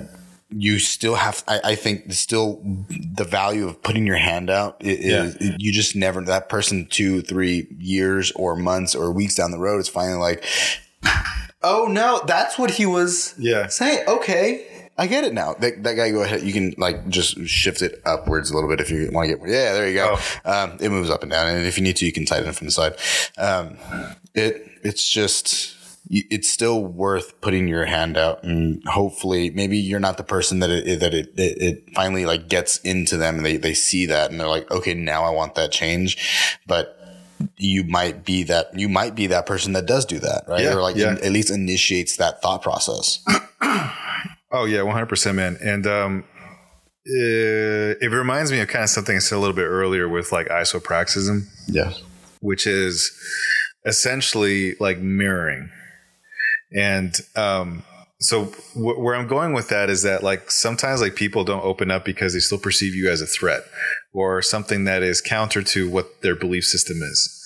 [0.56, 5.38] you still have I, I, think still the value of putting your hand out is
[5.40, 5.56] yeah.
[5.58, 9.80] you just never that person two three years or months or weeks down the road
[9.80, 10.44] is finally like
[11.64, 15.56] oh no that's what he was yeah saying okay I get it now.
[15.56, 16.44] That, that guy, go ahead.
[16.44, 19.48] You can like just shift it upwards a little bit if you want to get.
[19.48, 20.18] Yeah, there you go.
[20.46, 20.64] Oh.
[20.64, 22.56] Um, it moves up and down, and if you need to, you can tighten it
[22.56, 22.94] from the side.
[23.40, 23.78] Um,
[24.36, 25.73] it it's just
[26.10, 30.70] it's still worth putting your hand out and hopefully maybe you're not the person that
[30.70, 34.30] it, that it, it, it, finally like gets into them and they, they see that
[34.30, 36.60] and they're like, okay, now I want that change.
[36.68, 37.00] But
[37.58, 40.64] you might be that, you might be that person that does do that, right?
[40.64, 41.12] Yeah, or like yeah.
[41.12, 43.24] in, at least initiates that thought process.
[44.52, 45.58] oh yeah, 100%, man.
[45.62, 46.24] And, um,
[47.06, 50.32] it, it reminds me of kind of something I said a little bit earlier with
[50.32, 51.48] like isopraxism.
[51.68, 51.94] Yeah.
[52.40, 53.12] Which is
[53.86, 55.70] essentially like mirroring
[56.74, 57.84] and um,
[58.20, 61.92] so w- where I'm going with that is that like sometimes like people don't open
[61.92, 63.64] up because they still perceive you as a threat
[64.14, 67.40] or something that is counter to what their belief system is.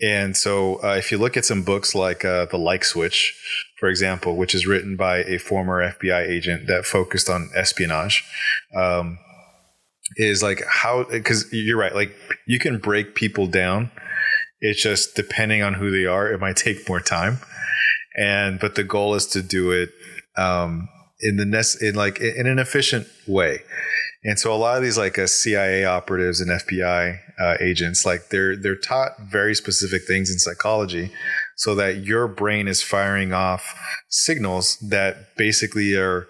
[0.00, 3.34] And so uh, if you look at some books like uh, The Like Switch,
[3.78, 8.22] for example, which is written by a former FBI agent that focused on espionage,
[8.76, 9.18] um,
[10.16, 12.14] is like how because you're right, like
[12.46, 13.90] you can break people down
[14.60, 17.38] It's just depending on who they are, it might take more time.
[18.16, 19.90] And but the goal is to do it
[20.36, 20.88] um,
[21.20, 23.60] in the nest in like in an efficient way.
[24.24, 28.30] And so a lot of these like uh, CIA operatives and FBI uh, agents, like
[28.30, 31.12] they're they're taught very specific things in psychology,
[31.56, 33.78] so that your brain is firing off
[34.08, 36.26] signals that basically are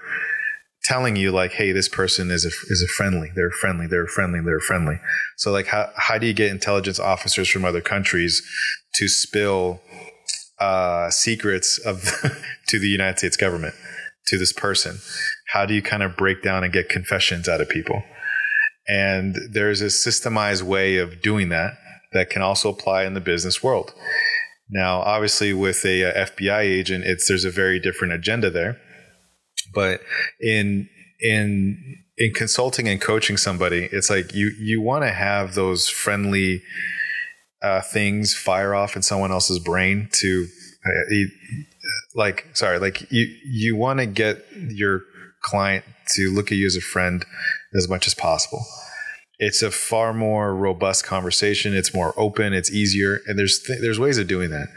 [0.85, 3.31] telling you like, hey, this person is a is a friendly.
[3.35, 3.87] They're friendly.
[3.87, 4.41] They're friendly.
[4.41, 5.01] They're friendly.
[5.37, 8.43] So like, how how do you get intelligence officers from other countries
[8.95, 9.81] to spill
[10.59, 12.03] uh, secrets of
[12.69, 13.74] to the United States government
[14.27, 14.99] to this person?
[15.53, 18.03] How do you kind of break down and get confessions out of people?
[18.89, 21.74] And there's a systemized way of doing that
[22.12, 23.93] that can also apply in the business world.
[24.69, 28.81] Now, obviously, with a, a FBI agent, it's there's a very different agenda there.
[29.74, 30.01] But
[30.41, 30.89] in
[31.20, 36.62] in in consulting and coaching somebody, it's like you you want to have those friendly
[37.62, 40.47] uh, things fire off in someone else's brain to
[40.85, 41.16] uh,
[42.15, 45.03] like sorry like you you want to get your
[45.43, 45.85] client
[46.15, 47.24] to look at you as a friend
[47.74, 48.65] as much as possible.
[49.39, 53.99] It's a far more robust conversation it's more open it's easier and there's th- there's
[53.99, 54.69] ways of doing that.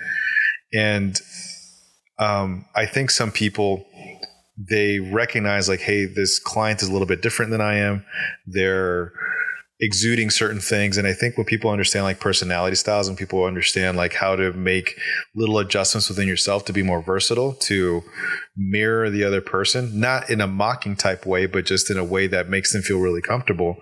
[0.73, 1.19] And
[2.19, 3.85] um, i think some people
[4.57, 8.03] they recognize like hey this client is a little bit different than i am.
[8.45, 9.13] They're
[9.79, 10.97] exuding certain things.
[10.97, 14.51] And i think when people understand like personality styles and people understand like how to
[14.53, 14.99] make
[15.35, 18.03] little adjustments within yourself to be more versatile to
[18.57, 22.27] mirror the other person not in a mocking type way but just in a way
[22.27, 23.77] that makes them feel really comfortable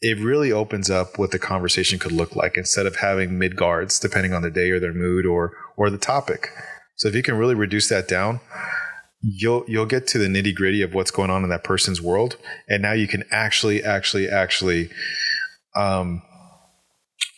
[0.00, 3.98] it really opens up what the conversation could look like instead of having mid guards
[3.98, 6.50] depending on the day or their mood or or the topic.
[6.96, 8.40] So if you can really reduce that down
[9.20, 12.36] you'll you'll get to the nitty gritty of what's going on in that person's world,
[12.68, 14.90] and now you can actually, actually, actually
[15.74, 16.22] um,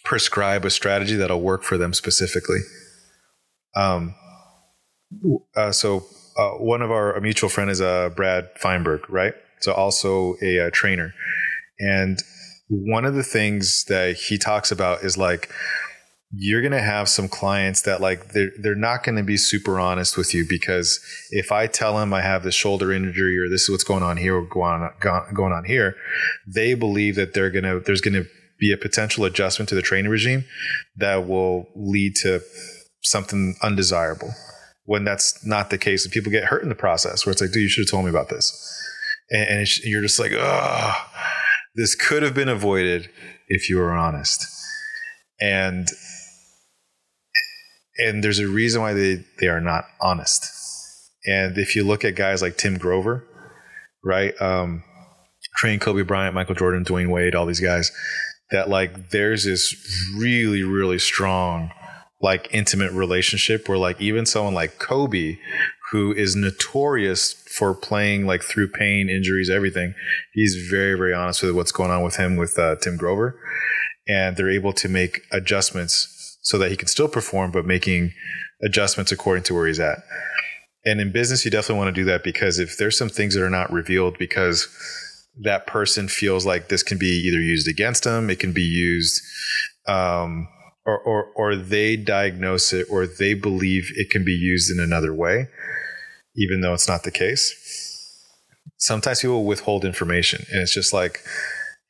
[0.05, 2.61] prescribe a strategy that'll work for them specifically.
[3.75, 4.15] Um,
[5.57, 6.07] uh, so
[6.39, 9.35] uh, one of our mutual friend is uh, Brad Feinberg, right?
[9.61, 11.13] So also a, a trainer,
[11.79, 12.19] and
[12.69, 15.51] one of the things that he talks about is like
[16.33, 19.81] you're going to have some clients that like they're, they're not going to be super
[19.81, 21.01] honest with you because
[21.31, 24.17] if I tell them I have this shoulder injury or this is what's going on
[24.17, 25.97] here or going on, going on here,
[26.47, 28.29] they believe that they're going to, there's going to
[28.61, 30.45] be a potential adjustment to the training regime
[30.97, 32.41] that will lead to
[33.03, 34.31] something undesirable
[34.85, 36.05] when that's not the case.
[36.05, 38.05] And people get hurt in the process where it's like, dude, you should have told
[38.05, 38.53] me about this.
[39.31, 40.95] And, and you're just like, oh,
[41.75, 43.11] this could have been avoided
[43.49, 44.47] if you were honest.
[45.41, 45.89] And
[47.99, 50.47] and there's a reason why they they are not honest.
[51.27, 53.27] And if you look at guys like Tim Grover,
[54.05, 54.83] right, um,
[55.57, 57.93] train Kobe Bryant, Michael Jordan, Dwyane Wade, all these guys,
[58.51, 59.75] that like there's this
[60.19, 61.71] really really strong
[62.23, 65.39] like intimate relationship where like even someone like Kobe
[65.91, 69.95] who is notorious for playing like through pain, injuries, everything.
[70.33, 73.39] He's very, very honest with what's going on with him with uh, Tim Grover,
[74.07, 76.10] and they're able to make adjustments
[76.41, 78.13] so that he can still perform, but making
[78.63, 79.99] adjustments according to where he's at.
[80.85, 83.45] And in business, you definitely want to do that because if there's some things that
[83.45, 84.69] are not revealed because
[85.43, 89.23] that person feels like this can be either used against them, it can be used,
[89.87, 90.49] um,
[90.87, 95.15] or, or, or they diagnose it or they believe it can be used in another
[95.15, 95.49] way,
[96.37, 97.55] even though it's not the case.
[98.79, 101.21] Sometimes people withhold information and it's just like,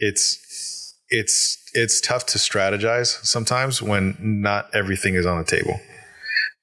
[0.00, 5.78] it's, it's it's tough to strategize sometimes when not everything is on the table.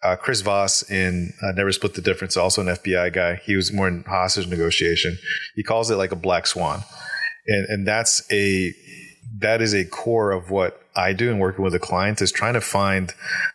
[0.04, 3.42] Uh, Chris Voss in uh, Never Split the Difference, also an FBI guy.
[3.46, 5.18] He was more in hostage negotiation.
[5.56, 6.84] He calls it like a black swan,
[7.48, 8.74] and and that's a
[9.40, 12.54] that is a core of what I do in working with a client is trying
[12.54, 13.14] to find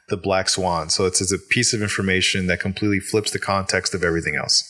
[0.08, 0.90] the black swan.
[0.90, 4.68] So it's, it's a piece of information that completely flips the context of everything else.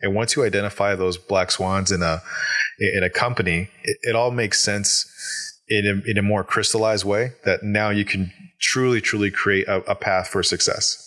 [0.00, 2.22] And once you identify those black swans in a
[2.78, 5.06] in a company, it, it all makes sense
[5.68, 9.78] in a, in a more crystallized way that now you can truly, truly create a,
[9.90, 11.00] a path for success.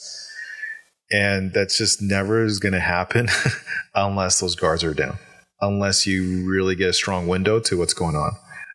[1.12, 3.30] And that's just never is going to happen
[3.96, 5.18] unless those guards are down,
[5.62, 8.32] unless you really get a strong window to what's going on.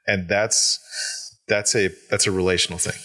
[0.07, 0.79] And that's,
[1.49, 3.01] that's a, that's a relational thing.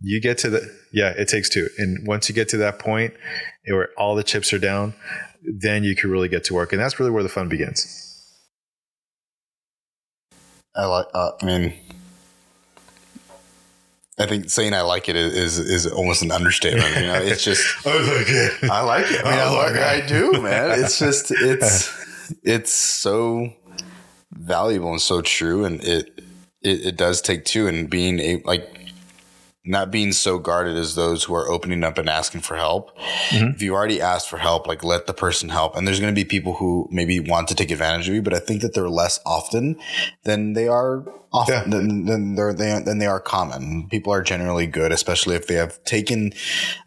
[0.00, 1.68] You get to the, yeah, it takes two.
[1.78, 3.14] And once you get to that point
[3.66, 4.94] where all the chips are down,
[5.42, 6.72] then you can really get to work.
[6.72, 8.11] And that's really where the fun begins.
[10.74, 11.06] I like.
[11.12, 11.74] Uh, I mean,
[14.18, 16.94] I think saying I like it is is almost an understatement.
[16.96, 18.70] You know, it's just I like it.
[18.70, 19.24] I like it.
[19.24, 19.82] I mean, I, I like it.
[19.82, 20.80] I do, man.
[20.80, 21.92] It's just it's
[22.42, 23.52] it's so
[24.32, 26.20] valuable and so true, and it
[26.62, 27.66] it, it does take two.
[27.66, 28.81] And being a like
[29.64, 32.90] not being so guarded as those who are opening up and asking for help.
[33.30, 33.54] Mhm.
[33.54, 35.76] If you already asked for help, like let the person help.
[35.76, 38.34] And there's going to be people who maybe want to take advantage of you, but
[38.34, 39.76] I think that they're less often
[40.24, 41.62] than they are often Yeah.
[41.78, 43.86] than, than they're they, than they are common.
[43.88, 46.32] People are generally good, especially if they have taken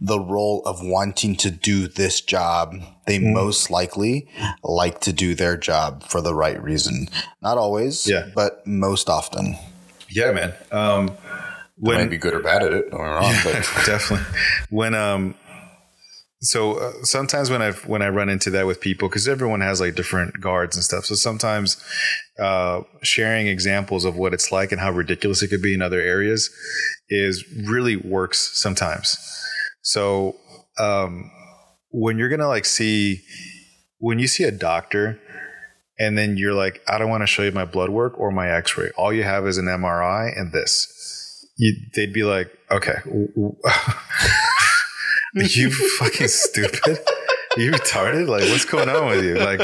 [0.01, 2.75] the role of wanting to do this job.
[3.07, 3.31] They Mm.
[3.33, 4.27] most likely
[4.63, 7.07] like to do their job for the right reason.
[7.41, 8.25] Not always, Yeah.
[8.35, 9.55] but most often.
[10.09, 10.53] Yeah, man.
[10.71, 11.11] Um,
[11.77, 13.53] When might be good or bad at it, don't me wrong, but
[13.85, 14.25] definitely.
[14.69, 15.35] When um
[16.41, 19.81] so uh, sometimes when i when i run into that with people because everyone has
[19.81, 21.83] like different guards and stuff so sometimes
[22.39, 25.99] uh sharing examples of what it's like and how ridiculous it could be in other
[25.99, 26.49] areas
[27.09, 29.17] is really works sometimes.
[29.81, 30.35] So
[30.77, 31.31] um
[31.91, 33.21] when you're gonna like see
[33.99, 35.19] when you see a doctor
[35.97, 38.49] and then you're like i don't want to show you my blood work or my
[38.49, 38.91] x-ray.
[38.97, 40.91] All you have is an mri and this
[41.57, 46.99] you, they'd be like, okay, w- w- are you fucking stupid?
[47.57, 48.27] You retarded?
[48.27, 49.35] Like, what's going on with you?
[49.35, 49.61] Like,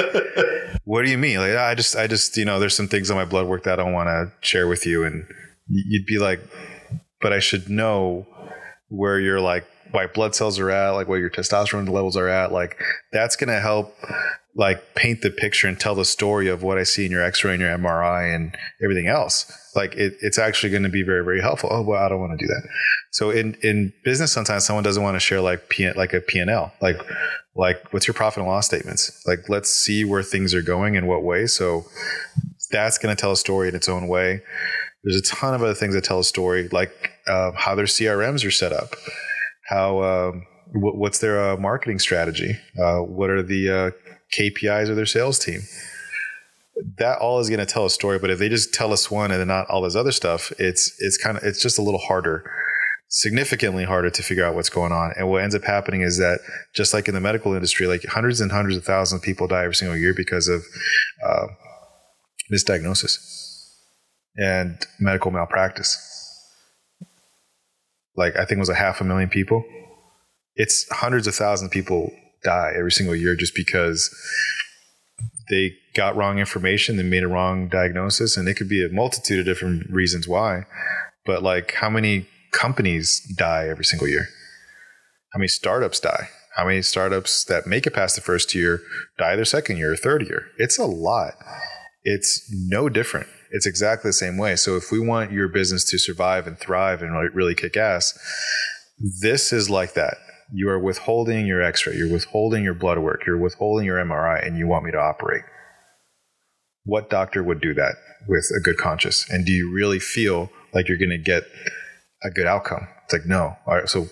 [0.85, 1.37] what do you mean?
[1.39, 3.79] Like, I just, I just, you know, there's some things on my blood work that
[3.79, 5.03] I don't want to share with you.
[5.03, 5.25] And
[5.67, 6.39] you'd be like,
[7.19, 8.25] but I should know
[8.87, 12.53] where your like white blood cells are at, like where your testosterone levels are at.
[12.53, 12.77] Like,
[13.11, 13.93] that's going to help
[14.55, 17.53] like paint the picture and tell the story of what I see in your X-ray
[17.53, 19.51] and your MRI and everything else.
[19.75, 21.69] Like it, it's actually going to be very, very helpful.
[21.71, 22.67] Oh, well, I don't want to do that.
[23.11, 26.73] So in, in business, sometimes someone doesn't want to share like P, like a P&L,
[26.81, 26.97] like,
[27.55, 29.23] like what's your profit and loss statements?
[29.25, 31.47] Like, let's see where things are going in what way.
[31.47, 31.85] So
[32.71, 34.41] that's going to tell a story in its own way.
[35.03, 38.45] There's a ton of other things that tell a story, like uh, how their CRMs
[38.45, 38.95] are set up,
[39.67, 44.95] how um, wh- what's their uh, marketing strategy, uh, what are the uh, KPIs of
[44.95, 45.61] their sales team.
[46.97, 49.31] That all is going to tell a story, but if they just tell us one
[49.31, 51.99] and then not all this other stuff, it's it's kind of it's just a little
[51.99, 52.49] harder,
[53.09, 55.13] significantly harder to figure out what's going on.
[55.17, 56.39] And what ends up happening is that
[56.73, 59.63] just like in the medical industry, like hundreds and hundreds of thousands of people die
[59.63, 60.63] every single year because of
[61.23, 61.47] uh,
[62.51, 63.17] misdiagnosis
[64.37, 66.07] and medical malpractice.
[68.15, 69.63] Like I think it was a half a million people.
[70.63, 72.11] It's hundreds of thousands of people
[72.43, 74.13] die every single year just because
[75.49, 79.39] they got wrong information, they made a wrong diagnosis, and it could be a multitude
[79.39, 80.65] of different reasons why.
[81.25, 84.27] But like, how many companies die every single year?
[85.33, 86.29] How many startups die?
[86.55, 88.81] How many startups that make it past the first year
[89.17, 90.47] die their second year or third year?
[90.59, 91.33] It's a lot.
[92.03, 93.27] It's no different.
[93.49, 94.55] It's exactly the same way.
[94.57, 98.13] So if we want your business to survive and thrive and really kick ass,
[99.21, 100.17] this is like that.
[100.53, 104.57] You are withholding your x-ray, you're withholding your blood work, you're withholding your MRI and
[104.57, 105.43] you want me to operate.
[106.83, 107.95] What doctor would do that
[108.27, 109.29] with a good conscience?
[109.29, 111.43] And do you really feel like you're going to get
[112.23, 112.87] a good outcome?
[113.05, 113.55] It's like, no.
[113.65, 113.87] All right.
[113.87, 114.07] So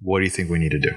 [0.00, 0.92] what do you think we need to do?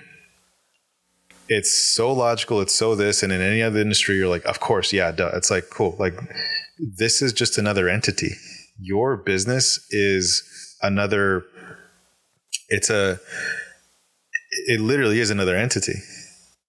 [1.47, 2.61] It's so logical.
[2.61, 3.23] It's so this.
[3.23, 4.93] And in any other industry, you're like, of course.
[4.93, 5.11] Yeah.
[5.11, 5.31] Duh.
[5.33, 5.95] It's like, cool.
[5.97, 6.13] Like
[6.97, 8.31] this is just another entity.
[8.79, 10.43] Your business is
[10.81, 11.43] another,
[12.67, 13.19] it's a,
[14.51, 15.95] it literally is another entity.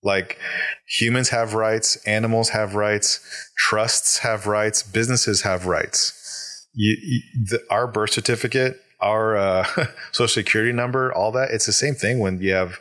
[0.03, 0.39] Like
[0.87, 3.21] humans have rights, animals have rights,
[3.59, 6.67] trusts have rights, businesses have rights.
[6.73, 7.21] You, you,
[7.51, 9.67] the, our birth certificate, our uh,
[10.13, 12.79] social security number, all that, it's the same thing when you have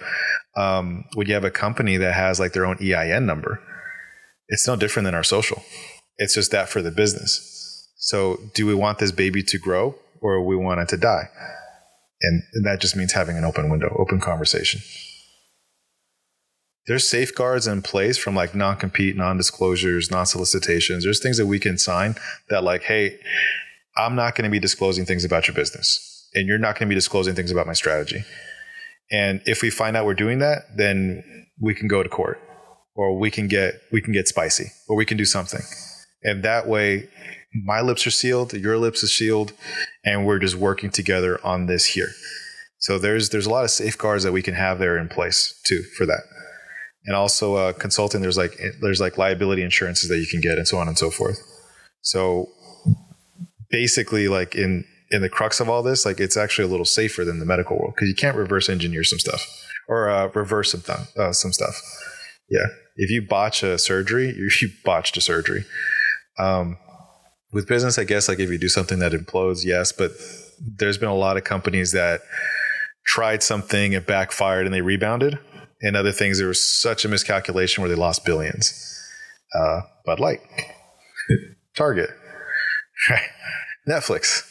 [0.56, 3.62] um, when you have a company that has like their own EIN number.
[4.48, 5.64] It's no different than our social.
[6.18, 7.88] It's just that for the business.
[7.98, 11.30] So, do we want this baby to grow or we want it to die?
[12.22, 14.82] And, that just means having an open window, open conversation
[16.90, 21.04] there's safeguards in place from like non-compete, non-disclosures, non-solicitations.
[21.04, 22.16] There's things that we can sign
[22.50, 23.20] that like, hey,
[23.96, 26.90] I'm not going to be disclosing things about your business, and you're not going to
[26.90, 28.24] be disclosing things about my strategy.
[29.12, 32.42] And if we find out we're doing that, then we can go to court,
[32.96, 35.62] or we can get we can get spicy, or we can do something.
[36.24, 37.10] And that way,
[37.66, 39.54] my lips are sealed, your lips are sealed,
[40.06, 42.10] and we're just working together on this here.
[42.80, 45.84] So there's there's a lot of safeguards that we can have there in place too
[45.98, 46.24] for that.
[47.06, 50.68] And also uh, consulting there's like there's like liability insurances that you can get and
[50.68, 51.40] so on and so forth.
[52.02, 52.48] So
[53.70, 57.26] basically like in in the crux of all this like it's actually a little safer
[57.26, 59.46] than the medical world because you can't reverse engineer some stuff
[59.88, 61.82] or uh, reverse some, th- uh, some stuff.
[62.48, 62.68] Yeah.
[62.96, 65.66] If you botch a surgery you, you botched a surgery
[66.40, 66.78] um,
[67.52, 70.12] with business i guess like if you do something that implodes yes but
[70.78, 72.22] there's been a lot of companies that
[73.06, 75.40] tried something it backfired and they rebounded
[75.82, 76.38] and other things.
[76.38, 78.86] There was such a miscalculation where they lost billions.
[79.54, 80.42] Uh, Bud Light,
[81.76, 82.10] Target,
[83.90, 84.46] Netflix.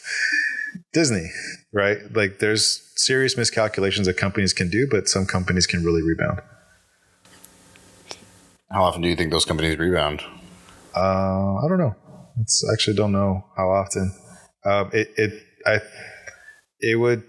[0.91, 1.29] Disney,
[1.71, 1.97] right?
[2.13, 6.41] Like there's serious miscalculations that companies can do, but some companies can really rebound.
[8.71, 10.23] How often do you think those companies rebound?
[10.95, 11.95] Uh, I don't know.
[12.41, 14.13] It's actually don't know how often.
[14.65, 15.79] Um, it it I
[16.79, 17.23] it would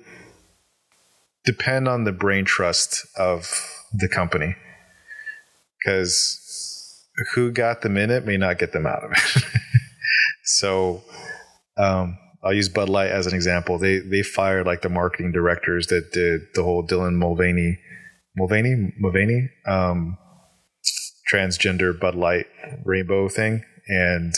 [1.44, 3.50] depend on the brain trust of
[3.92, 4.54] the company
[5.78, 9.42] because who got them in it may not get them out of it.
[10.44, 11.02] so
[11.76, 13.78] um, I'll use Bud Light as an example.
[13.78, 17.78] They they fired like the marketing directors that did the whole Dylan Mulvaney,
[18.36, 20.18] Mulvaney, Mulvaney, um,
[21.30, 22.46] transgender Bud Light
[22.84, 24.34] rainbow thing, and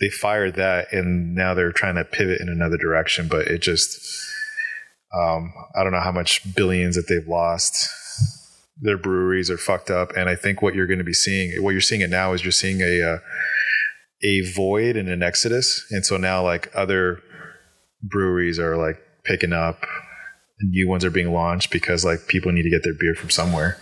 [0.00, 3.28] they fired that, and now they're trying to pivot in another direction.
[3.28, 3.98] But it just,
[5.14, 7.88] um, I don't know how much billions that they've lost.
[8.80, 11.72] Their breweries are fucked up, and I think what you're going to be seeing, what
[11.72, 13.18] you're seeing it now, is you're seeing a uh,
[14.22, 17.20] a void and an exodus, and so now like other
[18.02, 19.84] breweries are like picking up
[20.60, 23.78] new ones are being launched because like people need to get their beer from somewhere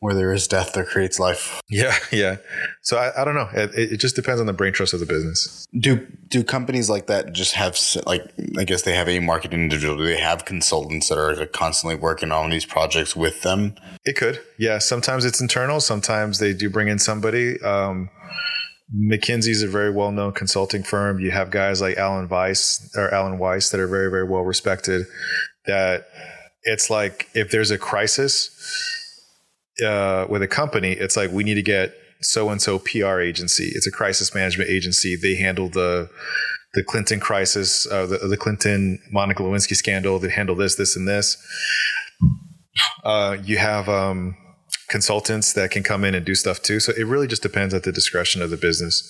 [0.00, 1.60] where there is death there creates life.
[1.68, 2.36] Yeah yeah.
[2.82, 3.48] So i, I don't know.
[3.52, 5.66] It, it just depends on the brain trust of the business.
[5.78, 8.22] Do do companies like that just have like
[8.58, 9.96] i guess they have a marketing individual.
[9.96, 13.74] Do they have consultants that are constantly working on these projects with them?
[14.04, 14.40] It could.
[14.58, 15.80] Yeah sometimes it's internal.
[15.80, 17.60] Sometimes they do bring in somebody.
[17.60, 18.10] Um,
[18.96, 21.20] McKinsey is a very well known consulting firm.
[21.20, 25.06] You have guys like Alan Weiss or Alan Weiss that are very, very well respected.
[25.66, 26.06] That
[26.62, 28.50] it's like if there's a crisis
[29.82, 33.72] uh, with a company, it's like we need to get so and so PR agency.
[33.74, 35.16] It's a crisis management agency.
[35.16, 36.10] They handle the
[36.72, 40.20] the Clinton crisis, uh, the, the Clinton Monica Lewinsky scandal.
[40.20, 41.36] They handle this, this, and this.
[43.02, 44.36] Uh, you have um,
[44.88, 46.78] consultants that can come in and do stuff too.
[46.78, 49.02] So it really just depends at the discretion of the business.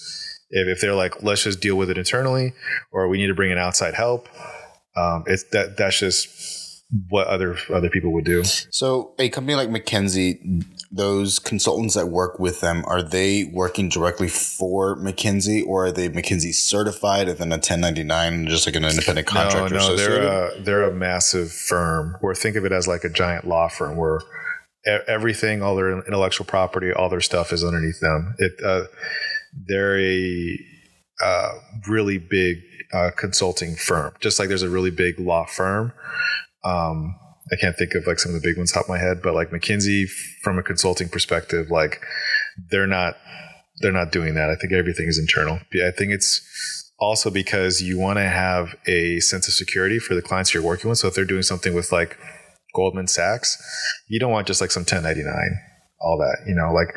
[0.50, 2.54] If, if they're like, let's just deal with it internally,
[2.92, 4.28] or we need to bring in outside help,
[4.96, 6.28] um, it's that that's just
[7.08, 8.42] what other other people would do.
[8.44, 14.28] So a company like McKinsey, those consultants that work with them, are they working directly
[14.28, 19.26] for McKinsey, or are they McKinsey certified and then a 1099, just like an independent
[19.26, 19.74] contractor?
[19.74, 22.16] No, no, they're a, they're a massive firm.
[22.22, 24.20] Or think of it as like a giant law firm where
[25.06, 28.34] everything, all their intellectual property, all their stuff is underneath them.
[28.38, 28.84] It, uh,
[29.68, 30.58] they're a
[31.22, 31.52] uh,
[31.88, 32.58] really big
[32.92, 35.92] uh, consulting firm, just like there's a really big law firm.
[36.64, 37.16] Um,
[37.52, 39.34] I can't think of like some of the big ones top of my head, but
[39.34, 40.08] like McKinsey,
[40.42, 42.00] from a consulting perspective, like
[42.70, 43.16] they're not
[43.80, 44.50] they're not doing that.
[44.50, 45.60] I think everything is internal.
[45.74, 50.22] I think it's also because you want to have a sense of security for the
[50.22, 50.98] clients you're working with.
[50.98, 52.18] So if they're doing something with like
[52.74, 53.56] Goldman Sachs,
[54.06, 55.34] you don't want just like some 1099,
[56.00, 56.94] all that, you know, like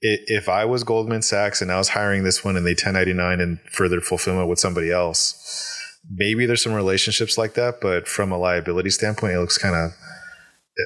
[0.00, 3.60] if I was Goldman Sachs and I was hiring this one and they 1099 and
[3.70, 5.71] further fulfillment with somebody else,
[6.14, 9.92] maybe there's some relationships like that, but from a liability standpoint, it looks kind of,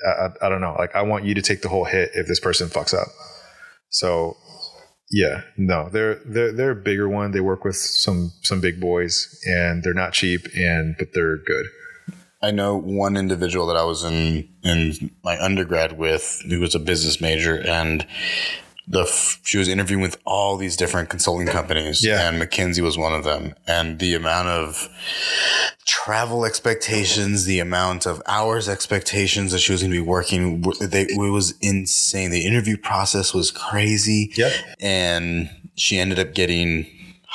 [0.06, 0.74] I, I, don't know.
[0.78, 3.08] Like I want you to take the whole hit if this person fucks up.
[3.90, 4.36] So
[5.10, 7.30] yeah, no, they're, they're, they're a bigger one.
[7.30, 11.66] They work with some, some big boys and they're not cheap and, but they're good.
[12.42, 16.78] I know one individual that I was in in my undergrad with who was a
[16.78, 18.06] business major and
[18.88, 19.04] the
[19.42, 22.28] she was interviewing with all these different consulting companies yeah.
[22.28, 24.88] and McKinsey was one of them and the amount of
[25.84, 31.02] travel expectations the amount of hours expectations that she was going to be working they
[31.02, 36.86] it was insane the interview process was crazy yeah and she ended up getting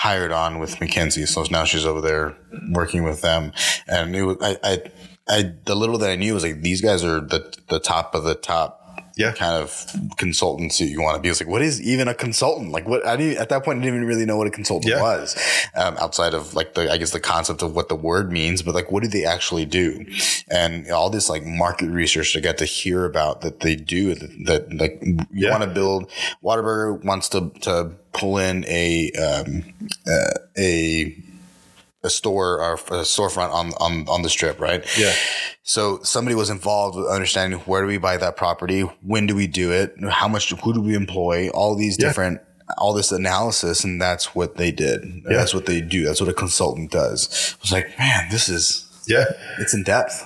[0.02, 1.28] hired on with McKinsey.
[1.28, 2.36] So now she's over there
[2.72, 3.54] working with them.
[3.88, 4.82] And it was, I, I,
[5.28, 8.24] I, the little that I knew was like, these guys are the, the top of
[8.24, 8.81] the top
[9.16, 9.32] yeah.
[9.32, 9.70] kind of
[10.18, 11.30] consultancy you want to be.
[11.30, 12.72] It's like, what is even a consultant?
[12.72, 14.94] Like what, I didn't, at that point, I didn't even really know what a consultant
[14.94, 15.02] yeah.
[15.02, 15.38] was,
[15.76, 18.76] um, outside of like the, I guess the concept of what the word means, but
[18.76, 20.06] like, what do they actually do?
[20.50, 24.46] And all this like market research I got to hear about that they do that,
[24.46, 25.52] that like you yeah.
[25.52, 26.10] want to build,
[26.44, 29.64] Whataburger wants to, to pull in a, um,
[30.08, 31.16] uh, a,
[32.04, 34.86] a store or a storefront on, on, on the strip, right?
[34.98, 35.14] Yeah.
[35.64, 38.82] So somebody was involved with understanding where do we buy that property?
[38.82, 39.94] When do we do it?
[40.10, 41.50] How much, who do we employ?
[41.50, 42.08] All these yeah.
[42.08, 42.42] different,
[42.78, 43.84] all this analysis.
[43.84, 45.04] And that's what they did.
[45.06, 45.38] Yeah.
[45.38, 46.04] That's what they do.
[46.04, 47.56] That's what a consultant does.
[47.60, 49.26] I was like, man, this is, yeah,
[49.60, 50.24] it's in depth.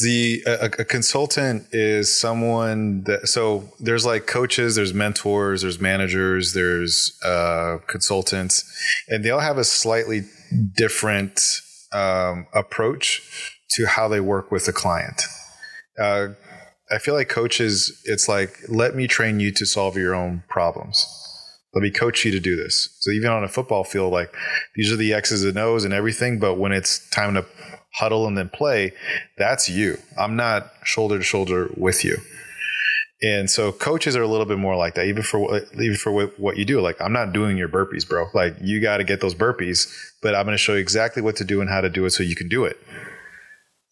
[0.00, 6.54] The a, a, consultant is someone that so there's like coaches, there's mentors, there's managers,
[6.54, 8.64] there's uh, consultants,
[9.08, 10.22] and they all have a slightly
[10.76, 11.40] different
[11.92, 15.22] um, approach to how they work with the client.
[15.98, 16.28] Uh,
[16.90, 21.06] I feel like coaches, it's like, let me train you to solve your own problems.
[21.74, 22.94] Let me coach you to do this.
[23.00, 24.34] So even on a football field, like
[24.76, 26.38] these are the X's and O's and everything.
[26.38, 27.46] But when it's time to
[27.94, 28.92] huddle and then play,
[29.36, 29.98] that's you.
[30.18, 32.18] I'm not shoulder to shoulder with you.
[33.24, 36.10] And so coaches are a little bit more like that, even for what, even for
[36.26, 36.80] what, you do.
[36.80, 38.26] Like, I'm not doing your burpees, bro.
[38.34, 39.88] Like, you got to get those burpees,
[40.20, 42.10] but I'm going to show you exactly what to do and how to do it
[42.10, 42.76] so you can do it.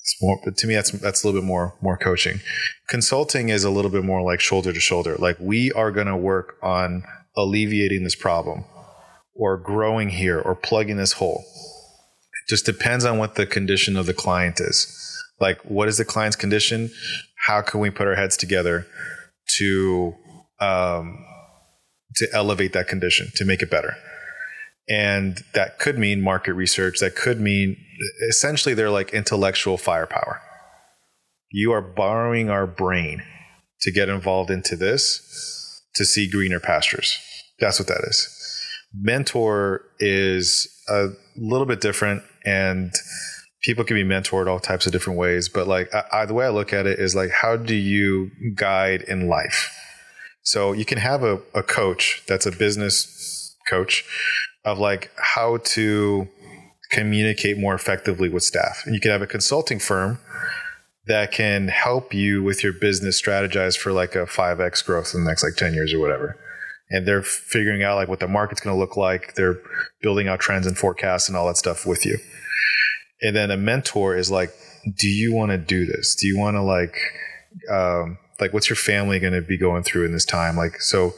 [0.01, 2.41] It's more, but to me, that's that's a little bit more more coaching.
[2.89, 5.15] Consulting is a little bit more like shoulder to shoulder.
[5.17, 7.05] Like, we are going to work on
[7.37, 8.65] alleviating this problem,
[9.37, 11.45] or growing here, or plugging this hole.
[12.51, 14.97] Just depends on what the condition of the client is.
[15.41, 16.91] Like, what is the client's condition?
[17.47, 18.87] How can we put our heads together?
[19.59, 20.15] to
[20.61, 21.25] um,
[22.17, 23.97] to elevate that condition to make it better
[24.89, 27.77] and that could mean market research that could mean
[28.29, 30.41] essentially they're like intellectual firepower
[31.51, 33.23] you are borrowing our brain
[33.81, 37.17] to get involved into this to see greener pastures
[37.61, 38.29] that's what that is
[38.93, 42.93] mentor is a little bit different and
[43.63, 46.51] people can be mentored all types of different ways but like I, the way i
[46.51, 49.77] look at it is like how do you guide in life?
[50.43, 54.05] So you can have a, a coach that's a business coach
[54.65, 56.29] of like how to
[56.91, 58.83] communicate more effectively with staff.
[58.85, 60.19] And you can have a consulting firm
[61.07, 65.31] that can help you with your business strategize for like a 5x growth in the
[65.31, 66.37] next like 10 years or whatever
[66.91, 69.35] and they're figuring out like what the market's going to look like.
[69.35, 69.59] They're
[70.03, 72.19] building out trends and forecasts and all that stuff with you.
[73.23, 74.53] And then a mentor is like
[74.97, 76.15] do you want to do this?
[76.15, 76.97] Do you want to like
[77.71, 80.57] um, like what's your family going to be going through in this time?
[80.57, 81.13] Like so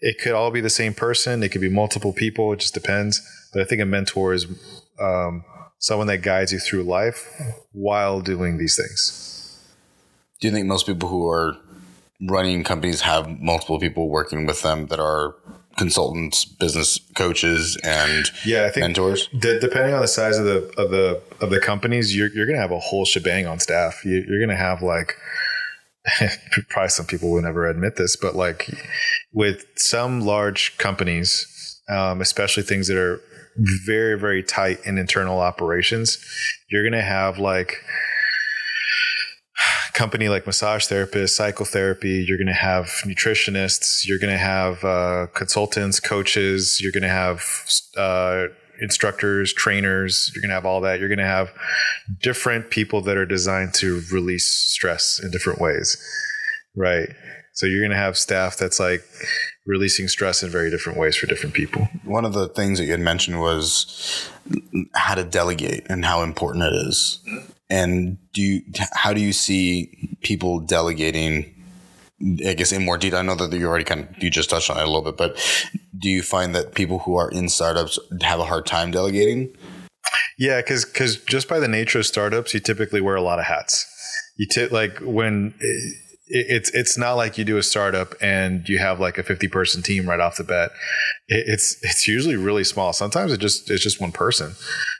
[0.00, 1.42] it could all be the same person.
[1.42, 2.52] It could be multiple people.
[2.52, 3.22] It just depends.
[3.52, 4.46] But i think a mentor is
[5.00, 5.44] um,
[5.78, 7.28] someone that guides you through life
[7.72, 9.60] while doing these things.
[10.40, 11.56] Do you think most people who are
[12.28, 15.34] running companies have multiple people working with them that are
[15.76, 19.28] consultants, business coaches, and yeah, I think mentors.
[19.28, 22.60] D- depending on the size of the of the of the companies, you're you're gonna
[22.60, 24.04] have a whole shebang on staff.
[24.04, 25.16] You, you're gonna have like
[26.68, 28.70] probably some people will never admit this, but like
[29.32, 33.20] with some large companies, um, especially things that are
[33.86, 36.24] very very tight in internal operations,
[36.70, 37.76] you're gonna have like
[39.94, 45.28] company like massage therapists, psychotherapy, you're going to have nutritionists, you're going to have uh,
[45.34, 47.42] consultants, coaches, you're going to have
[47.96, 48.46] uh,
[48.80, 50.98] instructors, trainers, you're going to have all that.
[50.98, 51.52] You're going to have
[52.20, 55.96] different people that are designed to release stress in different ways,
[56.76, 57.08] right?
[57.52, 59.04] So you're going to have staff that's like
[59.64, 61.88] releasing stress in very different ways for different people.
[62.02, 64.28] One of the things that you had mentioned was
[64.94, 67.20] how to delegate and how important it is.
[67.70, 68.62] And do you,
[68.92, 71.50] how do you see people delegating?
[72.46, 73.18] I guess in more detail.
[73.18, 75.16] I know that you already kind of you just touched on it a little bit,
[75.16, 75.36] but
[75.98, 79.54] do you find that people who are in startups have a hard time delegating?
[80.38, 83.46] Yeah, because because just by the nature of startups, you typically wear a lot of
[83.46, 83.86] hats.
[84.36, 85.54] You t- like when
[86.26, 89.82] it's it's not like you do a startup and you have like a 50 person
[89.82, 90.70] team right off the bat.
[91.28, 92.92] It's it's usually really small.
[92.92, 94.52] Sometimes it just it's just one person.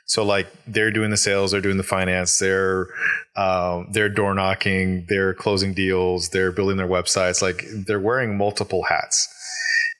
[0.05, 2.87] So like they're doing the sales they're doing the finance they're
[3.35, 7.41] um, they're door knocking they're closing deals they're building their websites.
[7.41, 9.27] Like they're wearing multiple hats.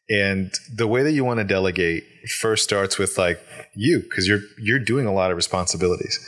[0.08, 2.04] And the way that you want to delegate
[2.40, 3.42] first starts with like
[3.76, 6.20] you because you're you're doing a lot of responsibilities.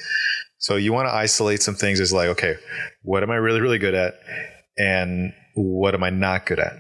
[0.58, 2.56] So you want to isolate some things as like okay
[3.04, 4.16] what am i really really good at
[4.78, 6.74] and what am I not good at?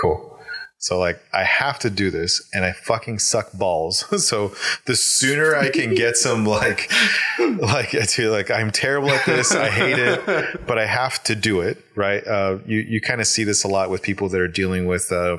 [0.00, 0.38] Cool.
[0.80, 4.04] So like I have to do this and I fucking suck balls.
[4.26, 4.52] so
[4.86, 6.90] the sooner I can get some like
[7.38, 10.24] like to like I'm terrible at this, I hate it,
[10.66, 12.24] but I have to do it, right?
[12.26, 15.10] Uh, you you kind of see this a lot with people that are dealing with
[15.10, 15.38] uh,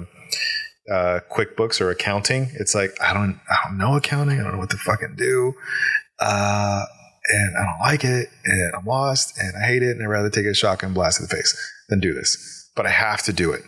[0.92, 2.50] uh, QuickBooks or accounting.
[2.56, 5.54] It's like I don't I don't know accounting, I don't know what to fucking do.
[6.20, 6.84] Uh,
[7.32, 10.30] and I don't like it and I'm lost and I hate it and I'd rather
[10.30, 11.56] take a shotgun blast in the face
[11.90, 12.72] than do this.
[12.76, 13.64] But I have to do it.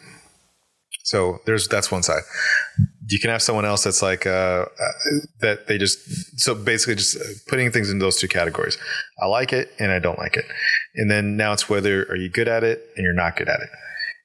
[1.03, 2.21] So there's that's one side.
[3.07, 4.91] You can have someone else that's like uh, uh,
[5.41, 7.17] that they just so basically just
[7.47, 8.77] putting things in those two categories.
[9.21, 10.45] I like it and I don't like it.
[10.95, 13.59] And then now it's whether are you good at it and you're not good at
[13.59, 13.69] it.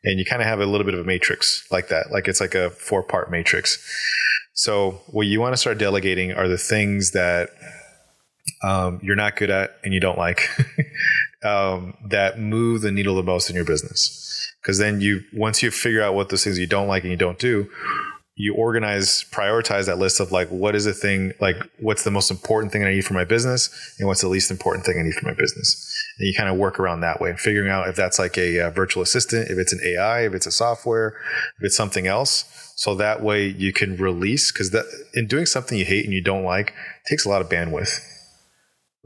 [0.05, 2.13] And you kind of have a little bit of a matrix like that.
[2.13, 3.83] Like it's like a four part matrix.
[4.53, 7.51] So what you want to start delegating are the things that
[8.63, 10.49] um, you're not good at and you don't like
[11.45, 14.53] um, that move the needle the most in your business.
[14.63, 17.17] Because then you, once you figure out what those things you don't like and you
[17.17, 17.71] don't do,
[18.39, 22.31] you organize, prioritize that list of like, what is the thing, like, what's the most
[22.31, 25.15] important thing I need for my business and what's the least important thing I need
[25.15, 26.05] for my business.
[26.19, 28.59] And you kind of work around that way, and figuring out if that's like a,
[28.59, 31.17] a virtual assistant, if it's an AI, if it's a software,
[31.59, 32.45] if it's something else.
[32.77, 36.23] So that way you can release, because that in doing something you hate and you
[36.23, 36.75] don't like
[37.09, 38.01] takes a lot of bandwidth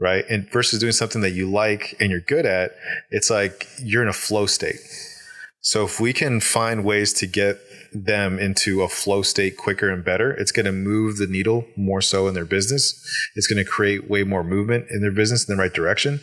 [0.01, 0.25] right?
[0.29, 2.71] And versus doing something that you like and you're good at,
[3.11, 4.79] it's like you're in a flow state.
[5.61, 7.59] So if we can find ways to get
[7.93, 12.01] them into a flow state quicker and better, it's going to move the needle more
[12.01, 12.99] so in their business.
[13.35, 16.19] It's going to create way more movement in their business in the right direction.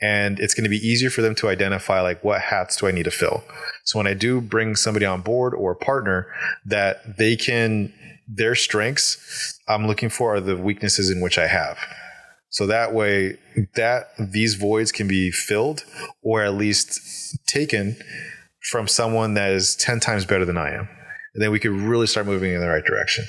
[0.00, 2.90] And it's going to be easier for them to identify like what hats do I
[2.90, 3.44] need to fill.
[3.84, 6.26] So when I do bring somebody on board or a partner
[6.66, 7.92] that they can,
[8.26, 11.78] their strengths I'm looking for are the weaknesses in which I have.
[12.52, 13.38] So that way
[13.76, 15.84] that these voids can be filled
[16.22, 17.96] or at least taken
[18.70, 20.88] from someone that is 10 times better than I am.
[21.34, 23.24] And then we could really start moving in the right direction.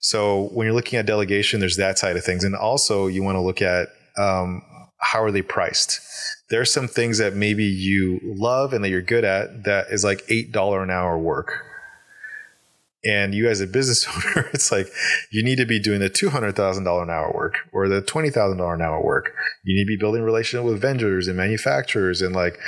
[0.00, 2.42] So when you're looking at delegation, there's that side of things.
[2.42, 3.88] And also you want to look at
[4.18, 4.62] um,
[4.98, 6.00] how are they priced?
[6.50, 10.02] There are some things that maybe you love and that you're good at that is
[10.02, 11.62] like $8 an hour work
[13.06, 14.06] and you as a business
[14.36, 14.88] owner, it's like
[15.30, 18.02] you need to be doing the two hundred thousand dollar an hour work or the
[18.02, 19.32] twenty thousand dollar an hour work.
[19.64, 22.58] You need to be building relationship with vendors and manufacturers and like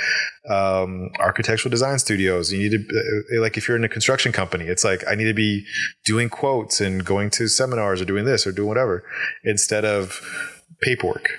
[0.49, 2.51] um, architectural design studios.
[2.51, 5.25] You need to uh, like if you're in a construction company, it's like I need
[5.25, 5.65] to be
[6.05, 9.03] doing quotes and going to seminars or doing this or doing whatever
[9.43, 10.21] instead of
[10.81, 11.29] paperwork.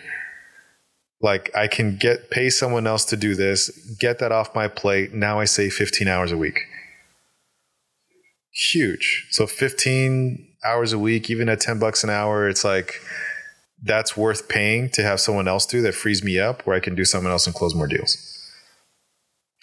[1.22, 3.68] Like I can get pay someone else to do this,
[3.98, 5.12] get that off my plate.
[5.12, 6.60] Now I save 15 hours a week
[8.52, 9.28] huge.
[9.30, 13.00] So 15 hours a week, even at 10 bucks an hour, it's like
[13.82, 16.94] that's worth paying to have someone else do that frees me up where I can
[16.94, 18.16] do something else and close more deals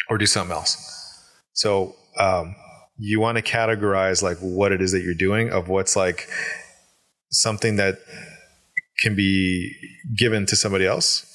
[0.10, 1.24] or do something else.
[1.54, 2.56] So, um,
[2.98, 6.28] you want to categorize like what it is that you're doing of what's like
[7.30, 8.00] something that
[9.00, 9.72] can be
[10.16, 11.28] given to somebody else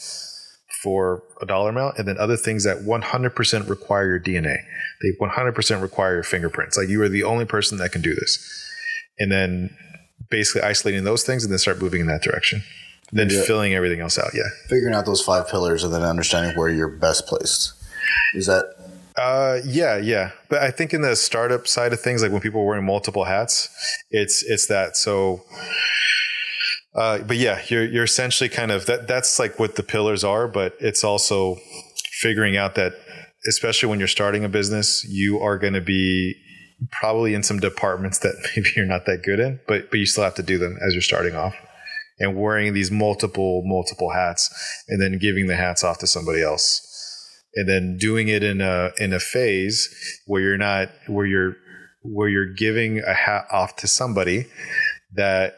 [0.83, 4.59] for a dollar amount, and then other things that 100% require your DNA.
[5.03, 6.77] They 100% require your fingerprints.
[6.77, 8.71] Like you are the only person that can do this.
[9.19, 9.77] And then
[10.31, 12.63] basically isolating those things and then start moving in that direction.
[13.13, 13.43] Then yeah.
[13.45, 14.31] filling everything else out.
[14.35, 14.49] Yeah.
[14.69, 17.75] Figuring out those five pillars and then understanding where you're best placed.
[18.35, 18.65] Is that
[19.17, 20.31] uh, yeah, yeah.
[20.49, 23.25] But I think in the startup side of things, like when people are wearing multiple
[23.25, 23.69] hats,
[24.11, 24.97] it's it's that.
[24.97, 25.43] So
[26.95, 29.09] uh, but yeah, you're you're essentially kind of that.
[29.09, 31.57] That's like what the pillars are, but it's also
[32.21, 32.93] figuring out that,
[33.49, 36.35] especially when you're starting a business, you are going to be
[36.91, 40.25] probably in some departments that maybe you're not that good in, but but you still
[40.25, 41.55] have to do them as you're starting off,
[42.19, 44.51] and wearing these multiple multiple hats,
[44.89, 46.87] and then giving the hats off to somebody else,
[47.55, 51.57] and then doing it in a in a phase where you're not where you're
[52.03, 54.47] where you're giving a hat off to somebody
[55.15, 55.57] that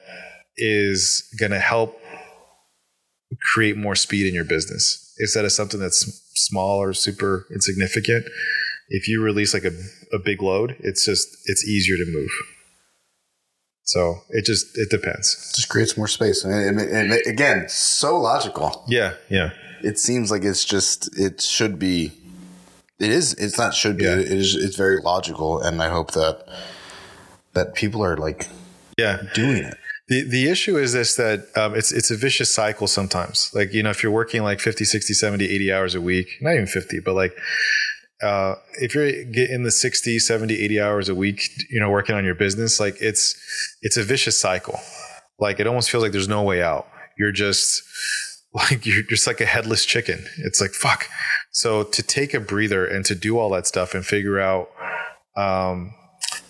[0.57, 2.01] is going to help
[3.53, 6.05] create more speed in your business instead of something that's
[6.35, 8.25] small or super insignificant.
[8.89, 9.73] If you release like a,
[10.13, 12.31] a big load, it's just, it's easier to move.
[13.83, 15.51] So it just, it depends.
[15.53, 16.45] It just creates more space.
[16.45, 18.85] And, and, and again, so logical.
[18.89, 19.15] Yeah.
[19.29, 19.51] Yeah.
[19.83, 22.13] It seems like it's just, it should be,
[22.99, 24.17] it is, it's not should be, yeah.
[24.17, 25.61] it is, it's very logical.
[25.61, 26.47] And I hope that,
[27.53, 28.49] that people are like,
[28.99, 29.77] yeah, doing it.
[30.09, 33.51] The the issue is this that um, it's it's a vicious cycle sometimes.
[33.55, 36.55] Like, you know, if you're working like 50, 60, 70, 80 hours a week, not
[36.55, 37.35] even 50, but like
[38.23, 42.25] uh, if you're getting the 60, 70, 80 hours a week, you know, working on
[42.25, 43.35] your business, like it's
[43.83, 44.79] it's a vicious cycle.
[45.39, 46.87] Like it almost feels like there's no way out.
[47.19, 47.83] You're just
[48.55, 50.27] like you're just like a headless chicken.
[50.39, 51.09] It's like fuck.
[51.51, 54.69] So to take a breather and to do all that stuff and figure out
[55.37, 55.95] um,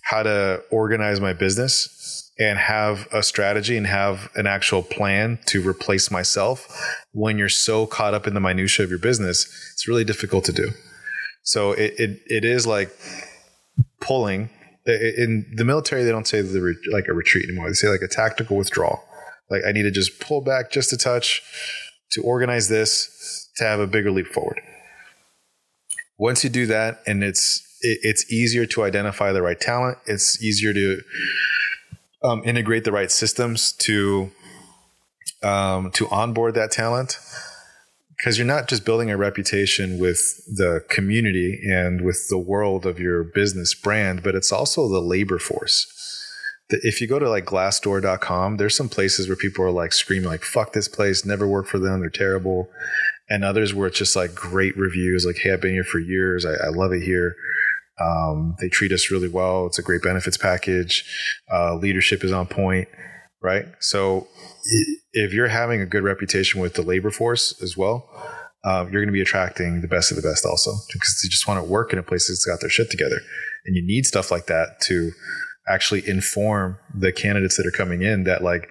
[0.03, 1.94] how to organize my business
[2.39, 6.69] and have a strategy and have an actual plan to replace myself
[7.13, 10.53] when you're so caught up in the minutia of your business it's really difficult to
[10.53, 10.71] do.
[11.43, 12.91] So it it, it is like
[14.01, 14.51] pulling.
[14.87, 17.69] In the military they don't say the re, like a retreat anymore.
[17.69, 19.03] They say like a tactical withdrawal.
[19.51, 21.43] Like i need to just pull back just a touch
[22.13, 24.61] to organize this to have a bigger leap forward.
[26.19, 30.43] Once you do that and it's it, it's easier to identify the right talent it's
[30.43, 31.01] easier to
[32.25, 34.33] um, integrate the right systems to
[35.43, 37.19] um, to onboard that talent
[38.17, 42.99] because you're not just building a reputation with the community and with the world of
[42.99, 45.91] your business brand, but it's also the labor force.
[46.71, 50.45] If you go to like glassdoor.com, there's some places where people are like screaming like,
[50.45, 52.71] fuck this place, never work for them, they're terrible.
[53.29, 56.47] And others where it's just like great reviews, like, hey, I've been here for years,
[56.47, 57.37] I, I love it here.
[58.01, 59.67] Um, they treat us really well.
[59.67, 61.05] It's a great benefits package.
[61.53, 62.89] Uh, leadership is on point,
[63.43, 63.67] right?
[63.81, 64.27] So
[65.13, 68.09] if you're having a good reputation with the labor force as well,
[68.65, 71.47] um, you're going to be attracting the best of the best also because they just
[71.47, 73.19] want to work in a place that's got their shit together.
[73.67, 75.13] And you need stuff like that to
[75.69, 78.69] actually inform the candidates that are coming in that like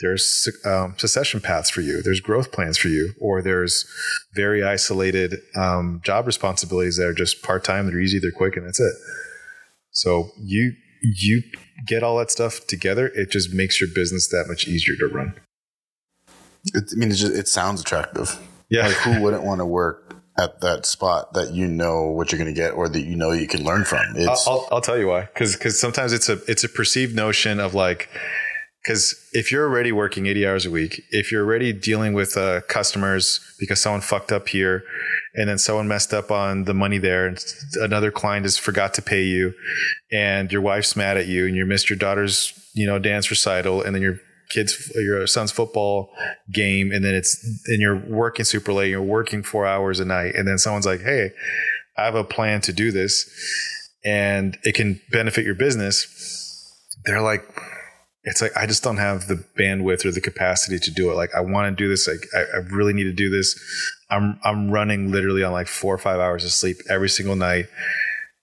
[0.00, 3.86] there's um, succession paths for you there's growth plans for you or there's
[4.34, 8.80] very isolated um, job responsibilities that are just part-time they're easy they're quick and that's
[8.80, 8.94] it
[9.90, 10.72] so you
[11.02, 11.42] you
[11.86, 15.34] get all that stuff together it just makes your business that much easier to run
[16.74, 18.38] It, I mean, it, just, it sounds attractive.
[18.70, 22.38] yeah Like, who wouldn't want to work at that spot that you know what you're
[22.38, 24.00] going to get or that you know you can learn from?
[24.16, 25.22] I'll, It's I'll, I'll tell you why.
[25.26, 28.08] Because because sometimes it's a it's a perceived notion of like
[28.84, 32.60] because if you're already working 80 hours a week, if you're already dealing with uh,
[32.68, 34.84] customers because someone fucked up here,
[35.34, 37.42] and then someone messed up on the money there, and
[37.76, 39.54] another client has forgot to pay you,
[40.12, 43.80] and your wife's mad at you, and you missed your daughter's you know dance recital,
[43.82, 44.20] and then your
[44.50, 46.10] kids your son's football
[46.52, 50.34] game and then it's and you're working super late you're working four hours a night
[50.34, 51.30] and then someone's like hey
[51.96, 53.28] i have a plan to do this
[54.04, 56.70] and it can benefit your business
[57.06, 57.42] they're like
[58.24, 61.14] it's like i just don't have the bandwidth or the capacity to do it.
[61.14, 63.58] Like i want to do this like I, I really need to do this.
[64.10, 67.66] I'm i'm running literally on like four or five hours of sleep every single night.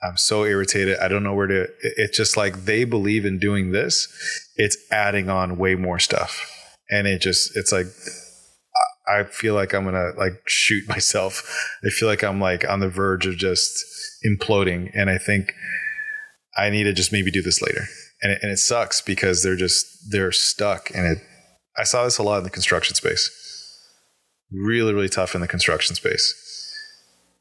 [0.04, 0.98] I'm so irritated.
[0.98, 4.08] I don't know where to it's just like they believe in doing this.
[4.56, 6.48] It's adding on way more stuff.
[6.90, 7.88] And it just it's like
[9.08, 11.44] I feel like I'm gonna like shoot myself.
[11.84, 13.84] I feel like I'm like on the verge of just
[14.26, 15.54] imploding, and I think
[16.58, 17.86] I need to just maybe do this later.
[18.22, 21.24] And it, and it sucks because they're just they're stuck, and it.
[21.78, 23.30] I saw this a lot in the construction space.
[24.52, 26.36] Really, really tough in the construction space.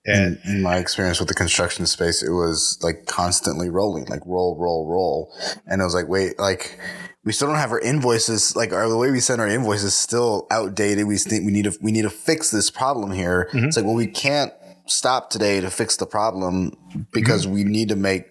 [0.07, 4.23] And in, in my experience with the construction space, it was like constantly rolling, like
[4.25, 5.35] roll, roll, roll.
[5.67, 6.79] And it was like, wait, like
[7.25, 8.57] we still don't have our invoices.
[8.57, 11.07] Like our, the way we send our invoices is still outdated.
[11.07, 13.49] We think we need to, we need to fix this problem here.
[13.53, 13.67] Mm-hmm.
[13.67, 14.53] It's like, well, we can't
[14.87, 16.73] stop today to fix the problem
[17.13, 17.55] because mm-hmm.
[17.55, 18.27] we need to make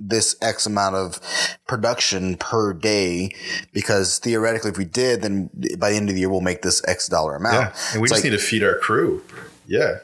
[0.00, 1.20] this X amount of
[1.66, 3.34] production per day
[3.72, 6.82] because theoretically, if we did, then by the end of the year, we'll make this
[6.88, 7.54] X dollar amount.
[7.56, 9.22] yeah, and we It's just like- need to feed our crew.
[9.66, 9.96] Yeah,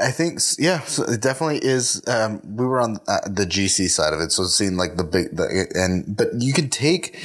[0.00, 2.02] I think yeah, so it definitely is.
[2.08, 5.04] Um, we were on uh, the GC side of it, so it seemed like the
[5.04, 7.16] big the and but you can take.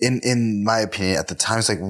[0.00, 1.80] In in my opinion, at the time, it's like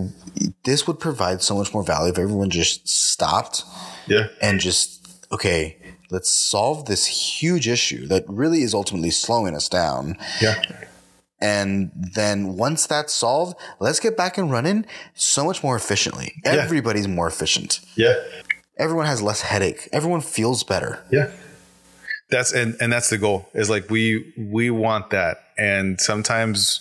[0.64, 3.62] this would provide so much more value if everyone just stopped
[4.06, 5.76] yeah, and just okay,
[6.10, 10.16] let's solve this huge issue that really is ultimately slowing us down.
[10.40, 10.60] yeah.
[11.40, 16.40] And then once that's solved, let's get back and running so much more efficiently.
[16.44, 16.52] Yeah.
[16.52, 17.80] Everybody's more efficient.
[17.96, 18.14] Yeah.
[18.78, 19.88] Everyone has less headache.
[19.92, 21.04] Everyone feels better.
[21.10, 21.30] Yeah.
[22.30, 23.48] That's and and that's the goal.
[23.52, 25.38] Is like we we want that.
[25.58, 26.80] And sometimes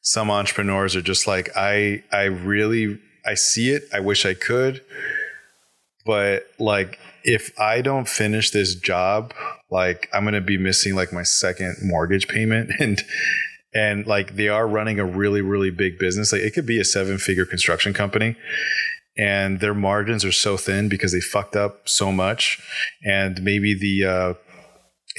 [0.00, 3.82] some entrepreneurs are just like I I really I see it.
[3.92, 4.80] I wish I could.
[6.06, 9.34] But like if I don't finish this job,
[9.70, 12.70] like I'm going to be missing like my second mortgage payment.
[12.80, 13.02] And
[13.74, 16.32] and like they are running a really really big business.
[16.32, 18.36] Like it could be a seven-figure construction company.
[19.16, 22.62] And their margins are so thin because they fucked up so much.
[23.04, 24.34] And maybe the uh,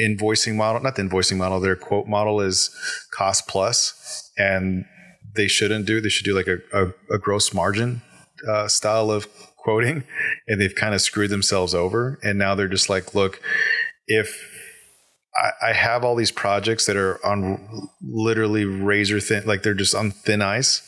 [0.02, 2.72] invoicing model not the invoicing model their quote model is
[3.12, 4.32] cost plus.
[4.38, 4.86] And
[5.36, 8.02] they shouldn't do they should do like a, a, a gross margin
[8.48, 9.28] uh, style of
[9.70, 10.04] quoting
[10.48, 13.40] and they've kind of screwed themselves over and now they're just like look
[14.08, 14.44] if
[15.36, 19.94] I, I have all these projects that are on literally razor thin like they're just
[19.94, 20.82] on thin ice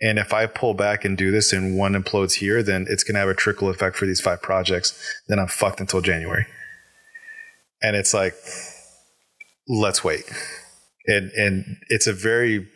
[0.00, 3.14] and if I pull back and do this and one implodes here, then it's going
[3.14, 4.98] to have a trickle effect for these five projects.
[5.28, 6.46] Then I'm fucked until January.
[7.82, 8.34] And it's like,
[9.68, 10.24] let's wait.
[11.06, 12.66] And, and it's a very,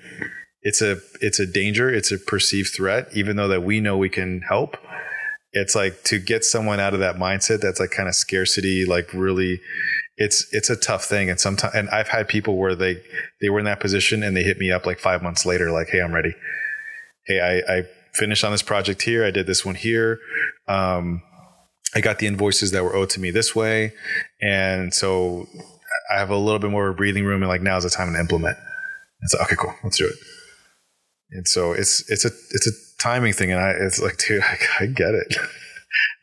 [0.62, 1.88] it's a, it's a danger.
[1.88, 4.76] It's a perceived threat, even though that we know we can help.
[5.54, 9.12] It's like to get someone out of that mindset that's like kind of scarcity, like
[9.14, 9.60] really,
[10.16, 11.30] it's it's a tough thing.
[11.30, 13.02] And sometimes, and I've had people where they
[13.40, 15.88] they were in that position and they hit me up like five months later, like,
[15.88, 16.34] "Hey, I'm ready."
[17.26, 17.82] hey, I, I
[18.12, 19.24] finished on this project here.
[19.24, 20.20] I did this one here.
[20.68, 21.22] Um,
[21.94, 23.92] I got the invoices that were owed to me this way.
[24.40, 25.46] And so
[26.12, 28.56] I have a little bit more breathing room and like now's the time to implement.
[29.22, 29.74] It's like, okay, cool.
[29.82, 30.16] Let's do it.
[31.30, 33.52] And so it's, it's a, it's a timing thing.
[33.52, 34.42] And I, it's like, dude,
[34.80, 35.36] I, I get it.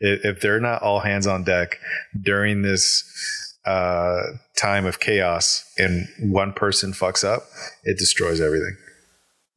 [0.00, 1.78] if they're not all hands on deck
[2.20, 3.04] during this,
[3.64, 4.22] uh,
[4.56, 7.44] time of chaos and one person fucks up,
[7.84, 8.76] it destroys everything.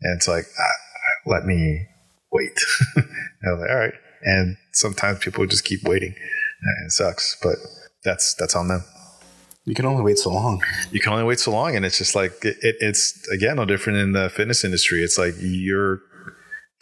[0.02, 1.88] And it's like, ah, let me
[2.32, 2.58] wait.
[2.96, 3.06] and
[3.48, 3.94] I was like, all right.
[4.24, 6.14] And sometimes people just keep waiting.
[6.62, 7.56] And it sucks, but
[8.04, 8.84] that's that's on them.
[9.66, 10.64] You can only wait so long.
[10.92, 13.66] You can only wait so long, and it's just like it, it, it's again no
[13.66, 15.00] different in the fitness industry.
[15.00, 16.02] It's like you're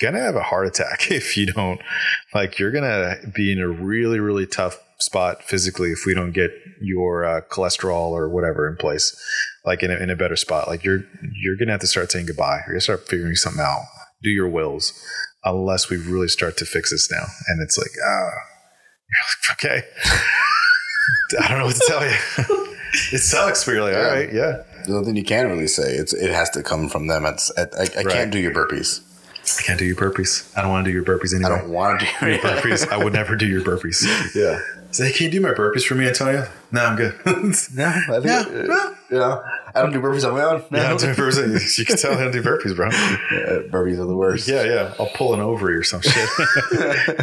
[0.02, 1.82] gonna have a heart attack if you don't
[2.34, 6.52] like you're gonna be in a really really tough spot physically if we don't get
[6.82, 9.16] your uh, cholesterol or whatever in place
[9.66, 11.04] like in a, in a better spot like you're
[11.42, 13.82] you're gonna have to start saying goodbye you're gonna start figuring something out
[14.22, 14.94] do your wills
[15.44, 18.32] unless we really start to fix this now and it's like ah
[19.10, 19.88] you're like okay
[21.42, 22.16] i don't know what to tell you
[23.12, 25.94] it sucks but you're like all right yeah There's nothing you can really say.
[25.96, 27.26] It's it has to come from them.
[27.26, 28.08] It's I, I, I Right.
[28.10, 29.02] can't do your burpees.
[29.60, 30.52] I can't do your burpees.
[30.58, 31.52] I don't want to do your burpees anyway.
[31.54, 32.88] I don't want to do your burpees.
[32.90, 34.04] I would never do your burpees.
[34.36, 34.60] Yeah.
[34.92, 36.48] Say, can you do my burpees for me, Antonio?
[36.72, 37.16] No, I'm good.
[37.26, 38.96] No, I think, No, uh, no.
[39.10, 39.44] you know,
[39.74, 40.64] I don't do burpees on my own.
[40.70, 40.78] No.
[40.80, 41.80] yeah, I'm doing burpees.
[41.80, 42.90] You can tell I don't do burpees, bro.
[42.92, 44.48] Yeah, burpees are the worst.
[44.48, 44.94] Yeah, yeah.
[45.00, 46.30] I'll pull an ovary or some shit.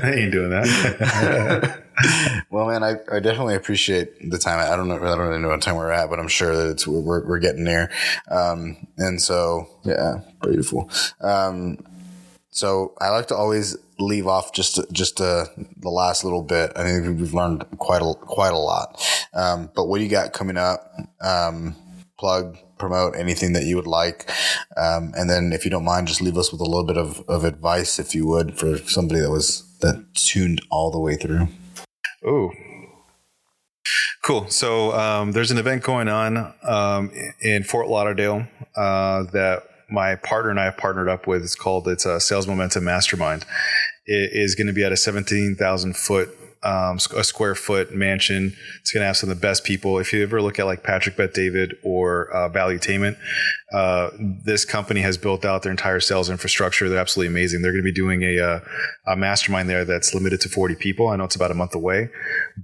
[0.03, 1.81] I ain't doing that.
[2.51, 4.59] Well, man, I, I definitely appreciate the time.
[4.59, 6.71] I don't know, I don't really know what time we're at, but I'm sure that
[6.71, 7.91] it's we're, we're getting there.
[8.31, 10.91] Um, and so, yeah, beautiful.
[11.21, 11.79] Um,
[12.61, 15.47] so I like to always leave off just just uh,
[15.79, 16.73] the last little bit.
[16.77, 19.03] I think we've learned quite a quite a lot.
[19.33, 20.93] Um, but what do you got coming up?
[21.23, 21.75] Um,
[22.19, 24.31] plug, promote anything that you would like,
[24.77, 27.25] um, and then if you don't mind, just leave us with a little bit of,
[27.29, 31.49] of advice, if you would, for somebody that was that tuned all the way through.
[32.23, 32.51] Oh,
[34.23, 34.51] cool.
[34.51, 37.11] So um, there's an event going on um,
[37.41, 38.47] in Fort Lauderdale
[38.77, 41.43] uh, that my partner and I have partnered up with.
[41.43, 43.45] It's called it's a Sales Momentum Mastermind.
[44.07, 46.37] It is going to be at a 17,000 foot.
[46.63, 48.55] Um, a square foot mansion.
[48.81, 49.99] It's going to have some of the best people.
[49.99, 53.17] If you ever look at like Patrick Bet David or uh, Valuetainment,
[53.73, 54.11] uh,
[54.45, 56.89] this company has built out their entire sales infrastructure.
[56.89, 57.63] They're absolutely amazing.
[57.63, 58.61] They're going to be doing a, uh,
[59.07, 61.09] a mastermind there that's limited to 40 people.
[61.09, 62.11] I know it's about a month away,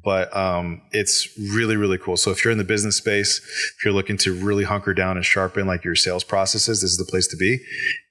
[0.05, 2.16] but um, it's really, really cool.
[2.16, 5.24] So if you're in the business space, if you're looking to really hunker down and
[5.24, 7.60] sharpen like your sales processes, this is the place to be.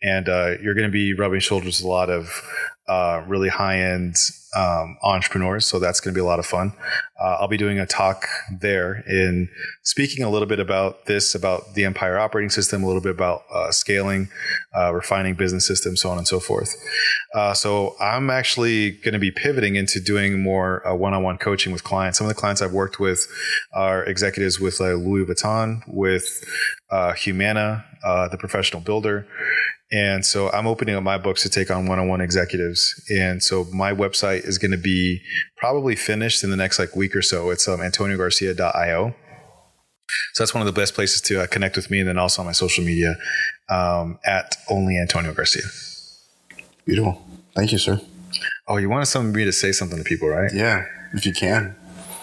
[0.02, 2.42] And uh, you're going to be rubbing shoulders with a lot of
[2.88, 4.16] uh, really high end
[4.56, 5.66] um, entrepreneurs.
[5.66, 6.74] So that's going to be a lot of fun.
[7.20, 8.26] Uh, I'll be doing a talk
[8.60, 9.50] there in
[9.84, 13.44] speaking a little bit about this, about the Empire operating system, a little bit about
[13.54, 14.30] uh, scaling,
[14.76, 16.76] uh, refining business systems, so on and so forth.
[17.34, 21.84] Uh, so I'm actually going to be pivoting into doing more uh, one-on-one coaching with
[21.84, 22.18] clients.
[22.18, 23.28] Some of the clients I've worked with
[23.74, 26.44] are executives with Louis Vuitton, with
[26.92, 27.86] uh, Humana,
[28.32, 29.28] the professional builder.
[29.92, 33.06] And so I'm opening up my books to take on one-on-one executives.
[33.10, 35.22] And so my website is going to be
[35.58, 37.50] probably finished in the next like week or so.
[37.50, 39.16] It's um, antoniogarcia.io.
[40.34, 42.00] So that's one of the best places to uh, connect with me.
[42.00, 43.16] And then also on my social media
[43.70, 45.64] um, at only Antonio Garcia.
[46.86, 47.26] Beautiful.
[47.56, 48.00] Thank you, sir.
[48.68, 50.52] Oh, you wanted some me to say something to people, right?
[50.54, 51.76] Yeah, if you can.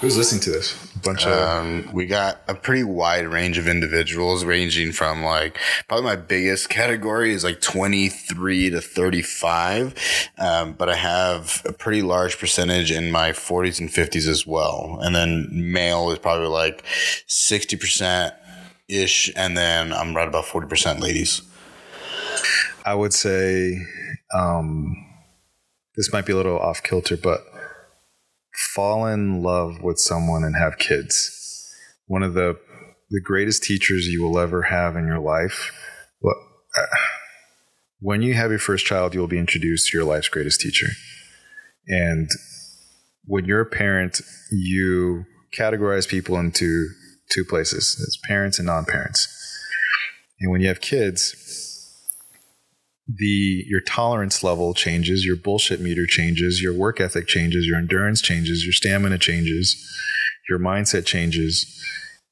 [0.02, 0.74] Who's listening to this?
[0.96, 5.56] A bunch of Um, we got a pretty wide range of individuals, ranging from like
[5.86, 9.94] probably my biggest category is like 23 to 35.
[10.38, 14.98] Um, but I have a pretty large percentage in my 40s and 50s as well.
[15.02, 16.84] And then male is probably like
[17.28, 18.34] 60%
[18.88, 19.30] ish.
[19.36, 21.42] And then I'm right about 40% ladies.
[22.84, 23.78] I would say
[24.34, 24.96] um,
[25.94, 27.44] this might be a little off kilter, but
[28.74, 31.38] fall in love with someone and have kids.
[32.06, 32.58] One of the
[33.10, 35.70] the greatest teachers you will ever have in your life.
[36.22, 36.34] Well,
[36.78, 36.86] uh,
[38.00, 40.86] when you have your first child, you will be introduced to your life's greatest teacher.
[41.86, 42.30] And
[43.24, 45.24] when you're a parent, you
[45.56, 46.88] categorize people into
[47.30, 49.28] two places: as parents and non-parents.
[50.40, 51.36] And when you have kids,
[53.06, 58.20] the your tolerance level changes, your bullshit meter changes, your work ethic changes, your endurance
[58.20, 59.76] changes, your stamina changes,
[60.48, 61.66] your mindset changes.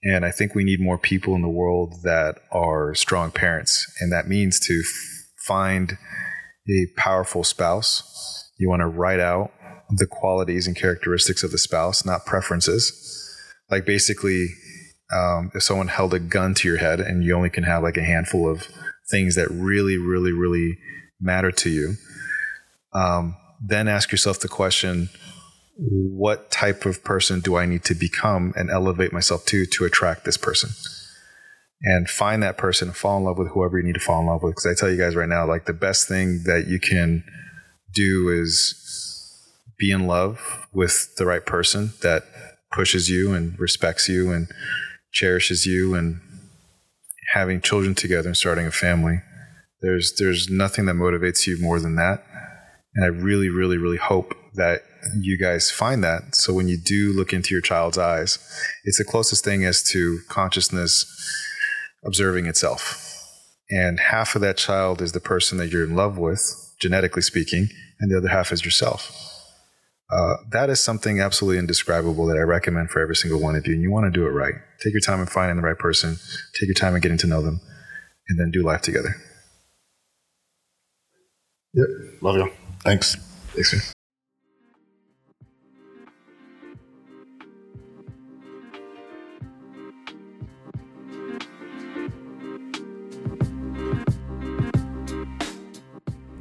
[0.03, 3.87] And I think we need more people in the world that are strong parents.
[4.01, 5.99] And that means to f- find
[6.69, 8.51] a powerful spouse.
[8.59, 9.53] You want to write out
[9.91, 13.07] the qualities and characteristics of the spouse, not preferences.
[13.71, 14.49] Like basically,
[15.13, 17.97] um, if someone held a gun to your head and you only can have like
[17.97, 18.69] a handful of
[19.11, 20.79] things that really, really, really
[21.21, 21.95] matter to you,
[22.93, 25.11] um, then ask yourself the question
[25.77, 30.25] what type of person do I need to become and elevate myself to to attract
[30.25, 30.71] this person?
[31.83, 34.27] And find that person, and fall in love with whoever you need to fall in
[34.27, 34.53] love with.
[34.53, 37.25] Because I tell you guys right now, like the best thing that you can
[37.95, 38.77] do is
[39.79, 42.25] be in love with the right person that
[42.71, 44.49] pushes you and respects you and
[45.11, 46.21] cherishes you and
[47.31, 49.21] having children together and starting a family.
[49.83, 52.25] There's there's nothing that motivates you more than that.
[52.95, 54.83] And I really, really, really hope that
[55.19, 56.35] you guys find that.
[56.35, 58.39] So when you do look into your child's eyes,
[58.85, 61.07] it's the closest thing as to consciousness
[62.05, 63.07] observing itself.
[63.71, 66.43] And half of that child is the person that you're in love with,
[66.81, 67.69] genetically speaking,
[68.01, 69.30] and the other half is yourself.
[70.11, 73.75] Uh, that is something absolutely indescribable that I recommend for every single one of you.
[73.75, 74.55] And you want to do it right.
[74.81, 76.17] Take your time in finding the right person,
[76.53, 77.61] take your time in getting to know them,
[78.29, 79.15] and then do life together.
[81.75, 81.87] Yep.
[82.23, 82.51] Love you.
[82.81, 83.15] Thanks.
[83.55, 83.83] Thanks, man.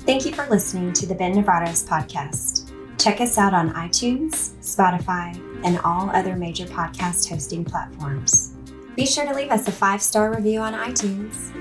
[0.02, 2.59] Thank you for listening to the Ben Nevares podcast.
[3.00, 8.56] Check us out on iTunes, Spotify, and all other major podcast hosting platforms.
[8.98, 11.59] Be sure to leave us a five star review on iTunes